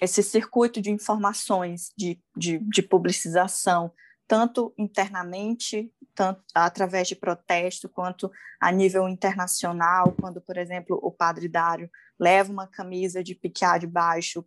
esse 0.00 0.22
circuito 0.22 0.80
de 0.80 0.90
informações 0.90 1.92
de, 1.96 2.20
de, 2.36 2.58
de 2.58 2.82
publicização, 2.82 3.92
tanto 4.26 4.74
internamente, 4.76 5.92
tanto 6.14 6.42
através 6.54 7.08
de 7.08 7.14
protesto, 7.14 7.88
quanto 7.88 8.30
a 8.60 8.72
nível 8.72 9.08
internacional, 9.08 10.14
quando, 10.20 10.40
por 10.40 10.56
exemplo, 10.56 10.98
o 11.02 11.12
padre 11.12 11.48
Dário 11.48 11.90
leva 12.18 12.50
uma 12.50 12.66
camisa 12.66 13.22
de 13.22 13.34
piquear 13.34 13.78
de 13.78 13.86
baixo 13.86 14.44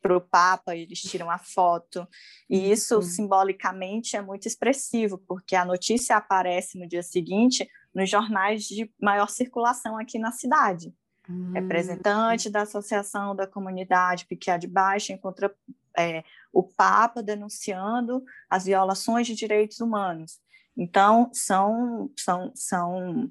para 0.00 0.16
o 0.16 0.20
Papa, 0.20 0.76
eles 0.76 1.00
tiram 1.00 1.30
a 1.30 1.38
foto, 1.38 2.06
e 2.48 2.70
isso 2.70 2.96
uhum. 2.96 3.02
simbolicamente 3.02 4.16
é 4.16 4.22
muito 4.22 4.46
expressivo, 4.46 5.18
porque 5.26 5.56
a 5.56 5.64
notícia 5.64 6.16
aparece 6.16 6.78
no 6.78 6.86
dia 6.86 7.02
seguinte 7.02 7.66
nos 7.94 8.10
jornais 8.10 8.64
de 8.64 8.92
maior 9.00 9.30
circulação 9.30 9.98
aqui 9.98 10.18
na 10.18 10.30
cidade. 10.30 10.92
Hum. 11.28 11.52
Representante 11.52 12.50
da 12.50 12.62
Associação 12.62 13.34
da 13.34 13.46
Comunidade 13.46 14.26
Piquiá 14.26 14.56
de 14.56 14.66
Baixo 14.66 15.12
encontra 15.12 15.54
é, 15.96 16.22
o 16.52 16.62
Papa 16.62 17.22
denunciando 17.22 18.24
as 18.48 18.64
violações 18.64 19.26
de 19.26 19.34
direitos 19.34 19.80
humanos. 19.80 20.38
Então, 20.76 21.30
são, 21.32 22.10
são, 22.16 22.52
são 22.54 23.30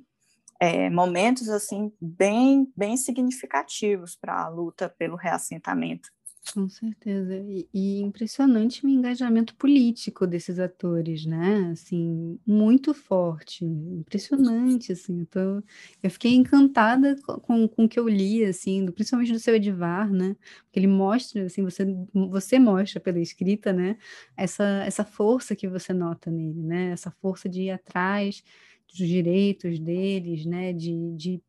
é, 0.60 0.90
momentos 0.90 1.50
assim 1.50 1.92
bem, 2.02 2.72
bem 2.76 2.96
significativos 2.96 4.16
para 4.16 4.44
a 4.44 4.48
luta 4.48 4.90
pelo 4.98 5.16
reassentamento. 5.16 6.10
Com 6.52 6.68
certeza. 6.68 7.38
E, 7.38 7.70
e 7.74 8.02
impressionante 8.02 8.86
o 8.86 8.90
engajamento 8.90 9.56
político 9.56 10.28
desses 10.28 10.60
atores, 10.60 11.26
né? 11.26 11.70
Assim, 11.72 12.38
muito 12.46 12.94
forte, 12.94 13.64
impressionante, 13.64 14.92
assim. 14.92 15.22
Eu, 15.22 15.26
tô, 15.28 15.64
eu 16.04 16.10
fiquei 16.12 16.34
encantada 16.36 17.16
com, 17.42 17.68
com 17.68 17.86
o 17.86 17.90
que 17.90 17.98
eu 17.98 18.10
li, 18.10 18.44
assim, 18.44 18.86
principalmente 18.92 19.32
do 19.32 19.40
seu 19.40 19.56
Edivar, 19.56 20.12
né? 20.12 20.36
Porque 20.66 20.80
ele 20.80 20.88
mostra, 20.88 21.46
assim, 21.46 21.64
você, 21.64 21.86
você 22.14 22.60
mostra 22.60 23.00
pela 23.00 23.20
escrita, 23.20 23.72
né? 23.72 23.98
Essa, 24.36 24.84
essa 24.86 25.06
força 25.06 25.56
que 25.56 25.68
você 25.68 25.94
nota 25.94 26.30
nele, 26.30 26.62
né? 26.62 26.92
Essa 26.92 27.10
força 27.10 27.48
de 27.48 27.64
ir 27.64 27.70
atrás 27.72 28.44
dos 28.88 28.98
direitos 29.08 29.80
deles, 29.80 30.46
né? 30.46 30.74
De, 30.74 31.16
de 31.16 31.42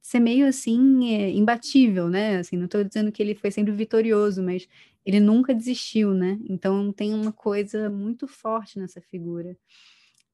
ser 0.00 0.20
meio 0.20 0.46
assim 0.46 1.12
é, 1.14 1.30
imbatível, 1.30 2.08
né? 2.08 2.38
Assim, 2.38 2.56
não 2.56 2.66
estou 2.66 2.84
dizendo 2.84 3.12
que 3.12 3.22
ele 3.22 3.34
foi 3.34 3.50
sempre 3.50 3.72
vitorioso, 3.72 4.42
mas 4.42 4.68
ele 5.04 5.20
nunca 5.20 5.54
desistiu, 5.54 6.12
né? 6.14 6.38
Então 6.48 6.92
tem 6.92 7.14
uma 7.14 7.32
coisa 7.32 7.88
muito 7.90 8.26
forte 8.26 8.78
nessa 8.78 9.00
figura. 9.00 9.56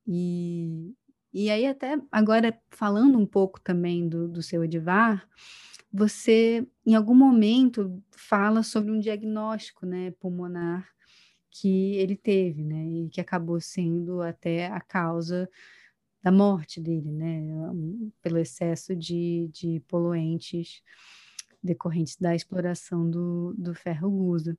E, 0.07 0.93
e 1.33 1.51
aí 1.51 1.67
até 1.67 1.99
agora 2.11 2.59
falando 2.71 3.19
um 3.19 3.27
pouco 3.27 3.61
também 3.61 4.09
do, 4.09 4.29
do 4.29 4.43
seu 4.43 4.65
Edivar, 4.65 5.29
você 5.93 6.67
em 6.85 6.95
algum 6.97 7.15
momento 7.15 8.03
fala 8.11 8.65
sobre 8.65 8.91
um 8.91 8.99
diagnóstico, 8.99 9.87
né, 9.87 10.11
pulmonar 10.19 10.89
que 11.51 11.95
ele 11.95 12.17
teve, 12.17 12.65
né, 12.65 12.85
e 12.85 13.09
que 13.11 13.21
acabou 13.21 13.61
sendo 13.61 14.21
até 14.21 14.67
a 14.67 14.81
causa 14.81 15.49
da 16.25 16.33
morte 16.33 16.81
dele, 16.81 17.13
né, 17.13 17.43
pelo 18.23 18.39
excesso 18.39 18.97
de, 18.97 19.51
de 19.53 19.81
poluentes 19.87 20.83
decorrentes 21.63 22.17
da 22.17 22.35
exploração 22.35 23.09
do, 23.11 23.55
do 23.59 23.75
ferro 23.75 24.11
gusa. 24.11 24.57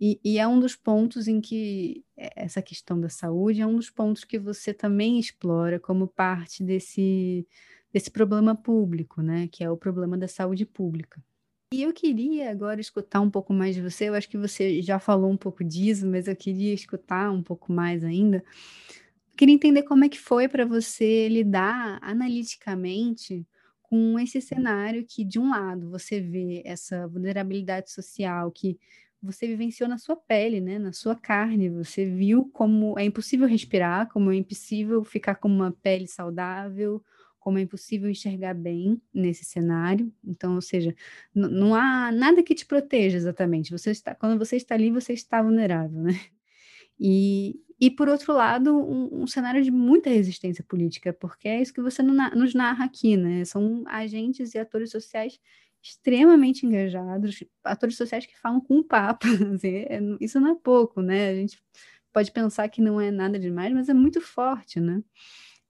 E, 0.00 0.20
e, 0.24 0.38
é 0.40 0.46
um 0.46 0.58
dos 0.58 0.74
pontos 0.74 1.28
em 1.28 1.40
que 1.40 2.04
essa 2.16 2.60
questão 2.60 3.00
da 3.00 3.08
saúde 3.08 3.60
é 3.60 3.66
um 3.66 3.76
dos 3.76 3.90
pontos 3.90 4.24
que 4.24 4.40
você 4.40 4.74
também 4.74 5.20
explora 5.20 5.78
como 5.78 6.08
parte 6.08 6.64
desse, 6.64 7.46
desse 7.92 8.10
problema 8.10 8.56
público, 8.56 9.22
né, 9.22 9.48
que 9.52 9.62
é 9.62 9.70
o 9.70 9.76
problema 9.76 10.18
da 10.18 10.26
saúde 10.26 10.66
pública. 10.66 11.22
E 11.72 11.82
eu 11.82 11.92
queria 11.92 12.50
agora 12.50 12.80
escutar 12.80 13.20
um 13.20 13.30
pouco 13.30 13.52
mais 13.52 13.74
de 13.74 13.82
você. 13.82 14.08
Eu 14.08 14.14
acho 14.14 14.28
que 14.28 14.38
você 14.38 14.82
já 14.82 14.98
falou 14.98 15.30
um 15.30 15.36
pouco 15.36 15.62
disso, 15.62 16.06
mas 16.06 16.26
eu 16.26 16.36
queria 16.36 16.74
escutar 16.74 17.30
um 17.30 17.42
pouco 17.42 17.72
mais 17.72 18.02
ainda 18.02 18.44
Queria 19.36 19.54
entender 19.54 19.82
como 19.82 20.04
é 20.04 20.08
que 20.08 20.18
foi 20.18 20.48
para 20.48 20.64
você 20.64 21.28
lidar 21.28 21.98
analiticamente 22.02 23.44
com 23.82 24.18
esse 24.18 24.40
cenário 24.40 25.04
que, 25.08 25.24
de 25.24 25.38
um 25.40 25.50
lado, 25.50 25.90
você 25.90 26.20
vê 26.20 26.62
essa 26.64 27.06
vulnerabilidade 27.08 27.90
social 27.90 28.50
que 28.52 28.78
você 29.20 29.46
vivenciou 29.46 29.88
na 29.88 29.98
sua 29.98 30.16
pele, 30.16 30.60
né, 30.60 30.78
na 30.78 30.92
sua 30.92 31.16
carne. 31.16 31.68
Você 31.70 32.04
viu 32.04 32.48
como 32.52 32.96
é 32.98 33.04
impossível 33.04 33.48
respirar, 33.48 34.08
como 34.12 34.30
é 34.30 34.36
impossível 34.36 35.02
ficar 35.02 35.36
com 35.36 35.48
uma 35.48 35.72
pele 35.72 36.06
saudável, 36.06 37.02
como 37.40 37.58
é 37.58 37.62
impossível 37.62 38.08
enxergar 38.08 38.54
bem 38.54 39.00
nesse 39.12 39.44
cenário. 39.44 40.12
Então, 40.24 40.54
ou 40.54 40.60
seja, 40.60 40.94
não 41.34 41.74
há 41.74 42.12
nada 42.12 42.42
que 42.42 42.54
te 42.54 42.66
proteja 42.66 43.16
exatamente. 43.16 43.70
Você 43.72 43.90
está, 43.90 44.14
quando 44.14 44.38
você 44.38 44.56
está 44.56 44.74
ali, 44.74 44.90
você 44.90 45.12
está 45.12 45.42
vulnerável, 45.42 46.02
né? 46.02 46.12
E, 46.98 47.60
e 47.80 47.90
por 47.90 48.08
outro 48.08 48.32
lado, 48.32 48.76
um, 48.76 49.22
um, 49.22 49.26
cenário 49.26 49.62
de 49.62 49.70
muita 49.70 50.08
resistência 50.10 50.64
política, 50.64 51.12
porque 51.12 51.48
é 51.48 51.60
isso 51.60 51.74
que 51.74 51.82
você 51.82 52.02
nos 52.02 52.54
narra 52.54 52.84
aqui, 52.84 53.16
né? 53.16 53.44
São 53.44 53.82
agentes 53.86 54.54
e 54.54 54.58
atores 54.58 54.90
sociais 54.90 55.40
extremamente 55.82 56.64
engajados, 56.64 57.44
atores 57.62 57.96
sociais 57.96 58.24
que 58.24 58.38
falam 58.40 58.60
com 58.60 58.78
o 58.78 58.84
Papa. 58.84 59.26
Assim, 59.54 59.76
é, 59.76 60.00
isso 60.20 60.40
não 60.40 60.52
é 60.52 60.54
pouco, 60.54 61.02
né? 61.02 61.28
A 61.30 61.34
gente 61.34 61.62
pode 62.12 62.30
pensar 62.32 62.68
que 62.68 62.80
não 62.80 63.00
é 63.00 63.10
nada 63.10 63.38
demais, 63.38 63.72
mas 63.74 63.88
é 63.88 63.94
muito 63.94 64.20
forte, 64.20 64.80
né? 64.80 65.02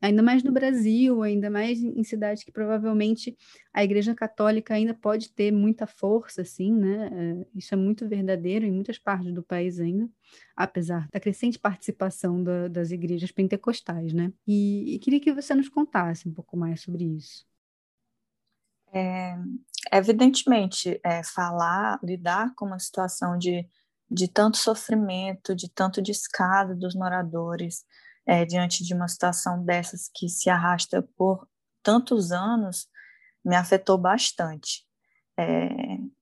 Ainda 0.04 0.22
mais 0.22 0.42
no 0.42 0.52
Brasil, 0.52 1.22
ainda 1.22 1.48
mais 1.48 1.82
em 1.82 2.04
cidades 2.04 2.44
que 2.44 2.52
provavelmente 2.52 3.34
a 3.72 3.82
Igreja 3.82 4.14
Católica 4.14 4.74
ainda 4.74 4.92
pode 4.92 5.32
ter 5.32 5.50
muita 5.50 5.86
força, 5.86 6.42
assim, 6.42 6.70
né? 6.70 7.08
É, 7.10 7.46
isso 7.54 7.72
é 7.72 7.76
muito 7.78 8.06
verdadeiro 8.06 8.66
em 8.66 8.70
muitas 8.70 8.98
partes 8.98 9.32
do 9.32 9.42
país 9.42 9.80
ainda, 9.80 10.06
apesar 10.54 11.08
da 11.10 11.18
crescente 11.18 11.58
participação 11.58 12.42
da, 12.42 12.68
das 12.68 12.90
igrejas 12.90 13.32
pentecostais, 13.32 14.12
né? 14.12 14.30
E, 14.46 14.94
e, 14.94 14.98
queria 14.98 15.18
que 15.18 15.32
você 15.32 15.54
nos 15.54 15.70
contasse 15.70 16.28
um 16.28 16.34
pouco 16.34 16.54
mais 16.54 16.82
sobre 16.82 17.04
isso. 17.04 17.46
É, 18.92 19.38
evidentemente, 19.90 21.00
é, 21.02 21.22
falar, 21.24 21.98
lidar 22.02 22.54
com 22.56 22.66
uma 22.66 22.78
situação 22.78 23.38
de, 23.38 23.66
de 24.10 24.28
tanto 24.28 24.58
sofrimento, 24.58 25.56
de 25.56 25.70
tanto 25.70 26.02
descaso 26.02 26.76
dos 26.76 26.94
moradores, 26.94 27.86
é, 28.26 28.44
diante 28.44 28.84
de 28.84 28.94
uma 28.94 29.08
situação 29.08 29.64
dessas 29.64 30.10
que 30.14 30.28
se 30.28 30.48
arrasta 30.48 31.02
por 31.16 31.48
tantos 31.82 32.32
anos, 32.32 32.88
me 33.44 33.54
afetou 33.54 33.98
bastante. 33.98 34.86
É, 35.38 35.68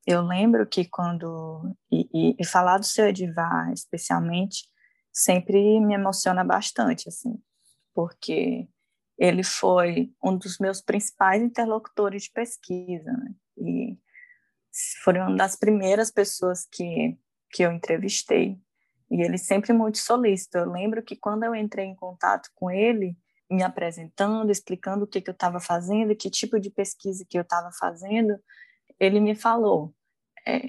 eu 0.06 0.22
lembro 0.22 0.66
que 0.66 0.84
quando. 0.84 1.74
E, 1.90 2.08
e, 2.12 2.36
e, 2.38 2.44
falar 2.44 2.78
do 2.78 2.86
seu 2.86 3.06
Edivar, 3.06 3.70
especialmente, 3.72 4.66
sempre 5.12 5.80
me 5.80 5.94
emociona 5.94 6.42
bastante, 6.42 7.08
assim, 7.08 7.40
porque 7.94 8.68
ele 9.18 9.44
foi 9.44 10.12
um 10.24 10.36
dos 10.36 10.58
meus 10.58 10.80
principais 10.80 11.42
interlocutores 11.42 12.24
de 12.24 12.32
pesquisa, 12.32 13.12
né? 13.12 13.34
e 13.58 13.98
foi 15.04 15.18
uma 15.18 15.36
das 15.36 15.54
primeiras 15.54 16.10
pessoas 16.10 16.66
que, 16.70 17.18
que 17.50 17.62
eu 17.62 17.70
entrevistei 17.70 18.58
e 19.12 19.20
ele 19.20 19.36
sempre 19.36 19.74
muito 19.74 19.98
solícito. 19.98 20.56
Eu 20.56 20.72
lembro 20.72 21.02
que 21.02 21.14
quando 21.14 21.44
eu 21.44 21.54
entrei 21.54 21.84
em 21.84 21.94
contato 21.94 22.48
com 22.54 22.70
ele, 22.70 23.14
me 23.50 23.62
apresentando, 23.62 24.50
explicando 24.50 25.04
o 25.04 25.06
que, 25.06 25.20
que 25.20 25.28
eu 25.28 25.34
estava 25.34 25.60
fazendo, 25.60 26.16
que 26.16 26.30
tipo 26.30 26.58
de 26.58 26.70
pesquisa 26.70 27.22
que 27.28 27.36
eu 27.36 27.42
estava 27.42 27.70
fazendo, 27.78 28.40
ele 28.98 29.20
me 29.20 29.34
falou. 29.34 29.94
É, 30.46 30.62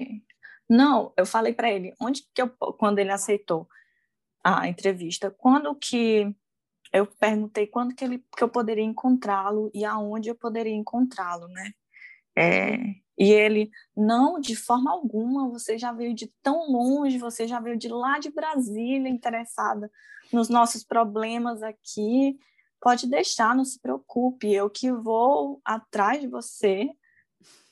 não, 0.68 1.10
eu 1.16 1.24
falei 1.24 1.54
para 1.54 1.70
ele, 1.70 1.94
onde 1.98 2.22
que 2.34 2.42
eu, 2.42 2.50
quando 2.78 2.98
ele 2.98 3.10
aceitou 3.10 3.66
a 4.44 4.68
entrevista, 4.68 5.30
quando 5.30 5.74
que 5.74 6.36
eu 6.92 7.06
perguntei 7.06 7.66
quando 7.66 7.94
que 7.94 8.04
ele 8.04 8.24
que 8.36 8.44
eu 8.44 8.48
poderia 8.48 8.84
encontrá-lo 8.84 9.70
e 9.74 9.84
aonde 9.84 10.28
eu 10.28 10.34
poderia 10.34 10.74
encontrá-lo, 10.74 11.48
né? 11.48 11.72
É, 12.36 12.76
e 13.18 13.30
ele, 13.30 13.70
não, 13.96 14.40
de 14.40 14.56
forma 14.56 14.90
alguma, 14.90 15.48
você 15.48 15.78
já 15.78 15.92
veio 15.92 16.14
de 16.14 16.32
tão 16.42 16.70
longe, 16.70 17.18
você 17.18 17.46
já 17.46 17.60
veio 17.60 17.76
de 17.78 17.88
lá 17.88 18.18
de 18.18 18.30
Brasília, 18.30 19.08
interessada 19.08 19.90
nos 20.32 20.48
nossos 20.48 20.84
problemas 20.84 21.62
aqui. 21.62 22.36
Pode 22.80 23.06
deixar, 23.06 23.54
não 23.54 23.64
se 23.64 23.80
preocupe, 23.80 24.52
eu 24.52 24.68
que 24.68 24.90
vou 24.92 25.60
atrás 25.64 26.20
de 26.20 26.26
você 26.26 26.90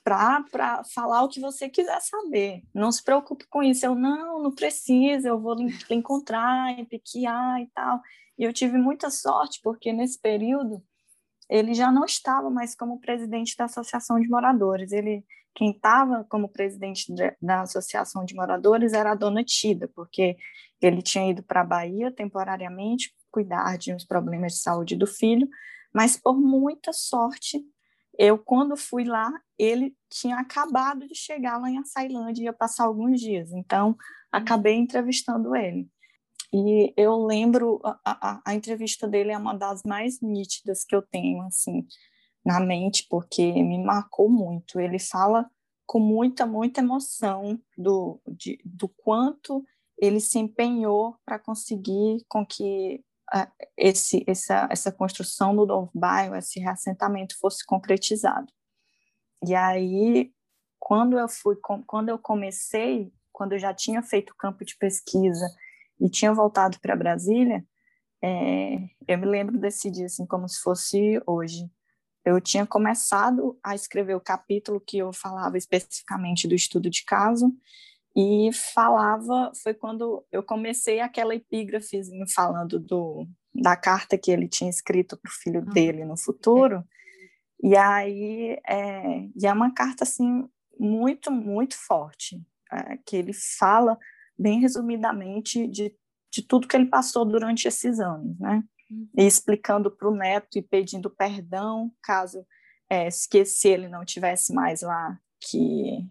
para 0.04 0.82
falar 0.84 1.22
o 1.22 1.28
que 1.28 1.40
você 1.40 1.68
quiser 1.68 2.00
saber. 2.00 2.62
Não 2.74 2.90
se 2.90 3.02
preocupe 3.02 3.46
com 3.48 3.62
isso. 3.62 3.86
Eu, 3.86 3.94
não, 3.94 4.42
não 4.42 4.52
precisa, 4.52 5.28
eu 5.28 5.40
vou 5.40 5.56
encontrar, 5.90 6.70
em 6.78 6.84
Pequiá 6.84 7.60
e 7.60 7.68
tal. 7.74 8.00
E 8.38 8.44
eu 8.44 8.52
tive 8.52 8.78
muita 8.78 9.10
sorte, 9.10 9.60
porque 9.62 9.92
nesse 9.92 10.20
período 10.20 10.82
ele 11.48 11.74
já 11.74 11.90
não 11.90 12.04
estava 12.04 12.50
mais 12.50 12.74
como 12.74 13.00
presidente 13.00 13.56
da 13.56 13.64
Associação 13.64 14.20
de 14.20 14.28
Moradores. 14.28 14.92
Ele, 14.92 15.24
quem 15.54 15.70
estava 15.70 16.24
como 16.28 16.48
presidente 16.48 17.12
da 17.40 17.62
Associação 17.62 18.24
de 18.24 18.34
Moradores 18.34 18.92
era 18.92 19.12
a 19.12 19.14
dona 19.14 19.44
Tida, 19.44 19.88
porque 19.94 20.36
ele 20.80 21.02
tinha 21.02 21.30
ido 21.30 21.42
para 21.42 21.60
a 21.60 21.64
Bahia 21.64 22.10
temporariamente 22.10 23.14
cuidar 23.30 23.78
de 23.78 23.94
uns 23.94 24.04
problemas 24.04 24.52
de 24.52 24.58
saúde 24.58 24.96
do 24.96 25.06
filho, 25.06 25.48
mas 25.92 26.16
por 26.16 26.38
muita 26.38 26.92
sorte, 26.92 27.62
eu 28.18 28.38
quando 28.38 28.76
fui 28.76 29.04
lá, 29.04 29.32
ele 29.58 29.96
tinha 30.10 30.36
acabado 30.38 31.06
de 31.06 31.14
chegar 31.14 31.58
lá 31.58 31.70
em 31.70 31.78
Açailândia, 31.78 32.44
ia 32.44 32.52
passar 32.52 32.84
alguns 32.84 33.20
dias, 33.20 33.52
então 33.52 33.96
acabei 34.30 34.74
entrevistando 34.74 35.56
ele. 35.56 35.88
E 36.52 36.92
eu 36.96 37.16
lembro, 37.24 37.80
a, 37.82 37.98
a, 38.04 38.42
a, 38.44 38.54
entrevista 38.54 39.08
dele 39.08 39.32
é 39.32 39.38
uma 39.38 39.54
das 39.54 39.82
mais 39.84 40.20
nítidas 40.20 40.84
que 40.84 40.94
eu 40.94 41.00
tenho, 41.00 41.42
assim, 41.44 41.86
na 42.44 42.60
mente, 42.60 43.06
porque 43.08 43.52
me 43.62 43.82
marcou 43.82 44.28
muito. 44.28 44.78
Ele 44.78 44.98
fala 44.98 45.50
com 45.86 45.98
muita, 45.98 46.44
muita 46.44 46.80
emoção 46.80 47.58
do, 47.76 48.20
de, 48.28 48.60
do 48.64 48.86
quanto 48.86 49.64
ele 49.98 50.20
se 50.20 50.38
empenhou 50.38 51.16
para 51.24 51.38
conseguir 51.38 52.22
com 52.28 52.44
que 52.44 53.02
uh, 53.34 53.50
esse, 53.76 54.22
essa, 54.26 54.68
essa 54.70 54.92
construção 54.92 55.56
do 55.56 55.64
novo 55.64 55.90
bairro, 55.94 56.36
esse 56.36 56.60
reassentamento 56.60 57.38
fosse 57.38 57.64
concretizado. 57.64 58.52
E 59.46 59.54
aí, 59.54 60.30
quando 60.78 61.18
eu 61.18 61.28
fui, 61.28 61.56
quando 61.86 62.10
eu 62.10 62.18
comecei, 62.18 63.10
quando 63.32 63.52
eu 63.52 63.58
já 63.58 63.72
tinha 63.72 64.02
feito 64.02 64.34
campo 64.36 64.64
de 64.64 64.76
pesquisa 64.76 65.46
e 66.00 66.08
tinha 66.08 66.32
voltado 66.32 66.78
para 66.80 66.96
Brasília, 66.96 67.64
é, 68.22 68.76
eu 69.08 69.18
me 69.18 69.26
lembro 69.26 69.58
desse 69.58 69.90
dia 69.90 70.06
assim 70.06 70.24
como 70.24 70.48
se 70.48 70.60
fosse 70.60 71.20
hoje. 71.26 71.68
Eu 72.24 72.40
tinha 72.40 72.64
começado 72.64 73.58
a 73.64 73.74
escrever 73.74 74.14
o 74.14 74.20
capítulo 74.20 74.80
que 74.80 74.98
eu 74.98 75.12
falava 75.12 75.58
especificamente 75.58 76.46
do 76.46 76.54
estudo 76.54 76.88
de 76.88 77.04
caso 77.04 77.52
e 78.14 78.50
falava 78.52 79.50
foi 79.62 79.74
quando 79.74 80.24
eu 80.30 80.42
comecei 80.42 81.00
aquela 81.00 81.34
epígrafezinha 81.34 82.26
falando 82.32 82.78
do 82.78 83.26
da 83.54 83.76
carta 83.76 84.16
que 84.16 84.30
ele 84.30 84.48
tinha 84.48 84.70
escrito 84.70 85.16
para 85.16 85.30
o 85.30 85.34
filho 85.34 85.60
uhum. 85.60 85.72
dele 85.72 86.04
no 86.04 86.16
futuro 86.16 86.84
e 87.62 87.74
aí 87.74 88.58
é, 88.68 89.28
e 89.34 89.46
é 89.46 89.52
uma 89.52 89.72
carta 89.72 90.04
assim 90.04 90.46
muito 90.78 91.30
muito 91.30 91.74
forte 91.74 92.42
é, 92.70 92.98
que 93.04 93.16
ele 93.16 93.32
fala 93.32 93.98
bem 94.42 94.60
resumidamente, 94.60 95.66
de, 95.68 95.94
de 96.30 96.42
tudo 96.42 96.66
que 96.66 96.76
ele 96.76 96.86
passou 96.86 97.24
durante 97.24 97.68
esses 97.68 98.00
anos, 98.00 98.38
né? 98.38 98.62
Uhum. 98.90 99.08
E 99.16 99.26
explicando 99.26 99.90
para 99.90 100.08
o 100.08 100.14
neto 100.14 100.58
e 100.58 100.62
pedindo 100.62 101.08
perdão, 101.08 101.92
caso 102.02 102.44
é, 102.90 103.08
ele 103.64 103.88
não 103.88 104.04
tivesse 104.04 104.52
mais 104.52 104.82
lá, 104.82 105.18
que 105.40 106.06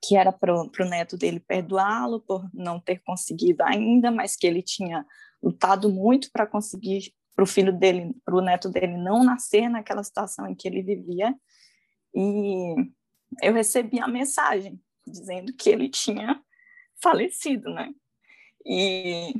que 0.00 0.16
era 0.16 0.30
para 0.30 0.54
o 0.54 0.88
neto 0.88 1.16
dele 1.16 1.40
perdoá-lo 1.40 2.20
por 2.20 2.48
não 2.54 2.78
ter 2.78 3.02
conseguido 3.02 3.64
ainda, 3.64 4.12
mas 4.12 4.36
que 4.36 4.46
ele 4.46 4.62
tinha 4.62 5.04
lutado 5.42 5.90
muito 5.90 6.30
para 6.32 6.46
conseguir 6.46 7.12
para 7.34 7.42
o 7.42 7.46
filho 7.46 7.72
dele, 7.72 8.14
para 8.24 8.34
o 8.34 8.40
neto 8.40 8.68
dele 8.68 8.96
não 8.96 9.22
nascer 9.22 9.68
naquela 9.68 10.02
situação 10.02 10.48
em 10.48 10.54
que 10.54 10.66
ele 10.66 10.82
vivia. 10.82 11.34
E 12.14 12.74
eu 13.42 13.52
recebi 13.52 14.00
a 14.00 14.08
mensagem 14.08 14.80
dizendo 15.06 15.52
que 15.54 15.70
ele 15.70 15.88
tinha 15.88 16.40
falecido, 17.00 17.70
né? 17.70 17.92
E 18.64 19.34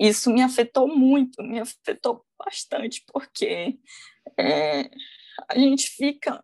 isso 0.00 0.30
me 0.30 0.42
afetou 0.42 0.88
muito, 0.88 1.42
me 1.42 1.60
afetou 1.60 2.24
bastante, 2.38 3.04
porque 3.12 3.78
é, 4.38 4.90
a 5.48 5.58
gente 5.58 5.88
fica 5.90 6.42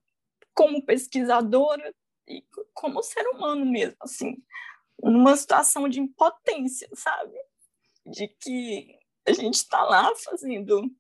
como 0.55 0.85
pesquisadora 0.85 1.95
e 2.27 2.45
como 2.75 3.03
ser 3.03 3.27
humano 3.29 3.65
mesmo, 3.65 3.97
assim, 4.01 4.37
numa 5.03 5.37
situação 5.37 5.89
de 5.89 6.01
impotência, 6.01 6.89
sabe? 6.95 7.33
De 8.05 8.29
que 8.29 8.99
a 9.27 9.33
gente 9.33 9.55
está 9.55 9.83
lá 9.85 10.15
fazendo. 10.17 10.91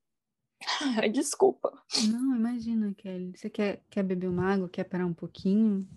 Desculpa. 1.13 1.73
Não, 2.11 2.37
imagina, 2.37 2.95
Kelly. 2.95 3.33
Você 3.37 3.51
quer, 3.51 3.83
quer 3.91 4.03
beber 4.03 4.29
uma 4.29 4.53
água? 4.53 4.69
Quer 4.69 4.85
parar 4.85 5.07
um 5.07 5.15
pouquinho? 5.15 5.89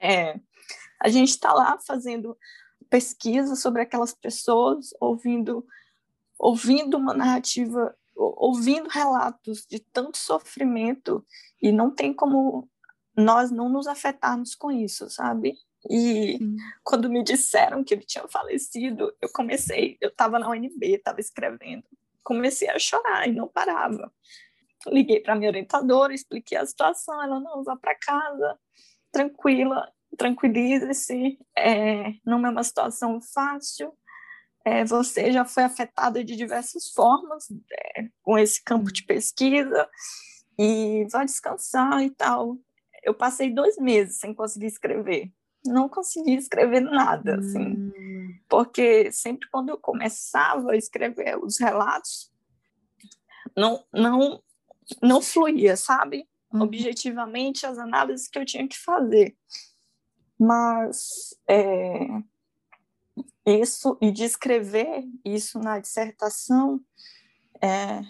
É, 0.00 0.38
a 1.04 1.08
gente 1.10 1.28
está 1.28 1.52
lá 1.52 1.76
fazendo 1.86 2.34
pesquisa 2.88 3.54
sobre 3.56 3.82
aquelas 3.82 4.14
pessoas, 4.14 4.94
ouvindo, 4.98 5.66
ouvindo 6.38 6.96
uma 6.96 7.12
narrativa, 7.12 7.94
ouvindo 8.16 8.88
relatos 8.88 9.66
de 9.66 9.80
tanto 9.80 10.16
sofrimento, 10.16 11.22
e 11.60 11.70
não 11.70 11.90
tem 11.90 12.14
como 12.14 12.66
nós 13.14 13.50
não 13.50 13.68
nos 13.68 13.86
afetarmos 13.86 14.54
com 14.54 14.72
isso, 14.72 15.10
sabe? 15.10 15.54
E 15.90 16.38
quando 16.82 17.10
me 17.10 17.22
disseram 17.22 17.84
que 17.84 17.92
ele 17.92 18.06
tinha 18.06 18.26
falecido, 18.26 19.14
eu 19.20 19.28
comecei, 19.30 19.98
eu 20.00 20.08
estava 20.08 20.38
na 20.38 20.48
UNB, 20.48 20.94
estava 20.94 21.20
escrevendo, 21.20 21.84
comecei 22.22 22.70
a 22.70 22.78
chorar 22.78 23.28
e 23.28 23.32
não 23.32 23.46
parava. 23.46 24.10
Liguei 24.86 25.20
para 25.20 25.34
minha 25.34 25.50
orientadora, 25.50 26.14
expliquei 26.14 26.56
a 26.56 26.64
situação, 26.64 27.22
ela 27.22 27.38
não, 27.38 27.62
vá 27.62 27.76
para 27.76 27.94
casa, 27.94 28.58
tranquila, 29.12 29.86
tranquilize-se, 30.16 31.38
é, 31.56 32.14
não 32.24 32.44
é 32.46 32.50
uma 32.50 32.62
situação 32.62 33.20
fácil, 33.20 33.92
é, 34.64 34.84
você 34.84 35.30
já 35.30 35.44
foi 35.44 35.64
afetada 35.64 36.24
de 36.24 36.34
diversas 36.34 36.90
formas 36.90 37.48
é, 37.70 38.08
com 38.22 38.38
esse 38.38 38.62
campo 38.64 38.90
de 38.90 39.04
pesquisa 39.04 39.88
e 40.58 41.06
vai 41.10 41.26
descansar 41.26 42.02
e 42.02 42.10
tal. 42.10 42.56
Eu 43.02 43.12
passei 43.12 43.50
dois 43.50 43.76
meses 43.76 44.18
sem 44.18 44.32
conseguir 44.32 44.66
escrever, 44.66 45.30
não 45.66 45.88
consegui 45.88 46.34
escrever 46.34 46.80
nada, 46.80 47.36
assim, 47.36 47.74
hum. 47.74 48.34
porque 48.48 49.12
sempre 49.12 49.48
quando 49.50 49.68
eu 49.68 49.76
começava 49.76 50.72
a 50.72 50.76
escrever 50.76 51.38
os 51.38 51.58
relatos, 51.58 52.32
não, 53.54 53.84
não, 53.92 54.42
não 55.02 55.20
fluía, 55.20 55.76
sabe? 55.76 56.26
Uhum. 56.52 56.62
Objetivamente, 56.62 57.66
as 57.66 57.78
análises 57.78 58.28
que 58.28 58.38
eu 58.38 58.46
tinha 58.46 58.66
que 58.66 58.78
fazer. 58.78 59.36
Mas 60.38 61.34
é, 61.48 62.06
isso, 63.46 63.96
e 64.00 64.10
de 64.10 64.24
escrever 64.24 65.04
isso 65.24 65.58
na 65.58 65.78
dissertação, 65.78 66.80
é, 67.60 68.02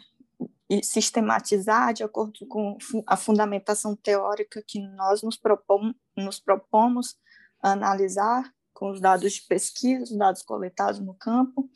e 0.68 0.82
sistematizar 0.82 1.92
de 1.92 2.02
acordo 2.02 2.46
com 2.46 2.78
a 3.06 3.16
fundamentação 3.16 3.94
teórica 3.94 4.62
que 4.66 4.80
nós 4.80 5.22
nos 5.22 5.36
propomos, 5.36 5.94
nos 6.16 6.40
propomos 6.40 7.16
analisar 7.62 8.52
com 8.72 8.90
os 8.90 9.00
dados 9.00 9.32
de 9.32 9.42
pesquisa, 9.42 10.04
os 10.04 10.16
dados 10.16 10.42
coletados 10.42 11.00
no 11.00 11.14
campo, 11.14 11.70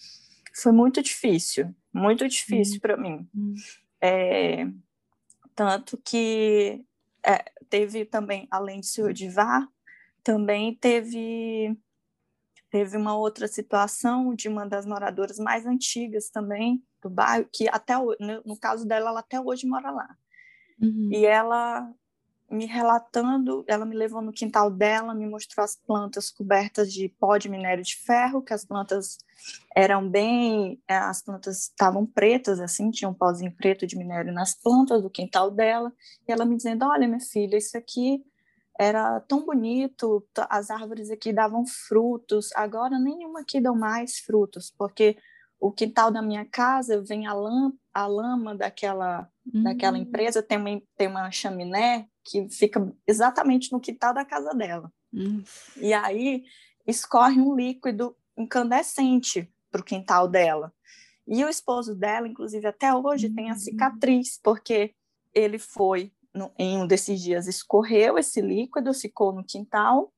foi 0.54 0.72
muito 0.72 1.02
difícil, 1.02 1.74
muito 1.92 2.26
difícil 2.26 2.74
uhum. 2.74 2.80
para 2.80 2.96
mim. 2.96 3.28
Uhum. 3.34 3.54
É, 4.00 4.66
tanto 5.54 5.96
que 5.98 6.84
é, 7.24 7.44
teve 7.68 8.04
também, 8.04 8.48
além 8.50 8.80
de 8.80 8.86
se 8.86 9.02
odivar, 9.02 9.68
também 10.28 10.74
teve 10.74 11.74
teve 12.70 12.98
uma 12.98 13.16
outra 13.16 13.48
situação 13.48 14.34
de 14.34 14.46
uma 14.46 14.66
das 14.66 14.84
moradoras 14.84 15.38
mais 15.38 15.64
antigas 15.64 16.28
também 16.28 16.84
do 17.02 17.08
bairro, 17.08 17.48
que 17.50 17.66
até 17.66 17.94
no 18.44 18.58
caso 18.60 18.86
dela, 18.86 19.08
ela 19.08 19.20
até 19.20 19.40
hoje 19.40 19.66
mora 19.66 19.90
lá. 19.90 20.14
Uhum. 20.78 21.08
E 21.10 21.24
ela 21.24 21.90
me 22.50 22.66
relatando, 22.66 23.64
ela 23.66 23.86
me 23.86 23.96
levou 23.96 24.20
no 24.20 24.30
quintal 24.30 24.70
dela, 24.70 25.14
me 25.14 25.26
mostrou 25.26 25.64
as 25.64 25.74
plantas 25.74 26.30
cobertas 26.30 26.92
de 26.92 27.08
pó 27.08 27.38
de 27.38 27.48
minério 27.48 27.82
de 27.82 27.96
ferro, 27.96 28.42
que 28.42 28.52
as 28.52 28.66
plantas 28.66 29.16
eram 29.74 30.10
bem, 30.10 30.78
é, 30.86 30.96
as 30.96 31.22
plantas 31.22 31.62
estavam 31.62 32.04
pretas, 32.04 32.60
assim, 32.60 32.90
tinha 32.90 33.08
um 33.08 33.14
pozinho 33.14 33.54
preto 33.56 33.86
de 33.86 33.96
minério 33.96 34.30
nas 34.30 34.54
plantas 34.54 35.02
do 35.02 35.08
quintal 35.08 35.50
dela, 35.50 35.90
e 36.28 36.32
ela 36.32 36.44
me 36.44 36.54
dizendo, 36.54 36.84
olha, 36.84 37.08
minha 37.08 37.20
filha, 37.20 37.56
isso 37.56 37.78
aqui 37.78 38.22
era 38.78 39.20
tão 39.20 39.44
bonito, 39.44 40.24
as 40.48 40.70
árvores 40.70 41.10
aqui 41.10 41.32
davam 41.32 41.66
frutos, 41.66 42.50
agora 42.54 42.96
nenhuma 42.98 43.40
aqui 43.40 43.60
dão 43.60 43.74
mais 43.74 44.20
frutos, 44.20 44.72
porque 44.78 45.16
o 45.58 45.72
quintal 45.72 46.12
da 46.12 46.22
minha 46.22 46.44
casa 46.44 47.02
vem 47.02 47.26
a, 47.26 47.34
lama, 47.34 47.74
a 47.92 48.06
lama 48.06 48.54
daquela, 48.54 49.28
uhum. 49.52 49.64
daquela 49.64 49.98
hum. 49.98 50.02
empresa, 50.02 50.40
tem 50.40 50.56
uma, 50.56 50.82
tem 50.96 51.08
uma 51.08 51.28
chaminé 51.32 52.06
que 52.24 52.48
fica 52.48 52.92
exatamente 53.04 53.72
no 53.72 53.80
quintal 53.80 54.14
da 54.14 54.24
casa 54.24 54.54
dela. 54.54 54.92
Uhum. 55.12 55.42
E 55.78 55.92
aí 55.92 56.44
escorre 56.86 57.40
um 57.40 57.56
líquido 57.56 58.16
incandescente 58.36 59.52
para 59.70 59.80
o 59.80 59.84
quintal 59.84 60.28
dela. 60.28 60.72
E 61.26 61.44
o 61.44 61.48
esposo 61.48 61.94
dela, 61.94 62.28
inclusive 62.28 62.66
até 62.66 62.94
hoje, 62.94 63.26
uhum. 63.26 63.34
tem 63.34 63.50
a 63.50 63.54
hum. 63.54 63.58
cicatriz, 63.58 64.38
porque 64.40 64.94
ele 65.34 65.58
foi 65.58 66.12
no, 66.38 66.52
em 66.58 66.78
um 66.78 66.86
desses 66.86 67.20
dias 67.20 67.46
escorreu 67.46 68.16
esse 68.16 68.40
líquido, 68.40 68.94
ficou 68.94 69.32
no 69.32 69.44
quintal, 69.44 70.12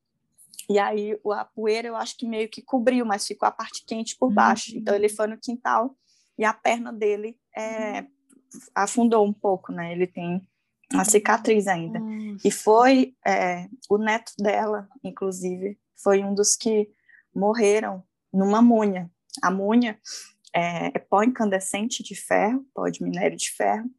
e 0.68 0.78
aí 0.78 1.18
a 1.32 1.44
poeira 1.44 1.88
eu 1.88 1.96
acho 1.96 2.16
que 2.16 2.26
meio 2.26 2.48
que 2.48 2.62
cobriu, 2.62 3.04
mas 3.04 3.26
ficou 3.26 3.48
a 3.48 3.50
parte 3.50 3.84
quente 3.84 4.16
por 4.16 4.32
baixo. 4.32 4.72
Uhum. 4.72 4.78
Então 4.78 4.94
ele 4.94 5.08
foi 5.08 5.26
no 5.26 5.36
quintal 5.36 5.96
e 6.38 6.44
a 6.44 6.54
perna 6.54 6.92
dele 6.92 7.36
é, 7.56 8.06
afundou 8.72 9.26
um 9.26 9.32
pouco, 9.32 9.72
né? 9.72 9.92
Ele 9.92 10.06
tem 10.06 10.40
uma 10.92 11.04
cicatriz 11.04 11.66
ainda. 11.66 11.98
Uhum. 11.98 12.36
E 12.44 12.50
foi 12.50 13.16
é, 13.26 13.68
o 13.88 13.98
neto 13.98 14.32
dela, 14.38 14.88
inclusive, 15.02 15.76
foi 16.00 16.22
um 16.22 16.34
dos 16.34 16.54
que 16.54 16.88
morreram 17.34 18.04
numa 18.32 18.62
munha. 18.62 19.10
A 19.42 19.50
munha 19.50 19.98
é, 20.54 20.86
é 20.86 20.98
pó 20.98 21.22
incandescente 21.22 22.02
de 22.02 22.14
ferro, 22.14 22.64
pó 22.72 22.88
de 22.88 23.02
minério 23.02 23.36
de 23.36 23.50
ferro, 23.50 23.90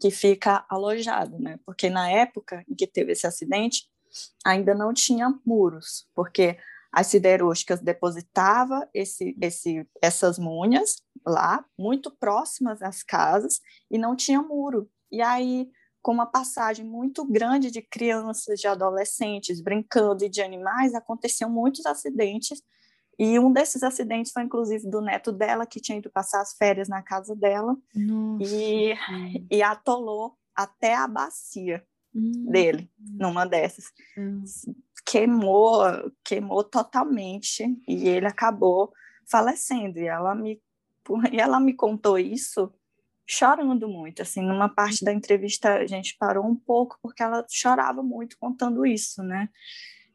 que 0.00 0.10
fica 0.10 0.64
alojado, 0.68 1.38
né? 1.38 1.58
Porque 1.64 1.88
na 1.88 2.10
época 2.10 2.64
em 2.68 2.74
que 2.74 2.86
teve 2.86 3.12
esse 3.12 3.26
acidente, 3.26 3.88
ainda 4.44 4.74
não 4.74 4.92
tinha 4.92 5.32
muros, 5.44 6.06
porque 6.14 6.58
as 6.92 7.08
siderúrgicas 7.08 7.80
depositavam 7.80 8.86
esse, 8.94 9.36
esse, 9.40 9.86
essas 10.00 10.38
munhas 10.38 11.02
lá, 11.26 11.64
muito 11.78 12.10
próximas 12.10 12.80
às 12.80 13.02
casas, 13.02 13.60
e 13.90 13.98
não 13.98 14.16
tinha 14.16 14.40
muro. 14.40 14.88
E 15.10 15.20
aí, 15.20 15.68
com 16.00 16.12
uma 16.12 16.26
passagem 16.26 16.84
muito 16.84 17.24
grande 17.24 17.70
de 17.70 17.82
crianças, 17.82 18.60
de 18.60 18.66
adolescentes 18.66 19.60
brincando 19.60 20.24
e 20.24 20.28
de 20.28 20.40
animais, 20.40 20.94
aconteciam 20.94 21.50
muitos 21.50 21.84
acidentes 21.84 22.62
e 23.18 23.38
um 23.38 23.52
desses 23.52 23.82
acidentes 23.82 24.32
foi, 24.32 24.42
inclusive, 24.42 24.88
do 24.88 25.00
neto 25.00 25.32
dela, 25.32 25.66
que 25.66 25.80
tinha 25.80 25.98
ido 25.98 26.10
passar 26.10 26.42
as 26.42 26.54
férias 26.54 26.88
na 26.88 27.02
casa 27.02 27.34
dela 27.34 27.76
e, 28.40 28.94
e 29.50 29.62
atolou 29.62 30.36
até 30.54 30.94
a 30.94 31.06
bacia 31.06 31.82
hum. 32.14 32.50
dele, 32.50 32.90
numa 32.98 33.46
dessas. 33.46 33.86
Hum. 34.18 34.44
Queimou, 35.04 35.82
queimou 36.24 36.62
totalmente 36.62 37.64
e 37.88 38.08
ele 38.08 38.26
acabou 38.26 38.92
falecendo. 39.26 39.98
E 39.98 40.06
ela 40.06 40.34
me, 40.34 40.60
e 41.32 41.40
ela 41.40 41.58
me 41.58 41.72
contou 41.72 42.18
isso 42.18 42.70
chorando 43.26 43.88
muito, 43.88 44.22
assim, 44.22 44.40
numa 44.40 44.68
parte 44.68 45.04
da 45.04 45.12
entrevista 45.12 45.78
a 45.78 45.86
gente 45.86 46.16
parou 46.16 46.46
um 46.46 46.54
pouco 46.54 46.96
porque 47.02 47.22
ela 47.22 47.44
chorava 47.50 48.00
muito 48.00 48.38
contando 48.38 48.86
isso, 48.86 49.20
né? 49.22 49.48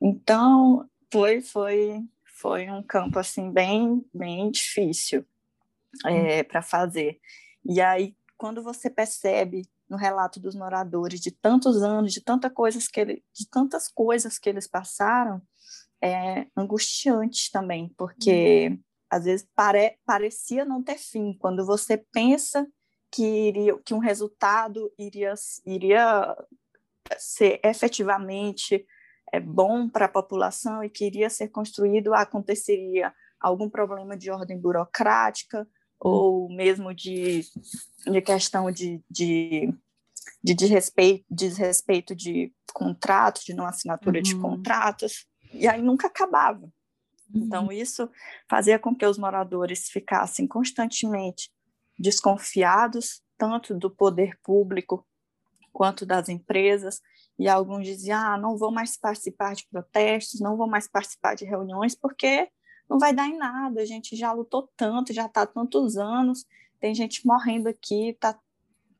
Então, 0.01 0.89
foi, 1.11 1.41
foi 1.41 2.01
foi 2.41 2.69
um 2.69 2.81
campo 2.81 3.19
assim 3.19 3.51
bem 3.51 4.03
bem 4.13 4.49
difícil 4.49 5.25
é, 6.05 6.43
para 6.43 6.61
fazer. 6.61 7.19
E 7.63 7.79
aí 7.79 8.15
quando 8.37 8.63
você 8.63 8.89
percebe 8.89 9.69
no 9.87 9.97
relato 9.97 10.39
dos 10.39 10.55
moradores 10.55 11.19
de 11.19 11.31
tantos 11.31 11.83
anos, 11.83 12.11
de 12.11 12.21
tanta 12.21 12.49
coisas 12.49 12.87
que 12.87 12.99
ele, 12.99 13.23
de 13.33 13.47
tantas 13.47 13.87
coisas 13.87 14.39
que 14.39 14.49
eles 14.49 14.65
passaram, 14.65 15.41
é 16.01 16.47
angustiante 16.57 17.51
também, 17.51 17.93
porque 17.95 18.69
uhum. 18.69 18.79
às 19.09 19.25
vezes 19.25 19.47
pare, 19.53 19.97
parecia 20.05 20.65
não 20.65 20.81
ter 20.81 20.97
fim. 20.97 21.37
Quando 21.37 21.63
você 21.65 21.97
pensa 21.97 22.65
que 23.11 23.23
iria, 23.23 23.77
que 23.85 23.93
um 23.93 23.99
resultado 23.99 24.91
iria 24.97 25.33
iria 25.65 26.35
ser 27.19 27.59
efetivamente 27.63 28.83
é 29.31 29.39
bom 29.39 29.87
para 29.87 30.05
a 30.05 30.09
população 30.09 30.83
e 30.83 30.89
queria 30.89 31.29
ser 31.29 31.49
construído, 31.49 32.13
aconteceria 32.13 33.13
algum 33.39 33.69
problema 33.69 34.17
de 34.17 34.29
ordem 34.29 34.59
burocrática 34.59 35.67
ou 35.99 36.49
mesmo 36.49 36.93
de, 36.93 37.45
de 38.05 38.21
questão 38.21 38.71
de, 38.71 39.01
de, 39.09 39.73
de 40.43 40.53
desrespeito, 40.53 41.23
desrespeito 41.29 42.15
de 42.15 42.51
contratos, 42.73 43.43
de 43.43 43.53
não 43.53 43.65
assinatura 43.65 44.17
uhum. 44.17 44.23
de 44.23 44.35
contratos, 44.35 45.27
e 45.53 45.67
aí 45.67 45.81
nunca 45.81 46.07
acabava. 46.07 46.63
Uhum. 47.33 47.45
Então, 47.45 47.71
isso 47.71 48.09
fazia 48.49 48.79
com 48.79 48.95
que 48.95 49.05
os 49.05 49.17
moradores 49.17 49.89
ficassem 49.89 50.47
constantemente 50.47 51.51
desconfiados, 51.97 53.21
tanto 53.37 53.75
do 53.75 53.89
poder 53.89 54.39
público 54.41 55.05
quanto 55.71 56.05
das 56.05 56.29
empresas, 56.29 56.99
e 57.41 57.47
alguns 57.47 57.87
diziam: 57.87 58.19
ah, 58.19 58.37
não 58.37 58.55
vou 58.55 58.71
mais 58.71 58.95
participar 58.95 59.55
de 59.55 59.65
protestos, 59.65 60.39
não 60.39 60.55
vou 60.55 60.67
mais 60.67 60.87
participar 60.87 61.33
de 61.35 61.43
reuniões, 61.43 61.95
porque 61.95 62.47
não 62.87 62.99
vai 62.99 63.15
dar 63.15 63.27
em 63.27 63.35
nada. 63.35 63.81
A 63.81 63.85
gente 63.85 64.15
já 64.15 64.31
lutou 64.31 64.71
tanto, 64.77 65.11
já 65.11 65.25
está 65.25 65.43
tantos 65.47 65.97
anos, 65.97 66.45
tem 66.79 66.93
gente 66.93 67.25
morrendo 67.25 67.67
aqui, 67.67 68.15
tá 68.19 68.39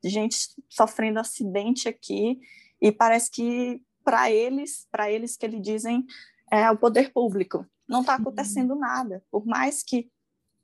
gente 0.04 0.56
sofrendo 0.68 1.20
acidente 1.20 1.88
aqui, 1.88 2.40
e 2.82 2.92
parece 2.92 3.30
que 3.30 3.80
para 4.04 4.32
eles, 4.32 4.88
para 4.92 5.12
eles 5.12 5.38
que 5.38 5.46
eles 5.46 5.62
dizem 5.62 6.04
é 6.52 6.70
o 6.72 6.78
poder 6.78 7.14
público, 7.14 7.64
não 7.88 8.02
está 8.02 8.16
acontecendo 8.16 8.74
nada, 8.74 9.24
por 9.30 9.46
mais 9.46 9.84
que 9.84 10.10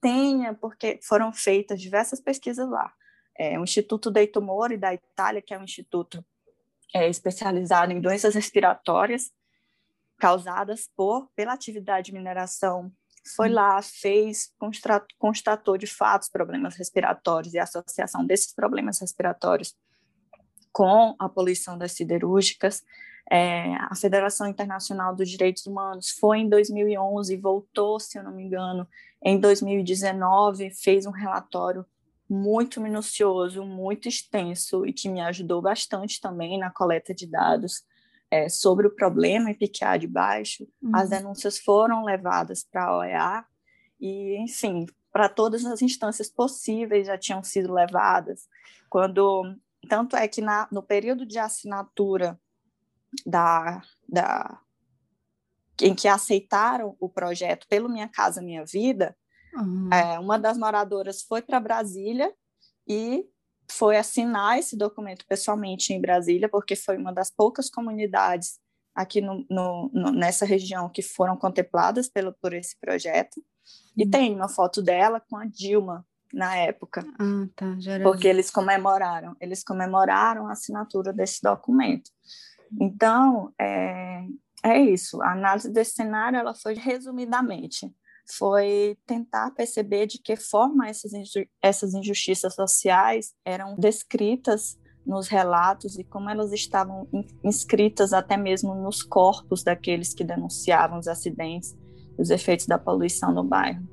tenha, 0.02 0.56
porque 0.56 1.00
foram 1.04 1.32
feitas 1.32 1.80
diversas 1.80 2.20
pesquisas 2.20 2.68
lá. 2.68 2.92
É, 3.38 3.60
o 3.60 3.64
Instituto 3.64 4.10
Dei 4.10 4.26
Tumori 4.26 4.78
da 4.78 4.96
Itália, 4.96 5.44
que 5.44 5.54
é 5.54 5.60
um 5.60 5.64
instituto 5.64 6.26
é, 6.94 7.10
especializado 7.10 7.92
em 7.92 8.02
doenças 8.02 8.36
respiratórias, 8.36 9.32
causadas 10.18 10.90
por 10.96 11.30
pela 11.36 11.54
atividade 11.54 12.08
de 12.08 12.14
mineração. 12.14 12.92
Foi 13.36 13.50
lá, 13.50 13.82
fez, 13.82 14.54
constatou 15.18 15.78
de 15.78 15.86
fato 15.86 16.24
os 16.24 16.30
problemas 16.30 16.76
respiratórios 16.76 17.54
e 17.54 17.60
a 17.60 17.64
associação 17.64 18.26
desses 18.26 18.54
problemas 18.54 19.00
respiratórios 19.00 19.76
com 20.72 21.16
a 21.20 21.28
poluição 21.28 21.78
das 21.78 21.92
siderúrgicas. 21.92 22.84
É, 23.30 23.76
a 23.76 23.96
Federação 23.96 24.48
Internacional 24.48 25.14
dos 25.14 25.30
Direitos 25.30 25.66
Humanos 25.66 26.12
foi 26.12 26.40
em 26.40 26.50
2011 26.50 27.34
e 27.34 27.38
voltou, 27.38 28.00
se 28.00 28.18
eu 28.18 28.24
não 28.24 28.32
me 28.32 28.44
engano, 28.44 28.88
em 29.22 29.38
2019, 29.40 30.70
fez 30.72 31.06
um 31.06 31.12
relatório 31.12 31.86
muito 32.30 32.82
minucioso, 32.82 33.64
muito 33.64 34.08
extenso 34.08 34.86
e 34.86 34.92
que 34.92 35.10
me 35.10 35.22
ajudou 35.22 35.62
bastante 35.62 36.20
também 36.20 36.60
na 36.60 36.70
coleta 36.70 37.14
de 37.14 37.26
dados 37.26 37.84
é, 38.30 38.50
sobre 38.50 38.88
o 38.88 38.96
problema 38.96 39.50
em 39.50 39.54
PQA 39.54 39.98
de 39.98 40.08
baixo. 40.08 40.68
Uhum. 40.82 40.92
As 40.94 41.10
denúncias 41.10 41.58
foram 41.58 42.04
levadas 42.04 42.64
para 42.64 42.86
a 42.86 42.98
OEA 42.98 43.46
e, 44.00 44.38
enfim, 44.42 44.86
para 45.12 45.30
todas 45.30 45.66
as 45.66 45.82
instâncias 45.82 46.30
possíveis 46.30 47.08
já 47.08 47.18
tinham 47.18 47.44
sido 47.44 47.74
levadas. 47.74 48.48
Quando 48.90 49.56
tanto 49.88 50.16
é 50.16 50.28
que 50.28 50.42
na, 50.42 50.68
no 50.72 50.84
período 50.84 51.26
de 51.26 51.40
assinatura 51.40 52.40
da, 53.26 53.82
da 54.08 54.60
em 55.82 55.96
que 55.96 56.08
aceitaram 56.08 56.96
o 57.00 57.08
projeto 57.08 57.68
pelo 57.68 57.90
Minha 57.90 58.10
Casa 58.10 58.42
Minha 58.42 58.66
Vida, 58.66 59.16
uhum. 59.56 59.90
é, 59.92 60.20
uma 60.20 60.38
das 60.38 60.58
moradoras 60.58 61.22
foi 61.22 61.42
para 61.42 61.60
Brasília 61.60 62.34
e 62.88 63.26
foi 63.70 63.98
assinar 63.98 64.58
esse 64.58 64.78
documento 64.78 65.26
pessoalmente 65.28 65.94
em 65.94 66.02
Brasília, 66.02 66.48
porque 66.48 66.76
foi 66.76 66.98
uma 66.98 67.12
das 67.12 67.30
poucas 67.30 67.70
comunidades 67.70 68.60
aqui 68.96 69.22
no, 69.22 69.46
no, 69.50 69.92
no, 69.94 70.12
nessa 70.12 70.46
região 70.46 70.90
que 70.90 71.02
foram 71.02 71.38
contempladas 71.38 72.10
pelo, 72.10 72.34
por 72.42 72.54
esse 72.54 72.76
projeto. 72.80 73.42
E 73.96 74.04
uhum. 74.04 74.10
tem 74.10 74.36
uma 74.36 74.48
foto 74.48 74.82
dela 74.82 75.22
com 75.30 75.38
a 75.38 75.46
Dilma 75.46 76.06
na 76.34 76.56
época. 76.56 77.06
Ah, 77.20 77.48
tá, 77.56 77.66
porque 78.04 78.28
eles 78.28 78.50
comemoraram, 78.50 79.36
eles 79.40 79.64
comemoraram 79.64 80.48
a 80.48 80.54
assinatura 80.54 81.14
desse 81.14 81.42
documento. 81.42 82.10
Então, 82.80 83.54
é, 83.60 84.26
é 84.64 84.80
isso. 84.80 85.22
A 85.22 85.32
análise 85.32 85.72
desse 85.72 85.92
cenário 85.92 86.40
ela 86.40 86.54
foi 86.54 86.74
resumidamente 86.74 87.94
foi 88.30 88.98
tentar 89.06 89.52
perceber 89.52 90.06
de 90.06 90.18
que 90.18 90.36
forma 90.36 90.88
essas, 90.88 91.12
essas 91.62 91.94
injustiças 91.94 92.54
sociais 92.54 93.34
eram 93.46 93.76
descritas 93.76 94.78
nos 95.06 95.30
relatos 95.30 95.98
e 95.98 96.04
como 96.04 96.30
elas 96.30 96.52
estavam 96.52 97.08
inscritas 97.44 98.12
até 98.12 98.36
mesmo 98.36 98.76
nos 98.76 99.02
corpos 99.02 99.64
daqueles 99.64 100.14
que 100.14 100.24
denunciavam 100.24 101.00
os 101.00 101.08
acidentes, 101.08 101.78
os 102.18 102.30
efeitos 102.30 102.68
da 102.68 102.78
poluição 102.78 103.32
no 103.34 103.44
bairro. 103.44 103.88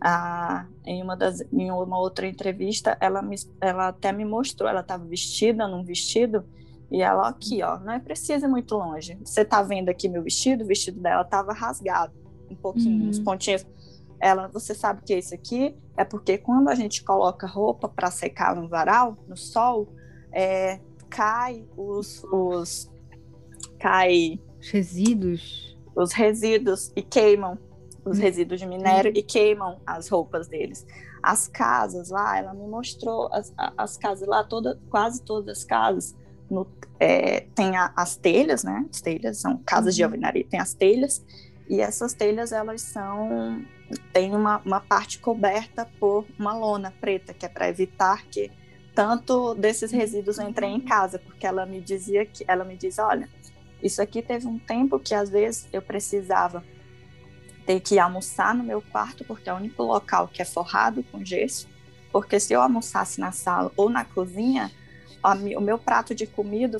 Ah, 0.00 0.66
em 0.84 1.00
uma 1.00 1.16
das, 1.16 1.40
em 1.52 1.70
uma 1.70 1.98
outra 1.98 2.26
entrevista, 2.26 2.98
ela, 3.00 3.22
me, 3.22 3.36
ela 3.60 3.88
até 3.88 4.10
me 4.10 4.24
mostrou, 4.24 4.68
ela 4.68 4.80
estava 4.80 5.04
vestida 5.04 5.68
num 5.68 5.84
vestido 5.84 6.44
e 6.90 7.00
ela 7.00 7.28
aqui, 7.28 7.62
ó, 7.62 7.78
não 7.78 7.92
é 7.92 8.00
preciso 8.00 8.46
ir 8.46 8.48
muito 8.48 8.74
longe. 8.74 9.16
Você 9.24 9.42
está 9.42 9.62
vendo 9.62 9.88
aqui 9.88 10.08
meu 10.08 10.22
vestido? 10.22 10.64
O 10.64 10.66
vestido 10.66 11.00
dela 11.00 11.22
estava 11.22 11.52
rasgado, 11.52 12.12
um 12.50 12.54
pouquinho, 12.54 13.04
uhum. 13.04 13.08
uns 13.08 13.18
pontinhos 13.18 13.66
ela, 14.20 14.48
você 14.48 14.74
sabe 14.74 15.02
que 15.04 15.14
isso 15.14 15.34
aqui 15.34 15.76
é 15.96 16.04
porque 16.04 16.38
quando 16.38 16.68
a 16.68 16.74
gente 16.74 17.04
coloca 17.04 17.46
roupa 17.46 17.88
para 17.88 18.10
secar 18.10 18.56
no 18.56 18.68
varal, 18.68 19.16
no 19.28 19.36
sol, 19.36 19.88
é, 20.32 20.80
cai 21.08 21.64
os, 21.76 22.24
os 22.24 22.90
cai 23.78 24.40
os 24.58 24.70
resíduos, 24.70 25.78
os 25.94 26.12
resíduos 26.12 26.92
e 26.96 27.02
queimam 27.02 27.58
os 28.04 28.18
hum. 28.18 28.22
resíduos 28.22 28.60
de 28.60 28.66
minério 28.66 29.10
hum. 29.10 29.16
e 29.16 29.22
queimam 29.22 29.80
as 29.86 30.08
roupas 30.08 30.48
deles. 30.48 30.86
As 31.22 31.48
casas 31.48 32.10
lá, 32.10 32.38
ela 32.38 32.54
me 32.54 32.66
mostrou 32.66 33.28
as, 33.32 33.52
as 33.76 33.96
casas 33.96 34.26
lá, 34.28 34.44
toda, 34.44 34.78
quase 34.88 35.22
todas 35.22 35.58
as 35.58 35.64
casas 35.64 36.14
no, 36.48 36.66
é, 37.00 37.40
tem 37.54 37.76
a, 37.76 37.92
as 37.96 38.16
telhas, 38.16 38.62
né? 38.62 38.86
As 38.88 39.00
telhas 39.00 39.38
são 39.38 39.58
casas 39.58 39.94
uhum. 39.94 39.96
de 39.96 40.04
alvenaria, 40.04 40.46
tem 40.48 40.60
as 40.60 40.72
telhas 40.72 41.24
e 41.68 41.80
essas 41.80 42.12
telhas 42.12 42.52
elas 42.52 42.82
são 42.82 43.64
tem 44.12 44.34
uma, 44.34 44.60
uma 44.64 44.80
parte 44.80 45.18
coberta 45.18 45.88
por 46.00 46.24
uma 46.38 46.52
lona 46.54 46.92
preta, 47.00 47.32
que 47.32 47.46
é 47.46 47.48
para 47.48 47.68
evitar 47.68 48.24
que 48.26 48.50
tanto 48.94 49.54
desses 49.54 49.92
resíduos 49.92 50.38
entrem 50.38 50.76
em 50.76 50.80
casa, 50.80 51.18
porque 51.18 51.46
ela 51.46 51.66
me 51.66 51.80
dizia 51.80 52.24
que 52.24 52.44
ela 52.48 52.64
me 52.64 52.76
diz, 52.76 52.98
olha, 52.98 53.28
isso 53.82 54.00
aqui 54.00 54.22
teve 54.22 54.46
um 54.46 54.58
tempo 54.58 54.98
que 54.98 55.14
às 55.14 55.28
vezes 55.28 55.68
eu 55.72 55.82
precisava 55.82 56.64
ter 57.66 57.80
que 57.80 57.98
almoçar 57.98 58.54
no 58.54 58.64
meu 58.64 58.80
quarto, 58.80 59.24
porque 59.24 59.50
é 59.50 59.52
o 59.52 59.56
único 59.56 59.82
local 59.82 60.28
que 60.28 60.40
é 60.40 60.44
forrado 60.44 61.02
com 61.04 61.24
gesso, 61.24 61.68
porque 62.10 62.40
se 62.40 62.52
eu 62.52 62.62
almoçasse 62.62 63.20
na 63.20 63.32
sala 63.32 63.70
ou 63.76 63.90
na 63.90 64.04
cozinha, 64.04 64.70
a, 65.22 65.34
o 65.34 65.60
meu 65.60 65.78
prato 65.78 66.14
de 66.14 66.26
comida, 66.26 66.78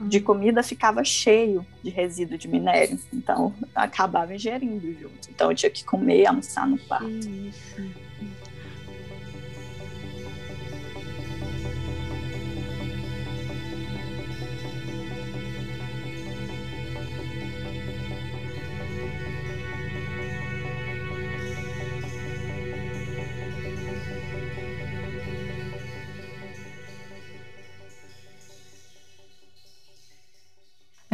de 0.00 0.20
comida 0.20 0.62
ficava 0.62 1.02
cheio 1.04 1.66
de 1.82 1.90
resíduo 1.90 2.36
de 2.36 2.48
minério. 2.48 2.98
Então, 3.12 3.54
acabava 3.74 4.34
ingerindo 4.34 4.92
junto. 4.94 5.30
Então, 5.30 5.50
eu 5.50 5.56
tinha 5.56 5.70
que 5.70 5.84
comer 5.84 6.22
e 6.22 6.26
almoçar 6.26 6.66
no 6.66 6.78
quarto. 6.78 7.06
Isso. 7.08 8.06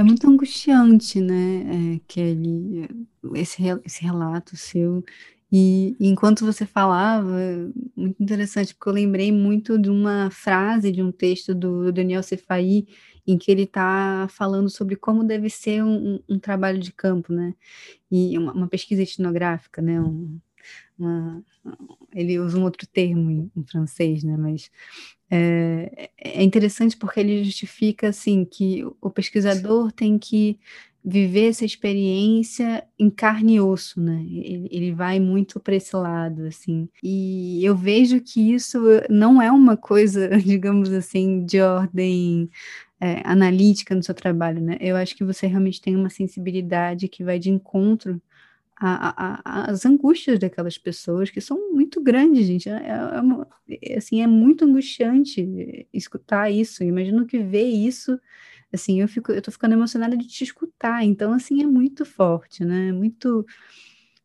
É 0.03 0.05
muito 0.05 0.29
angustiante, 0.29 1.21
né, 1.21 1.95
é, 1.95 2.01
Kelly, 2.09 2.89
esse, 3.37 3.63
esse 3.85 4.03
relato 4.03 4.57
seu. 4.57 5.05
E 5.51 5.95
enquanto 6.01 6.45
você 6.45 6.67
falava, 6.67 7.31
muito 7.95 8.21
interessante, 8.21 8.75
porque 8.75 8.89
eu 8.89 8.95
lembrei 8.95 9.31
muito 9.31 9.79
de 9.79 9.89
uma 9.89 10.29
frase 10.29 10.91
de 10.91 11.01
um 11.01 11.13
texto 11.13 11.55
do 11.55 11.93
Daniel 11.93 12.21
Cefai, 12.21 12.85
em 13.25 13.39
que 13.39 13.49
ele 13.53 13.63
está 13.63 14.27
falando 14.29 14.69
sobre 14.69 14.97
como 14.97 15.23
deve 15.23 15.49
ser 15.49 15.85
um, 15.85 16.19
um, 16.29 16.37
trabalho 16.37 16.81
de 16.81 16.91
campo, 16.91 17.33
né? 17.33 17.55
E 18.11 18.37
uma, 18.37 18.53
uma 18.55 18.67
pesquisa 18.67 19.03
etnográfica, 19.03 19.81
né? 19.81 20.01
Um, 20.01 20.41
uma, 21.03 21.45
ele 22.15 22.39
usa 22.39 22.59
um 22.59 22.63
outro 22.63 22.87
termo 22.87 23.31
em, 23.31 23.51
em 23.57 23.65
francês, 23.65 24.23
né? 24.23 24.37
Mas 24.37 24.71
é, 25.31 26.11
é, 26.19 26.43
interessante 26.43 26.97
porque 26.97 27.21
ele 27.21 27.45
justifica 27.45 28.09
assim 28.09 28.45
que 28.45 28.85
o 29.01 29.11
pesquisador 29.11 29.91
tem 29.93 30.19
que 30.19 30.59
viver 31.05 31.49
essa 31.49 31.65
experiência 31.65 32.85
em 32.97 33.11
carne 33.11 33.55
e 33.57 33.61
osso, 33.61 34.01
né? 34.01 34.25
Ele, 34.29 34.69
ele 34.71 34.93
vai 34.93 35.19
muito 35.19 35.59
para 35.59 35.75
esse 35.75 35.97
lado, 35.97 36.45
assim. 36.45 36.89
E 37.03 37.65
eu 37.65 37.75
vejo 37.77 38.21
que 38.21 38.53
isso 38.55 38.79
não 39.11 39.43
é 39.43 39.51
uma 39.51 39.77
coisa, 39.77 40.29
digamos 40.39 40.93
assim, 40.93 41.45
de 41.45 41.61
ordem 41.61 42.49
é, 43.01 43.21
analítica 43.25 43.97
no 43.97 44.03
seu 44.03 44.15
trabalho, 44.15 44.61
né? 44.61 44.77
Eu 44.81 44.95
acho 44.95 45.17
que 45.17 45.25
você 45.25 45.47
realmente 45.49 45.81
tem 45.81 45.97
uma 45.97 46.09
sensibilidade 46.09 47.09
que 47.09 47.25
vai 47.25 47.39
de 47.39 47.51
encontro 47.51 48.23
a, 48.89 49.43
a, 49.45 49.71
as 49.71 49.87
angústias 49.87 50.39
daquelas 50.39 50.77
pessoas 50.79 51.31
que 51.31 51.41
são 51.41 51.73
muito 51.73 52.01
grandes, 52.01 52.47
gente. 52.47 52.69
É, 52.69 52.89
é, 52.89 53.21
uma, 53.21 53.47
é, 53.69 53.97
assim, 53.97 54.23
é 54.23 54.27
muito 54.27 54.65
angustiante 54.65 55.87
escutar 55.93 56.51
isso. 56.51 56.83
Imagino 56.83 57.27
que 57.27 57.39
ver 57.39 57.67
isso, 57.67 58.19
assim, 58.73 59.01
eu 59.01 59.09
fico, 59.09 59.33
eu 59.33 59.43
tô 59.43 59.51
ficando 59.51 59.75
emocionada 59.75 60.17
de 60.17 60.27
te 60.27 60.45
escutar. 60.45 61.05
Então, 61.05 61.33
assim, 61.33 61.63
é 61.63 61.67
muito 61.67 62.05
forte, 62.05 62.65
né? 62.65 62.89
É 62.89 62.93
muito 62.93 63.47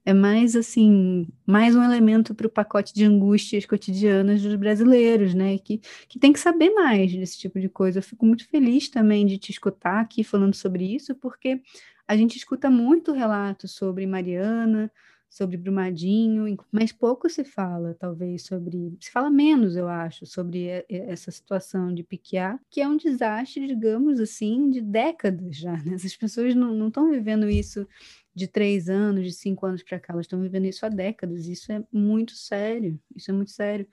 é 0.08 0.14
mais 0.14 0.56
assim, 0.56 1.28
mais 1.46 1.76
um 1.76 1.84
elemento 1.84 2.34
para 2.34 2.48
o 2.48 2.50
pacote 2.50 2.94
de 2.94 3.04
angústias 3.04 3.66
cotidianas 3.66 4.42
dos 4.42 4.56
brasileiros, 4.56 5.34
né? 5.34 5.58
Que, 5.58 5.82
que 6.08 6.18
tem 6.18 6.32
que 6.32 6.40
saber 6.40 6.70
mais 6.70 7.12
desse 7.12 7.38
tipo 7.38 7.60
de 7.60 7.68
coisa. 7.68 8.00
Eu 8.00 8.04
fico 8.04 8.26
muito 8.26 8.48
feliz 8.48 8.88
também 8.88 9.26
de 9.26 9.38
te 9.38 9.52
escutar 9.52 10.00
aqui 10.00 10.24
falando 10.24 10.56
sobre 10.56 10.96
isso, 10.96 11.14
porque 11.16 11.62
a 12.08 12.16
gente 12.16 12.38
escuta 12.38 12.70
muito 12.70 13.12
relatos 13.12 13.72
sobre 13.72 14.06
Mariana, 14.08 14.92
sobre 15.30 15.58
Brumadinho, 15.58 16.58
mas 16.72 16.92
pouco 16.92 17.30
se 17.30 17.44
fala, 17.44 17.94
talvez, 18.00 18.44
sobre. 18.44 18.96
Se 19.00 19.12
fala 19.12 19.30
menos, 19.30 19.76
eu 19.76 19.88
acho, 19.88 20.26
sobre 20.26 20.86
essa 20.90 21.30
situação 21.32 21.94
de 21.94 22.04
Piquiá, 22.04 22.60
que 22.70 22.82
é 22.82 22.88
um 22.88 22.96
desastre, 22.96 23.68
digamos 23.68 24.20
assim, 24.20 24.70
de 24.70 24.82
décadas 24.82 25.58
já. 25.58 25.74
Né? 25.84 25.96
Essas 25.96 26.16
pessoas 26.16 26.56
não 26.56 26.88
estão 26.88 27.12
vivendo 27.12 27.50
isso 27.50 27.86
de 28.34 28.48
três 28.48 28.90
anos, 28.90 29.26
de 29.26 29.34
cinco 29.34 29.66
anos 29.66 29.84
para 29.84 30.00
cá, 30.00 30.14
elas 30.14 30.26
estão 30.26 30.40
vivendo 30.42 30.66
isso 30.66 30.86
há 30.86 30.90
décadas. 30.90 31.48
Isso 31.48 31.72
é 31.72 31.84
muito 31.92 32.34
sério, 32.34 33.00
isso 33.16 33.30
é 33.30 33.34
muito 33.34 33.52
sério. 33.52 33.88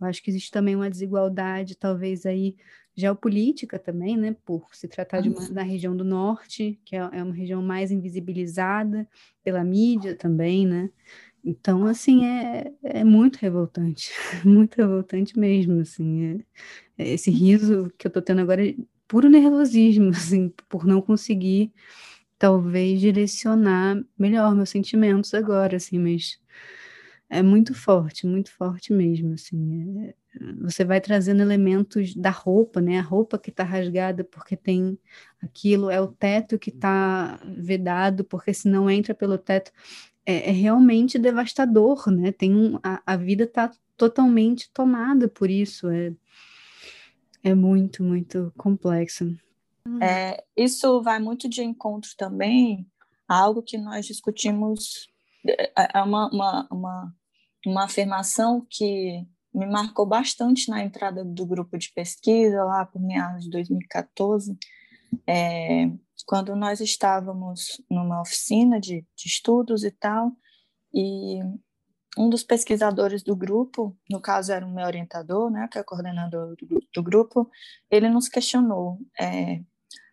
Eu 0.00 0.06
acho 0.06 0.22
que 0.22 0.30
existe 0.30 0.50
também 0.50 0.76
uma 0.76 0.90
desigualdade, 0.90 1.74
talvez, 1.74 2.26
aí 2.26 2.54
geopolítica 2.96 3.78
também, 3.78 4.16
né, 4.16 4.34
por 4.44 4.74
se 4.74 4.88
tratar 4.88 5.20
de 5.20 5.28
uma, 5.28 5.48
da 5.50 5.62
região 5.62 5.94
do 5.94 6.02
norte, 6.04 6.80
que 6.84 6.96
é, 6.96 6.98
é 6.98 7.22
uma 7.22 7.34
região 7.34 7.62
mais 7.62 7.90
invisibilizada 7.92 9.06
pela 9.44 9.62
mídia 9.62 10.16
também, 10.16 10.66
né, 10.66 10.90
então, 11.48 11.86
assim, 11.86 12.24
é, 12.26 12.72
é 12.82 13.04
muito 13.04 13.36
revoltante, 13.36 14.10
muito 14.44 14.76
revoltante 14.78 15.38
mesmo, 15.38 15.80
assim, 15.80 16.44
é, 16.98 17.04
é 17.04 17.10
esse 17.14 17.30
riso 17.30 17.88
que 17.96 18.06
eu 18.08 18.10
tô 18.10 18.20
tendo 18.20 18.40
agora 18.40 18.68
é 18.68 18.74
puro 19.06 19.28
nervosismo, 19.28 20.10
assim, 20.10 20.52
por 20.68 20.84
não 20.84 21.00
conseguir, 21.00 21.72
talvez, 22.38 23.00
direcionar 23.00 24.02
melhor 24.18 24.56
meus 24.56 24.70
sentimentos 24.70 25.34
agora, 25.34 25.76
assim, 25.76 25.98
mas 26.00 26.40
é 27.30 27.42
muito 27.42 27.74
forte, 27.74 28.26
muito 28.26 28.52
forte 28.52 28.92
mesmo, 28.92 29.34
assim, 29.34 30.00
é, 30.08 30.14
você 30.60 30.84
vai 30.84 31.00
trazendo 31.00 31.40
elementos 31.40 32.14
da 32.14 32.30
roupa, 32.30 32.80
né? 32.80 32.98
A 32.98 33.02
roupa 33.02 33.38
que 33.38 33.50
está 33.50 33.64
rasgada 33.64 34.24
porque 34.24 34.56
tem 34.56 34.98
aquilo, 35.40 35.90
é 35.90 36.00
o 36.00 36.08
teto 36.08 36.58
que 36.58 36.70
está 36.70 37.40
vedado 37.56 38.24
porque 38.24 38.52
se 38.52 38.68
não 38.68 38.90
entra 38.90 39.14
pelo 39.14 39.38
teto. 39.38 39.72
É, 40.24 40.50
é 40.50 40.52
realmente 40.52 41.18
devastador, 41.18 42.10
né? 42.10 42.32
Tem 42.32 42.54
um, 42.54 42.78
a, 42.82 43.00
a 43.06 43.16
vida 43.16 43.44
está 43.44 43.70
totalmente 43.96 44.70
tomada 44.72 45.28
por 45.28 45.48
isso. 45.48 45.88
É, 45.88 46.12
é 47.42 47.54
muito, 47.54 48.02
muito 48.02 48.52
complexo. 48.56 49.36
É, 50.02 50.44
isso 50.56 51.00
vai 51.00 51.20
muito 51.20 51.48
de 51.48 51.62
encontro 51.62 52.10
também 52.16 52.86
a 53.28 53.38
algo 53.38 53.62
que 53.62 53.78
nós 53.78 54.06
discutimos, 54.06 55.08
é, 55.46 55.98
é 55.98 56.02
uma, 56.02 56.28
uma, 56.28 56.68
uma, 56.70 57.14
uma 57.64 57.84
afirmação 57.84 58.66
que 58.68 59.24
me 59.56 59.66
marcou 59.66 60.04
bastante 60.04 60.68
na 60.68 60.84
entrada 60.84 61.24
do 61.24 61.46
grupo 61.46 61.78
de 61.78 61.90
pesquisa, 61.92 62.62
lá 62.62 62.84
por 62.84 63.00
meados 63.00 63.44
de 63.44 63.50
2014, 63.50 64.56
é, 65.26 65.90
quando 66.26 66.54
nós 66.54 66.80
estávamos 66.80 67.80
numa 67.90 68.20
oficina 68.20 68.78
de, 68.78 69.06
de 69.16 69.26
estudos 69.26 69.82
e 69.82 69.90
tal, 69.90 70.30
e 70.92 71.40
um 72.18 72.28
dos 72.28 72.42
pesquisadores 72.42 73.22
do 73.22 73.34
grupo, 73.34 73.96
no 74.10 74.20
caso 74.20 74.52
era 74.52 74.66
o 74.66 74.72
meu 74.72 74.86
orientador, 74.86 75.50
né, 75.50 75.68
que 75.72 75.78
é 75.78 75.82
coordenador 75.82 76.54
do, 76.56 76.80
do 76.94 77.02
grupo, 77.02 77.50
ele 77.90 78.10
nos 78.10 78.28
questionou. 78.28 78.98
É, 79.18 79.60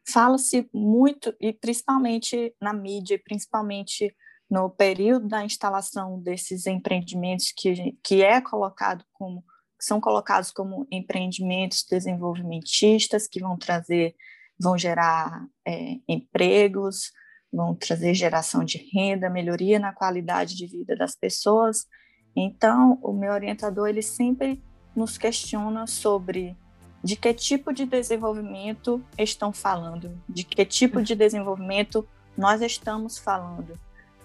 Fala-se 0.05 0.69
muito, 0.73 1.33
e 1.39 1.53
principalmente 1.53 2.53
na 2.61 2.73
mídia, 2.73 3.19
principalmente 3.23 4.13
no 4.53 4.69
período 4.69 5.27
da 5.27 5.43
instalação 5.43 6.19
desses 6.19 6.67
empreendimentos 6.67 7.51
que, 7.57 7.97
que 8.03 8.21
é 8.21 8.39
colocado 8.39 9.03
como 9.11 9.43
que 9.79 9.83
são 9.83 9.99
colocados 9.99 10.51
como 10.51 10.85
empreendimentos 10.91 11.83
desenvolvimentistas 11.89 13.27
que 13.27 13.39
vão 13.39 13.57
trazer, 13.57 14.15
vão 14.59 14.77
gerar 14.77 15.43
é, 15.67 15.95
empregos, 16.07 17.11
vão 17.51 17.73
trazer 17.73 18.13
geração 18.13 18.63
de 18.63 18.77
renda, 18.93 19.27
melhoria 19.27 19.79
na 19.79 19.91
qualidade 19.91 20.55
de 20.55 20.67
vida 20.67 20.95
das 20.95 21.15
pessoas. 21.15 21.87
Então, 22.35 22.99
o 23.01 23.11
meu 23.11 23.33
orientador 23.33 23.89
ele 23.89 24.03
sempre 24.03 24.63
nos 24.95 25.17
questiona 25.17 25.87
sobre 25.87 26.55
de 27.03 27.15
que 27.15 27.33
tipo 27.33 27.73
de 27.73 27.87
desenvolvimento 27.87 29.03
estão 29.17 29.51
falando, 29.51 30.15
de 30.29 30.43
que 30.43 30.63
tipo 30.63 31.01
de 31.01 31.15
desenvolvimento 31.15 32.07
nós 32.37 32.61
estamos 32.61 33.17
falando 33.17 33.79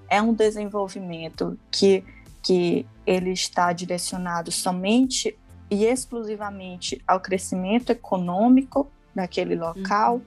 é 0.09 0.21
um 0.23 0.33
desenvolvimento 0.33 1.59
que, 1.71 2.05
que 2.43 2.87
ele 3.07 3.31
está 3.31 3.73
direcionado 3.73 4.51
somente 4.51 5.37
e 5.71 5.85
exclusivamente 5.85 7.03
ao 7.07 7.21
crescimento 7.21 7.91
econômico 7.91 8.91
daquele 9.15 9.55
local, 9.55 10.17
uhum. 10.17 10.23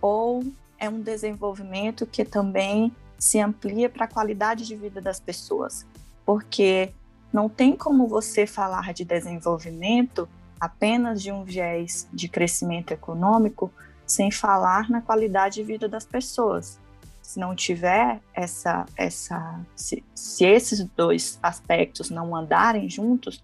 ou 0.00 0.44
é 0.78 0.88
um 0.88 1.00
desenvolvimento 1.00 2.06
que 2.06 2.24
também 2.24 2.94
se 3.18 3.38
amplia 3.38 3.88
para 3.88 4.04
a 4.04 4.08
qualidade 4.08 4.66
de 4.66 4.74
vida 4.74 5.00
das 5.00 5.20
pessoas, 5.20 5.86
porque 6.24 6.92
não 7.32 7.48
tem 7.48 7.76
como 7.76 8.06
você 8.06 8.46
falar 8.46 8.92
de 8.92 9.04
desenvolvimento 9.04 10.28
apenas 10.58 11.22
de 11.22 11.30
um 11.30 11.44
viés 11.44 12.08
de 12.12 12.28
crescimento 12.28 12.92
econômico 12.92 13.72
sem 14.06 14.30
falar 14.30 14.90
na 14.90 15.00
qualidade 15.00 15.56
de 15.56 15.62
vida 15.62 15.88
das 15.88 16.04
pessoas 16.04 16.78
se 17.22 17.38
não 17.38 17.54
tiver 17.54 18.20
essa, 18.34 18.86
essa 18.96 19.60
se, 19.74 20.04
se 20.14 20.44
esses 20.44 20.84
dois 20.96 21.38
aspectos 21.42 22.10
não 22.10 22.34
andarem 22.34 22.88
juntos, 22.88 23.42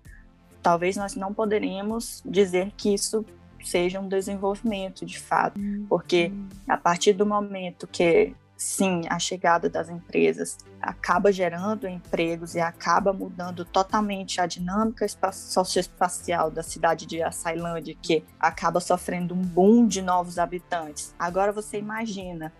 talvez 0.62 0.96
nós 0.96 1.14
não 1.14 1.32
poderíamos 1.32 2.22
dizer 2.24 2.72
que 2.76 2.92
isso 2.92 3.24
seja 3.64 4.00
um 4.00 4.08
desenvolvimento 4.08 5.04
de 5.04 5.18
fato, 5.18 5.60
porque 5.88 6.26
uhum. 6.26 6.48
a 6.68 6.76
partir 6.76 7.12
do 7.12 7.26
momento 7.26 7.86
que 7.86 8.34
sim, 8.56 9.02
a 9.08 9.18
chegada 9.18 9.68
das 9.68 9.90
empresas 9.90 10.56
acaba 10.80 11.30
gerando 11.30 11.86
empregos 11.86 12.54
e 12.54 12.60
acaba 12.60 13.12
mudando 13.12 13.64
totalmente 13.64 14.40
a 14.40 14.46
dinâmica 14.46 15.06
socioespacial 15.32 16.50
da 16.50 16.62
cidade 16.62 17.06
de 17.06 17.22
Açailândia, 17.22 17.96
que 18.00 18.24
acaba 18.40 18.80
sofrendo 18.80 19.34
um 19.34 19.42
boom 19.42 19.86
de 19.86 20.00
novos 20.00 20.38
habitantes. 20.38 21.14
Agora 21.18 21.52
você 21.52 21.78
imagina 21.78 22.52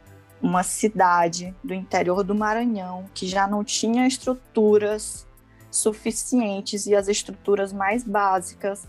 uma 0.43 0.63
cidade 0.63 1.55
do 1.63 1.75
interior 1.75 2.23
do 2.23 2.35
Maranhão 2.35 3.05
que 3.15 3.27
já 3.27 3.47
não 3.47 3.65
tinha 3.65 4.07
estruturas 4.07 5.27
suficientes 5.71 6.87
e 6.87 6.95
as 6.95 7.09
estruturas 7.09 7.73
mais 7.73 8.05
básicas 8.05 8.87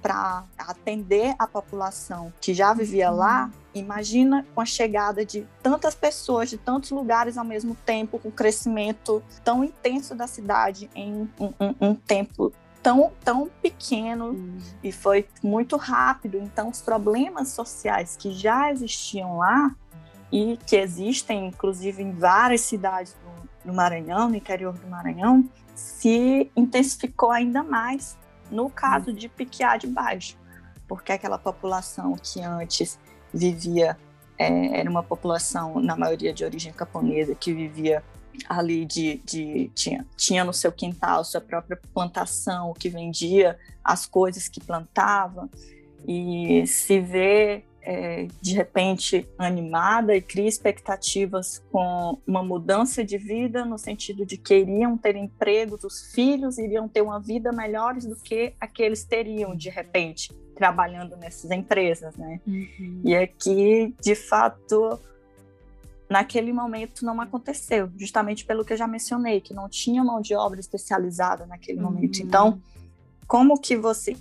para 0.00 0.44
atender 0.56 1.34
a 1.38 1.46
população 1.46 2.32
que 2.40 2.54
já 2.54 2.72
vivia 2.72 3.10
lá, 3.10 3.44
uhum. 3.44 3.50
imagina 3.74 4.46
com 4.54 4.60
a 4.60 4.64
chegada 4.64 5.24
de 5.24 5.46
tantas 5.62 5.94
pessoas 5.94 6.48
de 6.48 6.56
tantos 6.56 6.90
lugares 6.90 7.36
ao 7.36 7.44
mesmo 7.44 7.74
tempo, 7.84 8.18
com 8.18 8.28
o 8.28 8.32
crescimento 8.32 9.22
tão 9.44 9.62
intenso 9.62 10.14
da 10.14 10.26
cidade 10.26 10.88
em 10.94 11.28
um, 11.38 11.52
um, 11.60 11.74
um 11.88 11.94
tempo 11.94 12.52
tão, 12.82 13.12
tão 13.22 13.50
pequeno 13.60 14.30
uhum. 14.30 14.58
e 14.82 14.90
foi 14.90 15.28
muito 15.42 15.76
rápido. 15.76 16.38
Então, 16.38 16.68
os 16.68 16.80
problemas 16.80 17.48
sociais 17.48 18.16
que 18.16 18.32
já 18.32 18.70
existiam 18.70 19.38
lá 19.38 19.74
e 20.32 20.58
que 20.66 20.76
existem, 20.76 21.48
inclusive, 21.48 22.02
em 22.02 22.12
várias 22.12 22.62
cidades 22.62 23.14
do, 23.64 23.70
do 23.70 23.74
Maranhão, 23.74 24.28
no 24.28 24.36
interior 24.36 24.72
do 24.72 24.86
Maranhão, 24.86 25.48
se 25.74 26.50
intensificou 26.56 27.30
ainda 27.30 27.62
mais 27.62 28.16
no 28.50 28.68
caso 28.68 29.12
de 29.12 29.28
Piquiá 29.28 29.76
de 29.76 29.86
Baixo, 29.86 30.36
porque 30.88 31.12
aquela 31.12 31.38
população 31.38 32.16
que 32.16 32.40
antes 32.40 32.98
vivia, 33.32 33.96
é, 34.36 34.80
era 34.80 34.90
uma 34.90 35.02
população, 35.02 35.80
na 35.80 35.96
maioria 35.96 36.32
de 36.32 36.44
origem 36.44 36.72
camponesa, 36.72 37.34
que 37.34 37.52
vivia 37.52 38.02
ali 38.48 38.84
de, 38.84 39.20
de 39.24 39.70
tinha, 39.74 40.06
tinha 40.16 40.44
no 40.44 40.52
seu 40.52 40.72
quintal 40.72 41.24
sua 41.24 41.40
própria 41.40 41.78
plantação, 41.92 42.74
que 42.74 42.88
vendia 42.88 43.58
as 43.84 44.06
coisas 44.06 44.48
que 44.48 44.60
plantava, 44.60 45.48
e 46.06 46.66
se 46.66 47.00
vê 47.00 47.64
é, 47.82 48.26
de 48.40 48.54
repente 48.54 49.28
animada 49.38 50.14
e 50.14 50.20
cria 50.20 50.48
expectativas 50.48 51.62
com 51.70 52.18
uma 52.26 52.42
mudança 52.42 53.04
de 53.04 53.16
vida 53.16 53.64
no 53.64 53.78
sentido 53.78 54.26
de 54.26 54.36
que 54.36 54.58
iriam 54.58 54.96
ter 54.96 55.16
empregos, 55.16 55.84
os 55.84 56.12
filhos 56.12 56.58
iriam 56.58 56.88
ter 56.88 57.02
uma 57.02 57.18
vida 57.18 57.52
melhores 57.52 58.04
do 58.04 58.16
que 58.16 58.52
aqueles 58.60 59.04
teriam 59.04 59.56
de 59.56 59.70
repente 59.70 60.32
trabalhando 60.54 61.16
nessas 61.16 61.50
empresas, 61.50 62.14
né? 62.16 62.38
Uhum. 62.46 63.00
E 63.02 63.16
aqui, 63.16 63.94
de 63.98 64.14
fato, 64.14 65.00
naquele 66.08 66.52
momento 66.52 67.02
não 67.02 67.18
aconteceu, 67.18 67.90
justamente 67.96 68.44
pelo 68.44 68.62
que 68.62 68.74
eu 68.74 68.76
já 68.76 68.86
mencionei, 68.86 69.40
que 69.40 69.54
não 69.54 69.70
tinha 69.70 70.04
mão 70.04 70.20
de 70.20 70.34
obra 70.34 70.60
especializada 70.60 71.46
naquele 71.46 71.78
uhum. 71.78 71.84
momento. 71.84 72.20
Então, 72.20 72.60
como 73.30 73.60
que 73.60 73.76
você 73.76 74.16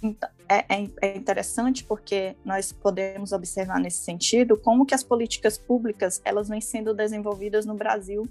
é, 0.47 0.65
é, 0.69 0.87
é, 1.01 1.17
interessante 1.17 1.83
porque 1.83 2.35
nós 2.45 2.71
podemos 2.71 3.31
observar 3.31 3.79
nesse 3.79 4.03
sentido 4.03 4.55
como 4.55 4.85
que 4.85 4.93
as 4.93 5.01
políticas 5.01 5.57
públicas 5.57 6.21
elas 6.23 6.47
vêm 6.47 6.61
sendo 6.61 6.93
desenvolvidas 6.93 7.65
no 7.65 7.73
Brasil 7.73 8.29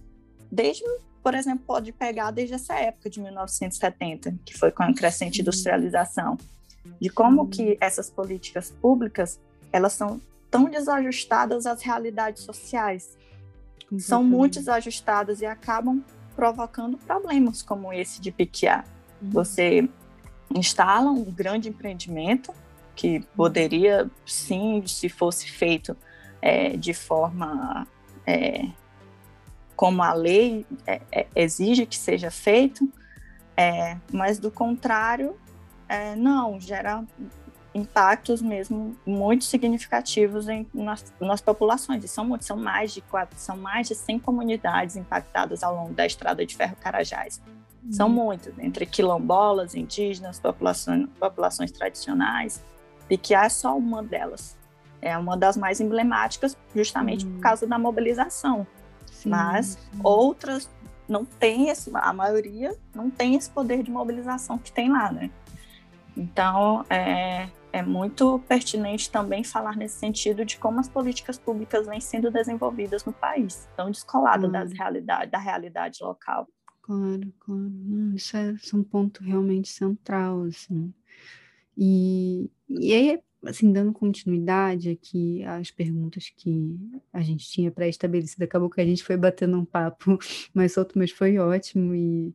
desde, 0.49 0.85
por 1.21 1.35
exemplo, 1.35 1.65
pode 1.67 1.91
pegar 1.91 2.31
desde 2.31 2.55
essa 2.55 2.77
época 2.77 3.11
de 3.11 3.21
1970, 3.21 4.37
que 4.45 4.57
foi 4.57 4.71
com 4.71 4.85
a 4.85 4.95
crescente 4.95 5.41
industrialização, 5.41 6.39
de 7.01 7.09
como 7.09 7.49
que 7.49 7.77
essas 7.81 8.09
políticas 8.09 8.71
públicas 8.71 9.41
elas 9.73 9.95
são 9.95 10.21
tão 10.49 10.71
desajustadas 10.71 11.67
às 11.67 11.83
realidades 11.83 12.45
sociais, 12.45 13.19
são 13.99 14.23
muito 14.23 14.61
desajustadas 14.61 15.41
e 15.41 15.45
acabam 15.47 16.05
provocando 16.37 16.97
problemas 16.99 17.63
como 17.63 17.93
esse 17.93 18.21
de 18.21 18.31
piquear. 18.31 18.87
Uhum. 19.21 19.31
Você 19.31 19.89
instalam 20.55 21.15
um 21.15 21.31
grande 21.31 21.69
empreendimento 21.69 22.53
que 22.95 23.21
poderia, 23.37 24.11
sim, 24.27 24.83
se 24.87 25.09
fosse 25.09 25.51
feito 25.51 25.97
é, 26.43 26.77
de 26.77 26.93
forma 26.93 27.87
é, 28.27 28.69
como 29.77 30.03
a 30.03 30.13
lei 30.13 30.67
é, 30.87 31.01
é 31.13 31.27
exige 31.37 31.87
que 31.87 31.97
seja 31.97 32.31
feito, 32.31 32.93
é, 33.57 33.97
mas 34.13 34.39
do 34.39 34.51
contrário, 34.51 35.37
é, 35.89 36.17
não, 36.17 36.61
gera 36.61 37.05
impactos 37.75 38.43
mesmo 38.43 38.97
muito 39.07 39.45
significativos 39.45 40.49
em, 40.49 40.67
nas, 40.75 41.13
nas 41.21 41.41
populações. 41.41 42.03
E 42.05 42.09
são 42.09 42.37
são 42.41 42.57
mais 42.57 42.93
de 42.93 43.01
quatro, 43.01 43.39
são 43.39 43.57
mais 43.57 43.89
de 43.89 43.95
100 43.95 44.19
comunidades 44.19 44.97
impactadas 44.97 45.63
ao 45.63 45.75
longo 45.75 45.95
da 45.95 46.07
estrada 46.07 46.45
de 46.45 46.57
ferro 46.57 46.77
Carajás. 46.81 47.41
Uhum. 47.89 47.93
São 47.93 48.09
muitas, 48.09 48.57
entre 48.59 48.85
quilombolas, 48.85 49.75
indígenas, 49.75 50.39
populações, 50.39 51.09
populações 51.19 51.73
tradicionais. 51.73 52.63
Piquiá 53.09 53.47
é 53.47 53.49
só 53.49 53.77
uma 53.77 54.03
delas. 54.03 54.57
É 55.01 55.17
uma 55.17 55.37
das 55.37 55.57
mais 55.57 55.81
emblemáticas, 55.81 56.57
justamente 56.75 57.25
uhum. 57.25 57.35
por 57.35 57.41
causa 57.41 57.67
da 57.67 57.79
mobilização. 57.79 58.67
Sim, 59.07 59.31
Mas 59.31 59.67
sim. 59.67 60.01
outras 60.05 60.69
não 61.09 61.25
tem 61.25 61.71
esse, 61.71 61.91
a 61.95 62.13
maioria 62.13 62.77
não 62.95 63.09
tem 63.09 63.35
esse 63.35 63.49
poder 63.49 63.83
de 63.83 63.91
mobilização 63.91 64.59
que 64.59 64.71
tem 64.71 64.91
lá, 64.91 65.11
né? 65.11 65.31
Então, 66.15 66.85
é, 66.91 67.49
é 67.73 67.83
muito 67.83 68.41
pertinente 68.41 69.11
também 69.11 69.43
falar 69.43 69.77
nesse 69.77 69.99
sentido 69.99 70.45
de 70.45 70.59
como 70.59 70.81
as 70.81 70.89
políticas 70.89 71.39
públicas 71.39 71.87
vêm 71.87 72.01
sendo 72.01 72.31
desenvolvidas 72.31 73.05
no 73.05 73.13
país, 73.13 73.67
tão 73.77 73.91
descolada 73.91 74.47
das 74.49 74.73
realidade, 74.73 75.31
da 75.31 75.39
realidade 75.39 75.99
local. 76.03 76.47
Claro, 76.89 77.31
claro. 77.41 77.71
isso, 78.15 78.35
é, 78.35 78.49
é 78.49 78.77
um 78.77 78.83
ponto 78.83 79.23
realmente 79.23 79.69
central, 79.69 80.45
assim. 80.45 80.91
E, 81.77 82.51
e 82.67 82.95
aí, 82.95 83.21
assim, 83.45 83.71
dando 83.71 83.93
continuidade 83.93 84.89
aqui 84.91 85.45
às 85.45 85.71
perguntas 85.71 86.31
que 86.35 86.79
a 87.13 87.21
gente 87.21 87.47
tinha 87.47 87.71
pré-estabelecido, 87.71 88.43
acabou 88.45 88.71
que 88.71 88.81
a 88.81 88.87
gente 88.87 89.05
foi 89.05 89.19
batendo 89.19 89.59
um 89.59 89.67
papo 89.67 90.19
mais 90.55 90.73
solto, 90.73 90.99
mas 90.99 91.11
foi 91.11 91.37
ótimo 91.39 91.95
e 91.95 92.35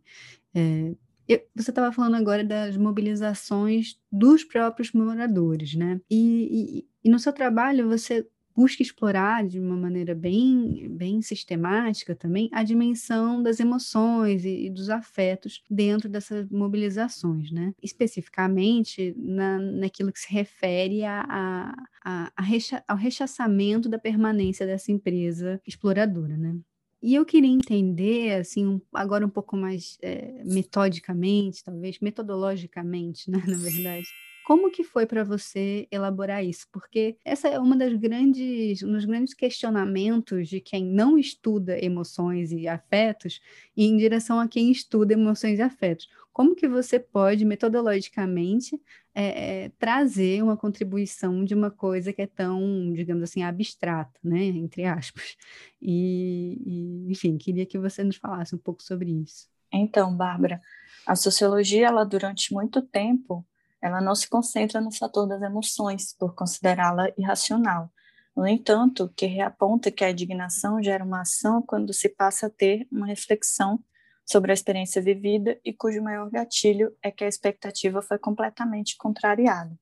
é, 0.54 0.95
eu, 1.28 1.41
você 1.56 1.72
estava 1.72 1.91
falando 1.91 2.16
agora 2.16 2.43
das 2.43 2.78
mobilizações 2.78 3.99
dos 4.12 4.43
próprios 4.43 4.91
moradores, 4.91 5.74
né? 5.76 5.99
E, 6.10 6.80
e, 6.80 6.88
e, 7.06 7.10
no 7.10 7.20
seu 7.20 7.34
trabalho 7.34 7.88
você 7.89 8.28
busca 8.56 8.82
explorar 8.82 9.45
de 9.45 9.60
uma 9.60 9.76
maneira 9.76 10.14
bem, 10.14 10.88
bem 10.89 11.22
sistemática 11.22 12.16
também 12.16 12.49
a 12.51 12.64
dimensão 12.64 13.41
das 13.41 13.60
emoções 13.60 14.45
e, 14.45 14.66
e 14.66 14.70
dos 14.70 14.89
afetos 14.89 15.64
dentro 15.70 16.08
dessas 16.08 16.47
mobilizações, 16.49 17.51
né? 17.51 17.74
Especificamente 17.82 19.14
na, 19.18 19.60
naquilo 19.60 20.12
que 20.12 20.20
se 20.20 20.32
refere 20.32 21.04
a, 21.04 21.26
a, 21.28 21.76
a, 22.04 22.32
a 22.36 22.41
recha, 22.41 22.84
ao 22.88 22.97
rechaçamento 22.97 23.89
da 23.89 23.97
permanência 23.97 24.66
dessa 24.66 24.91
empresa 24.91 25.62
exploradora, 25.66 26.38
né? 26.38 26.56
E 27.01 27.16
eu 27.16 27.26
queria 27.26 27.49
entender, 27.49 28.39
assim, 28.39 28.82
agora 28.93 29.26
um 29.26 29.30
pouco 29.30 29.58
mais 29.58 29.97
é, 30.01 30.41
metodicamente, 30.45 31.62
talvez, 31.62 31.99
metodologicamente, 31.99 33.30
né, 33.30 33.43
na 33.45 33.58
verdade, 33.58 34.08
como 34.45 34.69
que 34.69 34.83
foi 34.83 35.05
para 35.05 35.23
você 35.23 35.87
elaborar 35.91 36.43
isso? 36.43 36.67
Porque 36.71 37.17
essa 37.23 37.47
é 37.47 37.59
uma 37.59 37.75
das 37.75 37.93
grandes, 37.93 38.83
um 38.83 38.91
dos 38.91 39.05
grandes 39.05 39.33
questionamentos 39.33 40.49
de 40.49 40.59
quem 40.59 40.85
não 40.85 41.17
estuda 41.17 41.83
emoções 41.83 42.51
e 42.51 42.67
afetos 42.67 43.39
em 43.75 43.95
direção 43.97 44.39
a 44.39 44.47
quem 44.47 44.71
estuda 44.71 45.13
emoções 45.13 45.59
e 45.59 45.61
afetos. 45.61 46.09
Como 46.31 46.55
que 46.55 46.67
você 46.67 46.99
pode, 46.99 47.45
metodologicamente, 47.45 48.81
é, 49.15 49.65
é, 49.65 49.69
trazer 49.77 50.43
uma 50.43 50.57
contribuição 50.57 51.45
de 51.45 51.53
uma 51.53 51.69
coisa 51.69 52.11
que 52.11 52.23
é 52.23 52.27
tão, 52.27 52.91
digamos 52.93 53.23
assim, 53.23 53.43
abstrata, 53.43 54.19
né? 54.23 54.43
Entre 54.45 54.83
aspas. 54.85 55.37
E, 55.81 56.57
e, 56.65 57.11
enfim, 57.11 57.37
queria 57.37 57.65
que 57.65 57.77
você 57.77 58.03
nos 58.03 58.15
falasse 58.15 58.55
um 58.55 58.57
pouco 58.57 58.81
sobre 58.81 59.11
isso. 59.11 59.47
Então, 59.71 60.15
Bárbara, 60.15 60.61
a 61.05 61.15
sociologia, 61.15 61.87
ela 61.87 62.03
durante 62.03 62.53
muito 62.53 62.81
tempo 62.81 63.45
ela 63.84 63.99
não 63.99 64.15
se 64.15 64.29
concentra 64.29 64.79
no 64.79 64.91
fator 64.91 65.27
das 65.27 65.41
emoções, 65.41 66.15
por 66.17 66.34
considerá-la 66.34 67.09
irracional. 67.17 67.91
No 68.34 68.47
entanto, 68.47 69.11
que 69.13 69.25
reaponta 69.25 69.91
que 69.91 70.05
a 70.05 70.09
indignação 70.09 70.81
gera 70.81 71.03
uma 71.03 71.21
ação 71.21 71.61
quando 71.61 71.93
se 71.93 72.07
passa 72.07 72.47
a 72.47 72.49
ter 72.49 72.88
uma 72.89 73.05
reflexão 73.05 73.84
sobre 74.25 74.51
a 74.51 74.53
experiência 74.53 75.01
vivida 75.01 75.59
e 75.65 75.73
cujo 75.73 76.01
maior 76.01 76.29
gatilho 76.29 76.95
é 77.03 77.11
que 77.11 77.25
a 77.25 77.27
expectativa 77.27 78.01
foi 78.01 78.17
completamente 78.17 78.95
contrariada. 78.95 79.77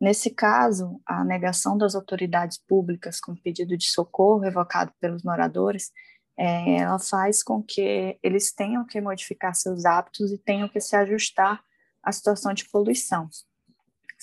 Nesse 0.00 0.30
caso, 0.30 1.00
a 1.04 1.24
negação 1.24 1.76
das 1.76 1.96
autoridades 1.96 2.58
públicas 2.58 3.20
com 3.20 3.34
pedido 3.34 3.76
de 3.76 3.88
socorro 3.88 4.44
evocado 4.44 4.92
pelos 5.00 5.24
moradores, 5.24 5.90
é, 6.36 6.76
ela 6.76 6.98
faz 7.00 7.42
com 7.42 7.60
que 7.60 8.18
eles 8.22 8.52
tenham 8.52 8.86
que 8.86 9.00
modificar 9.00 9.54
seus 9.54 9.84
hábitos 9.84 10.30
e 10.30 10.38
tenham 10.38 10.68
que 10.68 10.80
se 10.80 10.94
ajustar 10.94 11.60
a 12.02 12.12
situação 12.12 12.52
de 12.52 12.68
poluição, 12.68 13.28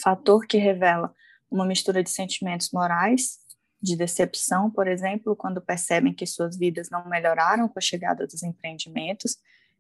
fator 0.01 0.45
que 0.45 0.57
revela 0.57 1.13
uma 1.49 1.65
mistura 1.65 2.03
de 2.03 2.09
sentimentos 2.09 2.69
morais, 2.71 3.39
de 3.82 3.95
decepção, 3.95 4.69
por 4.69 4.88
exemplo, 4.88 5.36
quando 5.36 5.61
percebem 5.61 6.13
que 6.13 6.25
suas 6.25 6.57
vidas 6.57 6.89
não 6.89 7.07
melhoraram 7.07 7.67
com 7.67 7.80
a 7.80 7.82
chegada 7.82 8.27
dos 8.27 8.43
empreendimentos, 8.43 9.38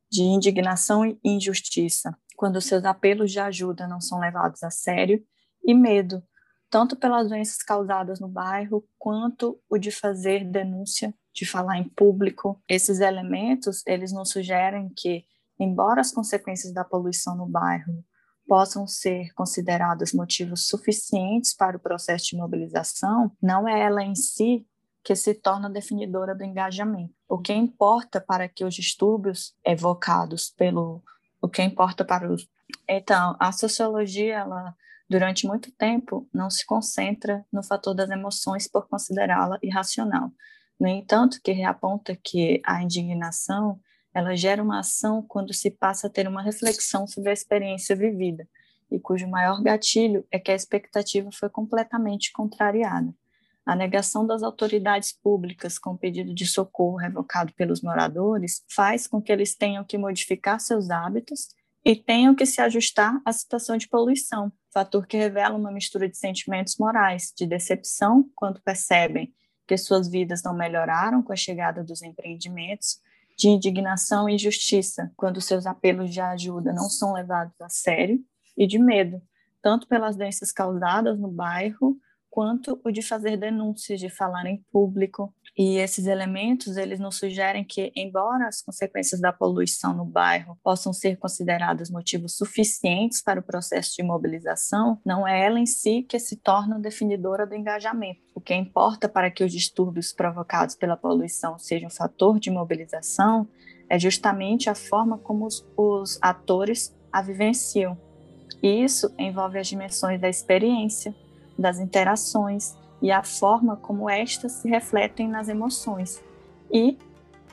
de 0.09 0.23
indignação 0.23 1.05
e 1.05 1.19
injustiça, 1.23 2.17
quando 2.35 2.61
seus 2.61 2.85
apelos 2.85 3.31
de 3.31 3.39
ajuda 3.39 3.87
não 3.87 3.99
são 4.01 4.19
levados 4.19 4.63
a 4.63 4.71
sério, 4.71 5.23
e 5.63 5.73
medo, 5.73 6.23
tanto 6.69 6.95
pelas 6.95 7.29
doenças 7.29 7.57
causadas 7.57 8.19
no 8.19 8.27
bairro, 8.27 8.87
quanto 8.97 9.59
o 9.69 9.77
de 9.77 9.91
fazer 9.91 10.45
denúncia, 10.45 11.13
de 11.33 11.45
falar 11.45 11.77
em 11.77 11.83
público. 11.83 12.61
Esses 12.67 12.99
elementos, 12.99 13.83
eles 13.85 14.11
nos 14.11 14.29
sugerem 14.29 14.91
que 14.95 15.25
embora 15.59 16.01
as 16.01 16.11
consequências 16.11 16.73
da 16.73 16.83
poluição 16.83 17.35
no 17.35 17.45
bairro 17.45 18.03
possam 18.47 18.87
ser 18.87 19.31
consideradas 19.33 20.11
motivos 20.11 20.67
suficientes 20.67 21.55
para 21.55 21.77
o 21.77 21.79
processo 21.79 22.27
de 22.27 22.37
mobilização, 22.37 23.31
não 23.41 23.67
é 23.67 23.79
ela 23.79 24.03
em 24.03 24.15
si 24.15 24.65
que 25.03 25.15
se 25.15 25.33
torna 25.35 25.69
definidora 25.69 26.33
do 26.33 26.43
engajamento. 26.43 27.13
O 27.27 27.37
que 27.37 27.53
importa 27.53 28.19
para 28.19 28.49
que 28.49 28.65
os 28.65 28.73
distúrbios 28.73 29.55
evocados 29.63 30.49
pelo 30.49 31.03
o 31.41 31.47
que 31.47 31.61
importa 31.61 32.03
para 32.03 32.31
os 32.31 32.47
então 32.87 33.35
a 33.39 33.51
sociologia 33.51 34.39
ela 34.39 34.75
durante 35.09 35.47
muito 35.47 35.71
tempo 35.71 36.27
não 36.33 36.49
se 36.49 36.65
concentra 36.65 37.45
no 37.51 37.63
fator 37.63 37.93
das 37.95 38.09
emoções 38.09 38.67
por 38.67 38.87
considerá-la 38.87 39.57
irracional. 39.63 40.31
No 40.79 40.87
entanto, 40.87 41.39
que 41.43 41.51
reaponta 41.51 42.15
que 42.15 42.61
a 42.63 42.81
indignação 42.83 43.79
ela 44.13 44.35
gera 44.35 44.61
uma 44.61 44.79
ação 44.79 45.21
quando 45.21 45.53
se 45.53 45.69
passa 45.71 46.07
a 46.07 46.09
ter 46.09 46.27
uma 46.27 46.41
reflexão 46.41 47.07
sobre 47.07 47.29
a 47.29 47.33
experiência 47.33 47.95
vivida, 47.95 48.47
e 48.91 48.99
cujo 48.99 49.27
maior 49.27 49.61
gatilho 49.61 50.25
é 50.31 50.39
que 50.39 50.51
a 50.51 50.55
expectativa 50.55 51.29
foi 51.31 51.49
completamente 51.49 52.31
contrariada. 52.31 53.13
A 53.65 53.75
negação 53.75 54.25
das 54.25 54.41
autoridades 54.41 55.11
públicas 55.11 55.77
com 55.77 55.95
pedido 55.95 56.33
de 56.33 56.47
socorro 56.47 56.97
revocado 56.97 57.53
pelos 57.53 57.81
moradores 57.81 58.63
faz 58.67 59.05
com 59.05 59.21
que 59.21 59.31
eles 59.31 59.55
tenham 59.55 59.83
que 59.83 59.97
modificar 59.97 60.59
seus 60.59 60.89
hábitos 60.89 61.49
e 61.85 61.95
tenham 61.95 62.33
que 62.33 62.45
se 62.45 62.61
ajustar 62.61 63.21
à 63.23 63.31
situação 63.31 63.77
de 63.77 63.87
poluição, 63.87 64.51
fator 64.73 65.05
que 65.05 65.17
revela 65.17 65.55
uma 65.55 65.71
mistura 65.71 66.09
de 66.09 66.17
sentimentos 66.17 66.77
morais, 66.77 67.31
de 67.37 67.45
decepção 67.45 68.27
quando 68.35 68.61
percebem 68.61 69.33
que 69.67 69.77
suas 69.77 70.09
vidas 70.09 70.41
não 70.43 70.55
melhoraram 70.55 71.21
com 71.21 71.31
a 71.31 71.35
chegada 71.35 71.83
dos 71.83 72.01
empreendimentos, 72.01 72.99
de 73.39 73.47
indignação 73.47 74.27
e 74.27 74.35
injustiça, 74.35 75.13
quando 75.15 75.39
seus 75.39 75.65
apelos 75.65 76.11
de 76.11 76.19
ajuda 76.19 76.73
não 76.73 76.89
são 76.89 77.13
levados 77.13 77.55
a 77.61 77.69
sério, 77.69 78.19
e 78.57 78.67
de 78.67 78.77
medo, 78.77 79.21
tanto 79.61 79.87
pelas 79.87 80.17
doenças 80.17 80.51
causadas 80.51 81.17
no 81.17 81.29
bairro, 81.29 81.97
quanto 82.29 82.81
o 82.83 82.91
de 82.91 83.01
fazer 83.01 83.37
denúncias, 83.37 84.01
de 84.01 84.09
falar 84.09 84.45
em 84.45 84.61
público. 84.73 85.33
E 85.57 85.77
esses 85.77 86.05
elementos, 86.05 86.77
eles 86.77 86.99
nos 86.99 87.17
sugerem 87.17 87.63
que, 87.63 87.91
embora 87.95 88.47
as 88.47 88.61
consequências 88.61 89.19
da 89.19 89.33
poluição 89.33 89.93
no 89.93 90.05
bairro 90.05 90.57
possam 90.63 90.93
ser 90.93 91.17
consideradas 91.17 91.89
motivos 91.89 92.35
suficientes 92.37 93.21
para 93.21 93.39
o 93.39 93.43
processo 93.43 93.95
de 93.95 94.03
mobilização, 94.03 94.99
não 95.05 95.27
é 95.27 95.45
ela 95.45 95.59
em 95.59 95.65
si 95.65 96.03
que 96.03 96.19
se 96.19 96.37
torna 96.37 96.79
definidora 96.79 97.45
do 97.45 97.55
engajamento. 97.55 98.21
O 98.33 98.41
que 98.41 98.53
importa 98.53 99.09
para 99.09 99.29
que 99.29 99.43
os 99.43 99.51
distúrbios 99.51 100.13
provocados 100.13 100.75
pela 100.75 100.95
poluição 100.95 101.57
sejam 101.59 101.87
um 101.87 101.91
fator 101.91 102.39
de 102.39 102.49
mobilização 102.49 103.47
é 103.89 103.97
justamente 103.97 104.69
a 104.69 104.75
forma 104.75 105.17
como 105.17 105.45
os, 105.45 105.65
os 105.75 106.19
atores 106.21 106.95
a 107.11 107.21
vivenciam. 107.21 107.97
E 108.61 108.83
isso 108.83 109.13
envolve 109.17 109.57
as 109.57 109.67
dimensões 109.67 110.21
da 110.21 110.29
experiência, 110.29 111.15
das 111.57 111.79
interações 111.79 112.77
e 113.01 113.11
a 113.11 113.23
forma 113.23 113.75
como 113.75 114.09
estas 114.09 114.53
se 114.53 114.69
refletem 114.69 115.27
nas 115.27 115.47
emoções 115.47 116.23
e, 116.71 116.97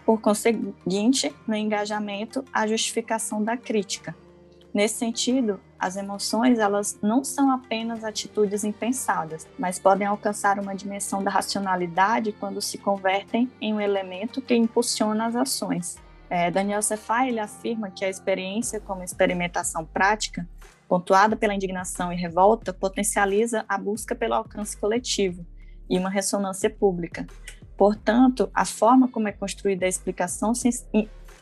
por 0.05 0.21
conseguinte, 0.21 1.35
no 1.47 1.55
engajamento, 1.55 2.45
a 2.53 2.67
justificação 2.67 3.43
da 3.43 3.57
crítica. 3.57 4.15
Nesse 4.73 4.97
sentido, 4.97 5.61
as 5.79 5.97
emoções 5.97 6.59
elas 6.59 6.99
não 7.03 7.25
são 7.25 7.51
apenas 7.51 8.05
atitudes 8.05 8.65
impensadas, 8.65 9.47
mas 9.59 9.79
podem 9.79 10.07
alcançar 10.07 10.59
uma 10.59 10.75
dimensão 10.75 11.23
da 11.23 11.31
racionalidade 11.31 12.33
quando 12.33 12.61
se 12.61 12.79
convertem 12.79 13.51
em 13.61 13.75
um 13.75 13.81
elemento 13.81 14.43
que 14.43 14.55
impulsiona 14.55 15.27
as 15.27 15.37
ações. 15.37 15.97
É, 16.29 16.51
Daniel 16.51 16.83
Cefai 16.83 17.29
ele 17.29 17.41
afirma 17.41 17.91
que 17.91 18.05
a 18.05 18.09
experiência 18.09 18.81
como 18.81 19.03
experimentação 19.03 19.85
prática, 19.85 20.47
pontuada 20.89 21.37
pela 21.37 21.55
indignação 21.55 22.13
e 22.13 22.17
revolta, 22.17 22.73
potencializa 22.73 23.65
a 23.69 23.77
busca 23.77 24.15
pelo 24.15 24.35
alcance 24.35 24.77
coletivo 24.77 25.45
e 25.89 25.99
uma 25.99 26.11
ressonância 26.11 26.71
pública. 26.71 27.27
Portanto, 27.77 28.51
a 28.55 28.65
forma 28.65 29.09
como 29.09 29.29
é 29.29 29.33
construída 29.33 29.85
a 29.85 29.89
explicação, 29.89 30.53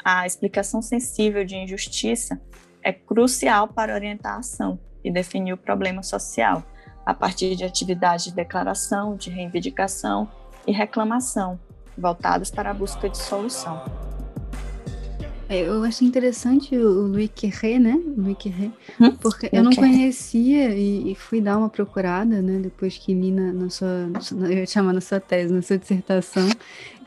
a 0.04 0.26
explicação 0.26 0.82
sensível 0.82 1.44
de 1.44 1.56
injustiça 1.56 2.40
é 2.82 2.92
crucial 2.92 3.68
para 3.68 3.94
orientar 3.94 4.34
a 4.34 4.38
ação 4.38 4.78
e 5.02 5.10
definir 5.10 5.52
o 5.52 5.58
problema 5.58 6.02
social, 6.02 6.62
a 7.06 7.14
partir 7.14 7.54
de 7.54 7.64
atividades 7.64 8.26
de 8.26 8.34
declaração, 8.34 9.16
de 9.16 9.30
reivindicação 9.30 10.28
e 10.66 10.72
reclamação, 10.72 11.60
voltadas 11.96 12.50
para 12.50 12.70
a 12.70 12.74
busca 12.74 13.08
de 13.08 13.18
solução. 13.18 14.13
É, 15.48 15.60
eu 15.60 15.82
achei 15.84 16.06
interessante 16.08 16.76
o 16.76 17.06
Louis 17.06 17.30
Querré, 17.34 17.78
né? 17.78 18.00
Louis 18.16 18.36
Querré, 18.38 18.70
hum? 19.00 19.12
porque 19.16 19.50
eu 19.52 19.62
não 19.62 19.72
conhecia 19.72 20.74
e, 20.74 21.12
e, 21.12 21.14
fui 21.14 21.40
dar 21.40 21.58
uma 21.58 21.68
procurada, 21.68 22.40
né? 22.40 22.58
Depois 22.60 22.96
que 22.96 23.12
li 23.12 23.30
na, 23.30 23.52
na 23.52 23.68
sua, 23.70 24.10
eu 24.40 24.52
ia 24.52 24.66
chamar 24.66 24.92
na 24.92 25.00
sua 25.00 25.20
tese, 25.20 25.52
na 25.52 25.60
sua 25.60 25.76
dissertação, 25.76 26.48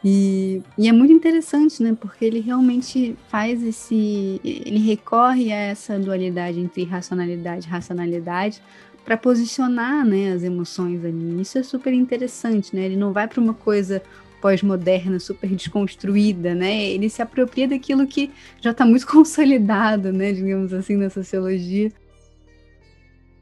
e, 0.04 0.62
e, 0.78 0.88
é 0.88 0.92
muito 0.92 1.12
interessante, 1.12 1.82
né? 1.82 1.98
Porque 2.00 2.24
ele 2.24 2.40
realmente 2.40 3.18
faz 3.28 3.64
esse, 3.64 4.40
ele 4.44 4.80
recorre 4.80 5.52
a 5.52 5.58
essa 5.58 5.98
dualidade 5.98 6.60
entre 6.60 6.84
racionalidade 6.84 7.66
e 7.66 7.70
racionalidade 7.70 8.62
para 9.04 9.16
posicionar, 9.16 10.06
né, 10.06 10.34
as 10.34 10.44
emoções 10.44 11.04
ali. 11.06 11.42
Isso 11.42 11.58
é 11.58 11.64
super 11.64 11.94
interessante, 11.94 12.76
né? 12.76 12.84
Ele 12.84 12.98
não 12.98 13.14
vai 13.14 13.26
para 13.26 13.40
uma 13.40 13.54
coisa 13.54 14.04
pós-moderna, 14.42 15.20
super 15.20 15.50
desconstruída, 15.50 16.54
né? 16.54 16.84
Ele 16.86 17.10
se 17.10 17.22
apropria 17.22 17.68
daquilo 17.68 18.08
que 18.08 18.32
já 18.62 18.72
está 18.72 18.86
muito 18.86 19.06
consolidado, 19.08 20.12
né, 20.12 20.32
digamos 20.32 20.74
assim, 20.74 20.96
na 20.96 21.10
sociologia, 21.10 21.92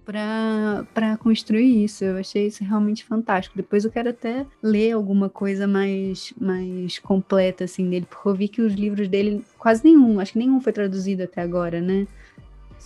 para 0.06 1.18
construir 1.18 1.84
isso. 1.84 2.04
Eu 2.04 2.18
achei 2.18 2.48
isso 2.48 2.64
realmente 2.64 3.04
fantástico. 3.04 3.58
Depois 3.58 3.84
eu 3.84 3.92
quero 3.92 4.10
até 4.10 4.46
ler 4.62 4.92
alguma 4.92 5.30
coisa 5.30 5.68
mais, 5.68 6.34
mais 6.40 7.00
completa 7.00 7.64
assim 7.64 7.90
dele, 7.90 8.06
porque 8.10 8.30
eu 8.30 8.36
vi 8.36 8.48
que 8.48 8.62
os 8.62 8.74
livros 8.74 9.08
dele, 9.08 9.44
quase 9.58 9.84
nenhum, 9.84 10.20
acho 10.20 10.34
que 10.34 10.40
nenhum 10.40 10.62
foi 10.62 10.72
traduzido 10.72 11.24
até 11.24 11.42
agora, 11.42 11.82
né? 11.82 12.08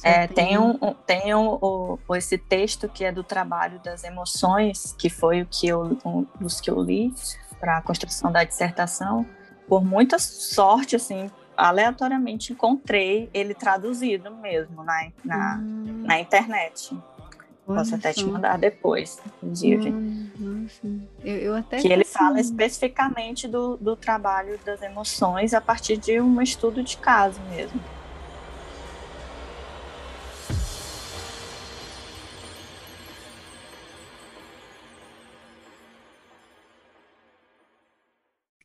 É, 0.01 0.27
tem 0.27 0.57
um, 0.57 0.77
tem 1.05 1.35
um, 1.35 1.59
um, 1.61 2.15
esse 2.15 2.37
texto 2.37 2.87
que 2.87 3.03
é 3.03 3.11
do 3.11 3.21
trabalho 3.21 3.81
das 3.83 4.05
emoções, 4.05 4.95
que 4.97 5.09
foi 5.09 5.41
o 5.41 5.45
que 5.45 5.67
eu, 5.67 5.97
um 6.05 6.25
dos 6.39 6.61
que 6.61 6.71
eu 6.71 6.81
li, 6.81 7.13
para 7.59 7.77
a 7.77 7.81
construção 7.81 8.31
da 8.31 8.43
dissertação, 8.43 9.25
por 9.67 9.83
muita 9.83 10.17
sorte, 10.17 10.95
assim, 10.95 11.29
aleatoriamente 11.55 12.53
encontrei 12.53 13.29
ele 13.33 13.53
traduzido 13.53 14.31
mesmo 14.31 14.83
na, 14.83 15.11
na, 15.23 15.57
hum. 15.61 16.03
na 16.05 16.19
internet. 16.19 16.97
Posso 17.65 17.93
até 17.93 18.11
te 18.11 18.25
mandar 18.25 18.57
depois, 18.57 19.21
inclusive. 19.27 19.91
Hum, 19.91 20.67
eu, 21.23 21.35
eu 21.35 21.55
até 21.55 21.79
que 21.79 21.87
ele 21.87 22.03
fala 22.03 22.39
especificamente 22.39 23.47
do, 23.47 23.77
do 23.77 23.95
trabalho 23.95 24.59
das 24.65 24.81
emoções 24.81 25.53
a 25.53 25.61
partir 25.61 25.97
de 25.97 26.19
um 26.19 26.41
estudo 26.41 26.81
de 26.81 26.97
caso 26.97 27.39
mesmo. 27.51 27.79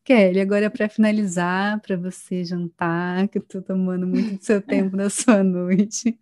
Kelly, 0.05 0.39
agora 0.39 0.67
é 0.67 0.69
para 0.69 0.89
finalizar, 0.89 1.81
para 1.81 1.97
você 1.97 2.45
jantar, 2.45 3.27
que 3.29 3.39
eu 3.39 3.43
estou 3.43 3.63
tomando 3.63 4.07
muito 4.07 4.37
do 4.37 4.45
seu 4.45 4.61
tempo 4.63 4.97
na 4.97 5.09
sua 5.09 5.43
noite. 5.43 6.19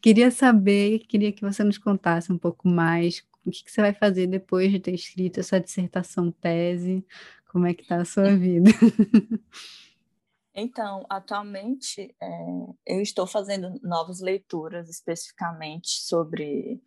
Queria 0.00 0.30
saber, 0.30 1.00
queria 1.00 1.32
que 1.32 1.42
você 1.42 1.64
nos 1.64 1.78
contasse 1.78 2.30
um 2.30 2.38
pouco 2.38 2.68
mais 2.68 3.24
o 3.46 3.50
que, 3.50 3.64
que 3.64 3.70
você 3.72 3.80
vai 3.80 3.94
fazer 3.94 4.26
depois 4.26 4.70
de 4.70 4.78
ter 4.78 4.94
escrito 4.94 5.40
essa 5.40 5.58
dissertação 5.58 6.30
tese, 6.30 7.02
como 7.50 7.66
é 7.66 7.72
que 7.72 7.82
está 7.82 7.96
a 7.96 8.04
sua 8.04 8.36
vida. 8.36 8.70
Então, 10.60 11.06
atualmente 11.08 12.12
é, 12.20 12.28
eu 12.84 13.00
estou 13.00 13.28
fazendo 13.28 13.78
novas 13.80 14.20
leituras 14.20 14.88
especificamente 14.88 16.00
sobre. 16.02 16.82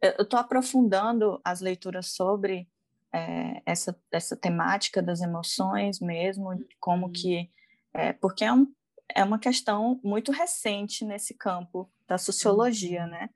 Eu 0.00 0.22
estou 0.22 0.38
aprofundando 0.38 1.40
as 1.44 1.60
leituras 1.60 2.06
sobre 2.06 2.68
é, 3.16 3.62
essa, 3.64 3.98
essa 4.12 4.36
temática 4.36 5.00
das 5.00 5.22
emoções 5.22 6.00
mesmo, 6.00 6.50
como 6.78 7.06
uhum. 7.06 7.12
que. 7.12 7.50
É, 7.94 8.12
porque 8.12 8.44
é, 8.44 8.52
um, 8.52 8.70
é 9.14 9.24
uma 9.24 9.38
questão 9.38 9.98
muito 10.04 10.30
recente 10.30 11.02
nesse 11.02 11.32
campo 11.32 11.90
da 12.06 12.18
sociologia, 12.18 13.04
uhum. 13.04 13.10
né? 13.10 13.30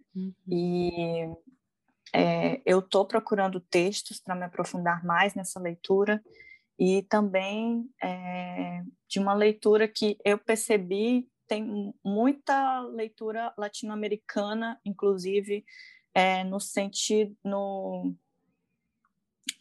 E 0.46 1.26
é, 2.12 2.60
eu 2.66 2.80
estou 2.80 3.06
procurando 3.06 3.58
textos 3.58 4.20
para 4.20 4.34
me 4.34 4.44
aprofundar 4.44 5.02
mais 5.02 5.34
nessa 5.34 5.58
leitura 5.58 6.22
e 6.78 7.02
também 7.04 7.88
é, 8.02 8.82
de 9.08 9.18
uma 9.18 9.32
leitura 9.32 9.88
que 9.88 10.18
eu 10.24 10.36
percebi 10.38 11.26
tem 11.48 11.92
muita 12.04 12.80
leitura 12.82 13.52
latino-americana, 13.56 14.80
inclusive 14.84 15.64
é, 16.14 16.44
no 16.44 16.60
sentido 16.60 17.36
no 17.44 18.14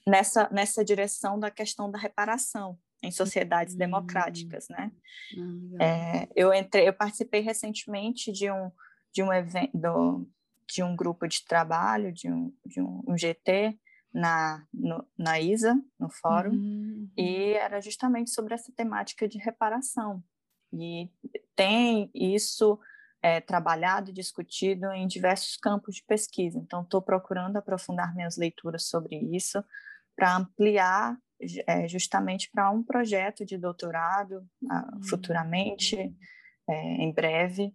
nessa, 0.10 0.50
nessa 0.52 0.84
direção 0.84 1.40
da 1.40 1.52
questão 1.52 1.90
da 1.90 1.98
reparação 1.98 2.78
em 3.02 3.12
sociedades 3.12 3.74
uhum. 3.74 3.80
democráticas, 3.80 4.68
né? 4.70 4.92
Uhum. 5.38 5.78
É, 5.80 6.28
eu 6.36 6.54
entrei, 6.54 6.88
eu 6.88 6.94
participei 6.94 7.42
recentemente 7.42 8.32
de 8.32 8.52
um 8.52 8.72
de 9.12 9.24
um 9.24 9.34
evento 9.34 10.30
de 10.68 10.84
um 10.84 10.96
grupo 10.96 11.28
de 11.28 11.44
trabalho 11.44 12.12
de 12.12 12.30
um, 12.30 12.54
de 12.64 12.80
um, 12.80 13.02
um 13.08 13.18
GT 13.18 13.80
na 14.14 14.64
no, 14.72 15.08
na 15.18 15.40
ISA 15.40 15.82
no 16.00 16.10
fórum 16.10 16.52
uhum. 16.52 17.10
e 17.18 17.54
era 17.54 17.82
justamente 17.82 18.30
sobre 18.30 18.54
essa 18.54 18.72
temática 18.72 19.28
de 19.28 19.40
reparação 19.40 20.24
e 20.72 21.10
tem 21.56 22.12
isso 22.14 22.80
é, 23.22 23.42
trabalhado 23.42 24.10
e 24.12 24.14
discutido 24.14 24.92
em 24.92 25.08
diversos 25.08 25.58
campos 25.58 25.96
de 25.96 26.04
pesquisa. 26.04 26.58
Então, 26.58 26.84
estou 26.84 27.02
procurando 27.02 27.58
aprofundar 27.58 28.16
minhas 28.16 28.38
leituras 28.38 28.86
sobre 28.86 29.18
isso 29.36 29.64
para 30.20 30.36
ampliar 30.36 31.18
é, 31.66 31.88
justamente 31.88 32.50
para 32.52 32.70
um 32.70 32.84
projeto 32.84 33.46
de 33.46 33.58
doutorado 33.58 34.46
uh, 34.64 35.08
futuramente, 35.08 35.96
é, 36.68 36.74
em 36.96 37.14
breve. 37.14 37.74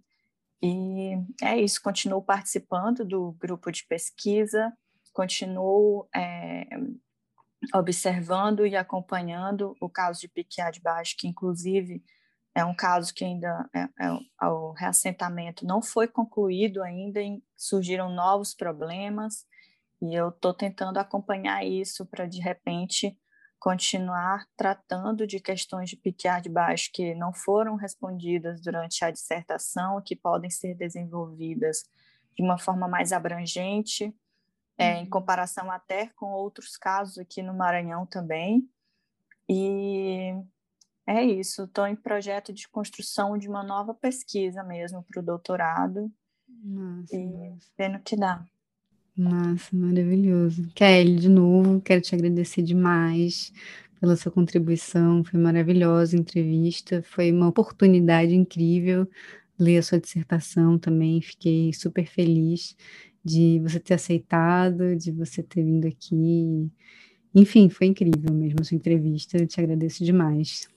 E 0.62 1.15
é 1.43 1.59
isso, 1.59 1.81
continuo 1.83 2.23
participando 2.23 3.03
do 3.03 3.33
grupo 3.33 3.73
de 3.73 3.87
pesquisa, 3.87 4.71
continuo 5.15 6.07
é, 6.15 6.66
observando 7.75 8.66
e 8.66 8.77
acompanhando 8.77 9.75
o 9.81 9.89
caso 9.89 10.21
de 10.21 10.29
Piquiá 10.29 10.71
de 10.71 10.83
Baixo, 10.83 11.16
que 11.19 11.27
inclusive 11.27 12.05
é 12.55 12.62
um 12.62 12.75
caso 12.75 13.15
que 13.15 13.25
ainda 13.25 13.69
é, 13.75 13.89
é, 14.07 14.49
o 14.49 14.73
reassentamento 14.73 15.65
não 15.66 15.81
foi 15.81 16.07
concluído 16.07 16.83
ainda, 16.83 17.21
surgiram 17.57 18.11
novos 18.15 18.55
problemas, 18.55 19.47
e 20.05 20.14
eu 20.14 20.28
estou 20.28 20.52
tentando 20.52 20.98
acompanhar 20.98 21.64
isso 21.64 22.05
para, 22.05 22.26
de 22.26 22.39
repente, 22.39 23.18
continuar 23.59 24.47
tratando 24.55 25.26
de 25.26 25.40
questões 25.40 25.89
de 25.89 25.97
piquear 25.97 26.43
de 26.43 26.51
baixo 26.51 26.90
que 26.93 27.14
não 27.14 27.32
foram 27.32 27.76
respondidas 27.76 28.60
durante 28.60 29.02
a 29.02 29.10
dissertação, 29.10 30.02
que 30.02 30.14
podem 30.14 30.51
ser 30.51 30.74
desenvolvidas 30.74 31.85
de 32.36 32.43
uma 32.43 32.59
forma 32.59 32.86
mais 32.86 33.12
abrangente, 33.12 34.05
uhum. 34.05 34.14
é, 34.76 34.98
em 34.98 35.05
uhum. 35.05 35.10
comparação 35.10 35.70
até 35.70 36.09
com 36.09 36.26
outros 36.32 36.76
casos 36.76 37.16
aqui 37.16 37.43
no 37.43 37.55
Maranhão 37.55 38.05
também. 38.05 38.68
E 39.48 40.35
é 41.06 41.22
isso, 41.22 41.64
estou 41.64 41.86
em 41.86 41.97
projeto 41.97 42.52
de 42.52 42.68
construção 42.68 43.39
de 43.39 43.48
uma 43.48 43.62
nova 43.62 43.94
pesquisa 43.94 44.62
mesmo 44.62 45.02
para 45.02 45.20
o 45.20 45.24
doutorado. 45.24 46.12
Nossa, 46.47 47.16
e 47.16 47.24
nossa. 47.24 47.70
vendo 47.78 47.97
o 47.97 48.02
que 48.02 48.16
dá. 48.16 48.44
Nossa, 49.16 49.77
maravilhoso. 49.77 50.69
Kelly, 50.74 51.16
de 51.16 51.28
novo, 51.28 51.81
quero 51.81 52.01
te 52.01 52.15
agradecer 52.15 52.62
demais 52.62 53.53
pela 54.01 54.16
sua 54.16 54.32
contribuição. 54.32 55.23
Foi 55.24 55.39
maravilhosa 55.39 56.16
a 56.16 56.20
entrevista, 56.20 57.01
foi 57.03 57.31
uma 57.31 57.49
oportunidade 57.49 58.35
incrível 58.35 59.09
ler 59.59 59.78
a 59.78 59.82
sua 59.82 60.01
dissertação 60.01 60.78
também. 60.78 61.23
Fiquei 61.23 61.73
super 61.73 62.07
feliz 62.07 62.77
de 63.24 63.61
você 63.61 63.78
ter 63.78 63.95
aceitado, 63.95 64.97
de 64.97 65.12
você 65.12 65.43
ter 65.43 65.62
vindo 65.62 65.86
aqui. 65.86 66.69
Enfim, 67.32 67.69
foi 67.69 67.86
incrível 67.86 68.35
mesmo 68.35 68.61
a 68.61 68.65
sua 68.65 68.77
entrevista. 68.77 69.39
Eu 69.39 69.47
te 69.47 69.61
agradeço 69.61 70.05
demais. 70.05 70.69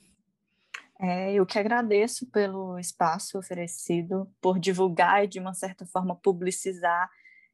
É, 1.00 1.34
eu 1.34 1.46
que 1.46 1.60
agradeço 1.60 2.26
pelo 2.28 2.78
espaço 2.80 3.38
oferecido, 3.38 4.28
por 4.40 4.60
divulgar 4.60 5.24
e, 5.24 5.28
de 5.28 5.40
uma 5.40 5.54
certa 5.54 5.86
forma, 5.86 6.16
publicizar 6.16 7.10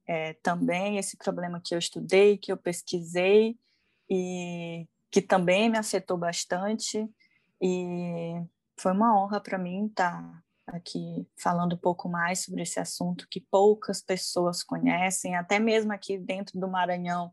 é, 0.08 0.34
também 0.34 0.98
esse 0.98 1.18
problema 1.18 1.62
que 1.64 1.74
eu 1.74 1.80
estudei, 1.80 2.38
que 2.38 2.52
eu 2.52 2.58
pesquisei 2.58 3.58
e 4.10 4.88
que 5.10 5.22
também 5.22 5.70
me 5.70 5.78
afetou 5.78 6.18
bastante. 6.18 7.08
E 7.62 8.42
foi 8.80 8.92
uma 8.92 9.18
honra 9.18 9.40
para 9.40 9.58
mim 9.58 9.86
estar 9.88 10.22
tá 10.66 10.78
aqui 10.78 11.28
falando 11.38 11.76
um 11.76 11.78
pouco 11.78 12.10
mais 12.10 12.40
sobre 12.40 12.64
esse 12.64 12.80
assunto 12.80 13.28
que 13.30 13.40
poucas 13.40 14.02
pessoas 14.02 14.64
conhecem, 14.64 15.36
até 15.36 15.60
mesmo 15.60 15.94
aqui 15.94 16.18
dentro 16.18 16.60
do 16.60 16.68
Maranhão, 16.68 17.32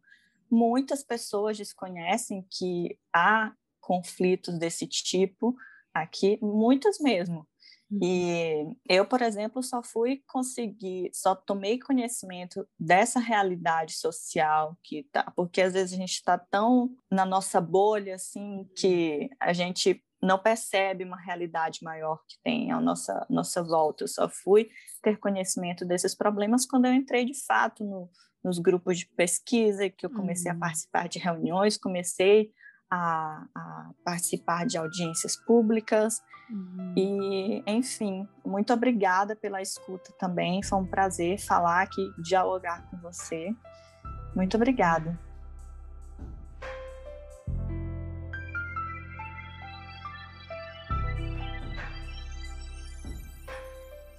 muitas 0.50 1.02
pessoas 1.02 1.56
desconhecem 1.56 2.46
que 2.50 2.98
há 3.12 3.52
conflitos 3.80 4.58
desse 4.58 4.86
tipo 4.86 5.56
aqui, 5.92 6.38
muitas 6.42 6.98
mesmo. 6.98 7.46
Uhum. 7.90 7.98
E 8.02 8.76
eu, 8.88 9.04
por 9.04 9.20
exemplo, 9.20 9.62
só 9.62 9.82
fui 9.82 10.22
conseguir, 10.26 11.10
só 11.12 11.34
tomei 11.34 11.78
conhecimento 11.78 12.66
dessa 12.78 13.18
realidade 13.18 13.94
social 13.94 14.78
que 14.82 15.04
tá, 15.12 15.32
porque 15.34 15.60
às 15.60 15.72
vezes 15.72 15.92
a 15.94 15.96
gente 15.96 16.12
está 16.12 16.38
tão 16.38 16.90
na 17.10 17.24
nossa 17.24 17.60
bolha 17.60 18.14
assim 18.14 18.68
que 18.76 19.28
a 19.40 19.52
gente 19.52 20.02
não 20.22 20.38
percebe 20.38 21.02
uma 21.02 21.18
realidade 21.18 21.80
maior 21.82 22.18
que 22.28 22.36
tem 22.44 22.70
à 22.70 22.80
nossa 22.80 23.26
nossa 23.28 23.62
volta. 23.62 24.04
Eu 24.04 24.08
só 24.08 24.28
fui 24.28 24.70
ter 25.02 25.18
conhecimento 25.18 25.84
desses 25.84 26.14
problemas 26.14 26.66
quando 26.66 26.84
eu 26.84 26.92
entrei 26.92 27.24
de 27.24 27.34
fato 27.44 27.82
no, 27.84 28.08
nos 28.44 28.58
grupos 28.58 28.98
de 28.98 29.06
pesquisa, 29.06 29.88
que 29.88 30.04
eu 30.04 30.10
comecei 30.10 30.50
uhum. 30.50 30.58
a 30.58 30.60
participar 30.60 31.08
de 31.08 31.18
reuniões, 31.18 31.76
comecei 31.76 32.52
a, 32.90 33.44
a 33.54 33.90
participar 34.04 34.66
de 34.66 34.76
audiências 34.76 35.36
públicas. 35.36 36.20
Uhum. 36.50 36.94
E, 36.96 37.62
enfim, 37.66 38.26
muito 38.44 38.72
obrigada 38.72 39.36
pela 39.36 39.62
escuta 39.62 40.12
também. 40.18 40.62
Foi 40.62 40.78
um 40.78 40.86
prazer 40.86 41.38
falar 41.38 41.82
aqui, 41.82 42.10
dialogar 42.18 42.82
com 42.90 42.96
você. 42.98 43.54
Muito 44.34 44.56
obrigada. 44.56 45.18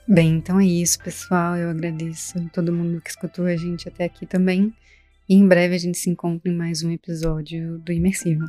Bem, 0.07 0.35
então 0.35 0.60
é 0.60 0.65
isso, 0.65 1.02
pessoal. 1.02 1.56
Eu 1.56 1.69
agradeço 1.69 2.38
a 2.38 2.49
todo 2.49 2.73
mundo 2.73 2.99
que 3.02 3.10
escutou 3.10 3.45
a 3.45 3.56
gente 3.56 3.88
até 3.88 4.03
aqui 4.03 4.26
também. 4.26 4.73
E 5.27 5.35
em 5.35 5.48
breve 5.48 5.76
a 5.76 5.77
gente 5.77 5.98
se 5.98 6.10
encontra 6.10 6.52
em 6.52 6.56
mais 6.56 6.84
um 6.84 6.91
episódio 6.91 7.80
do 7.80 7.93
Imersivo. 7.93 8.43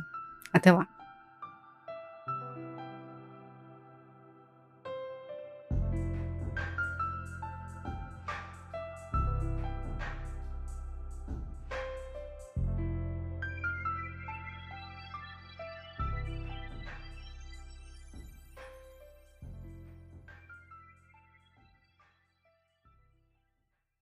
Até 0.53 0.71
lá! 0.71 0.87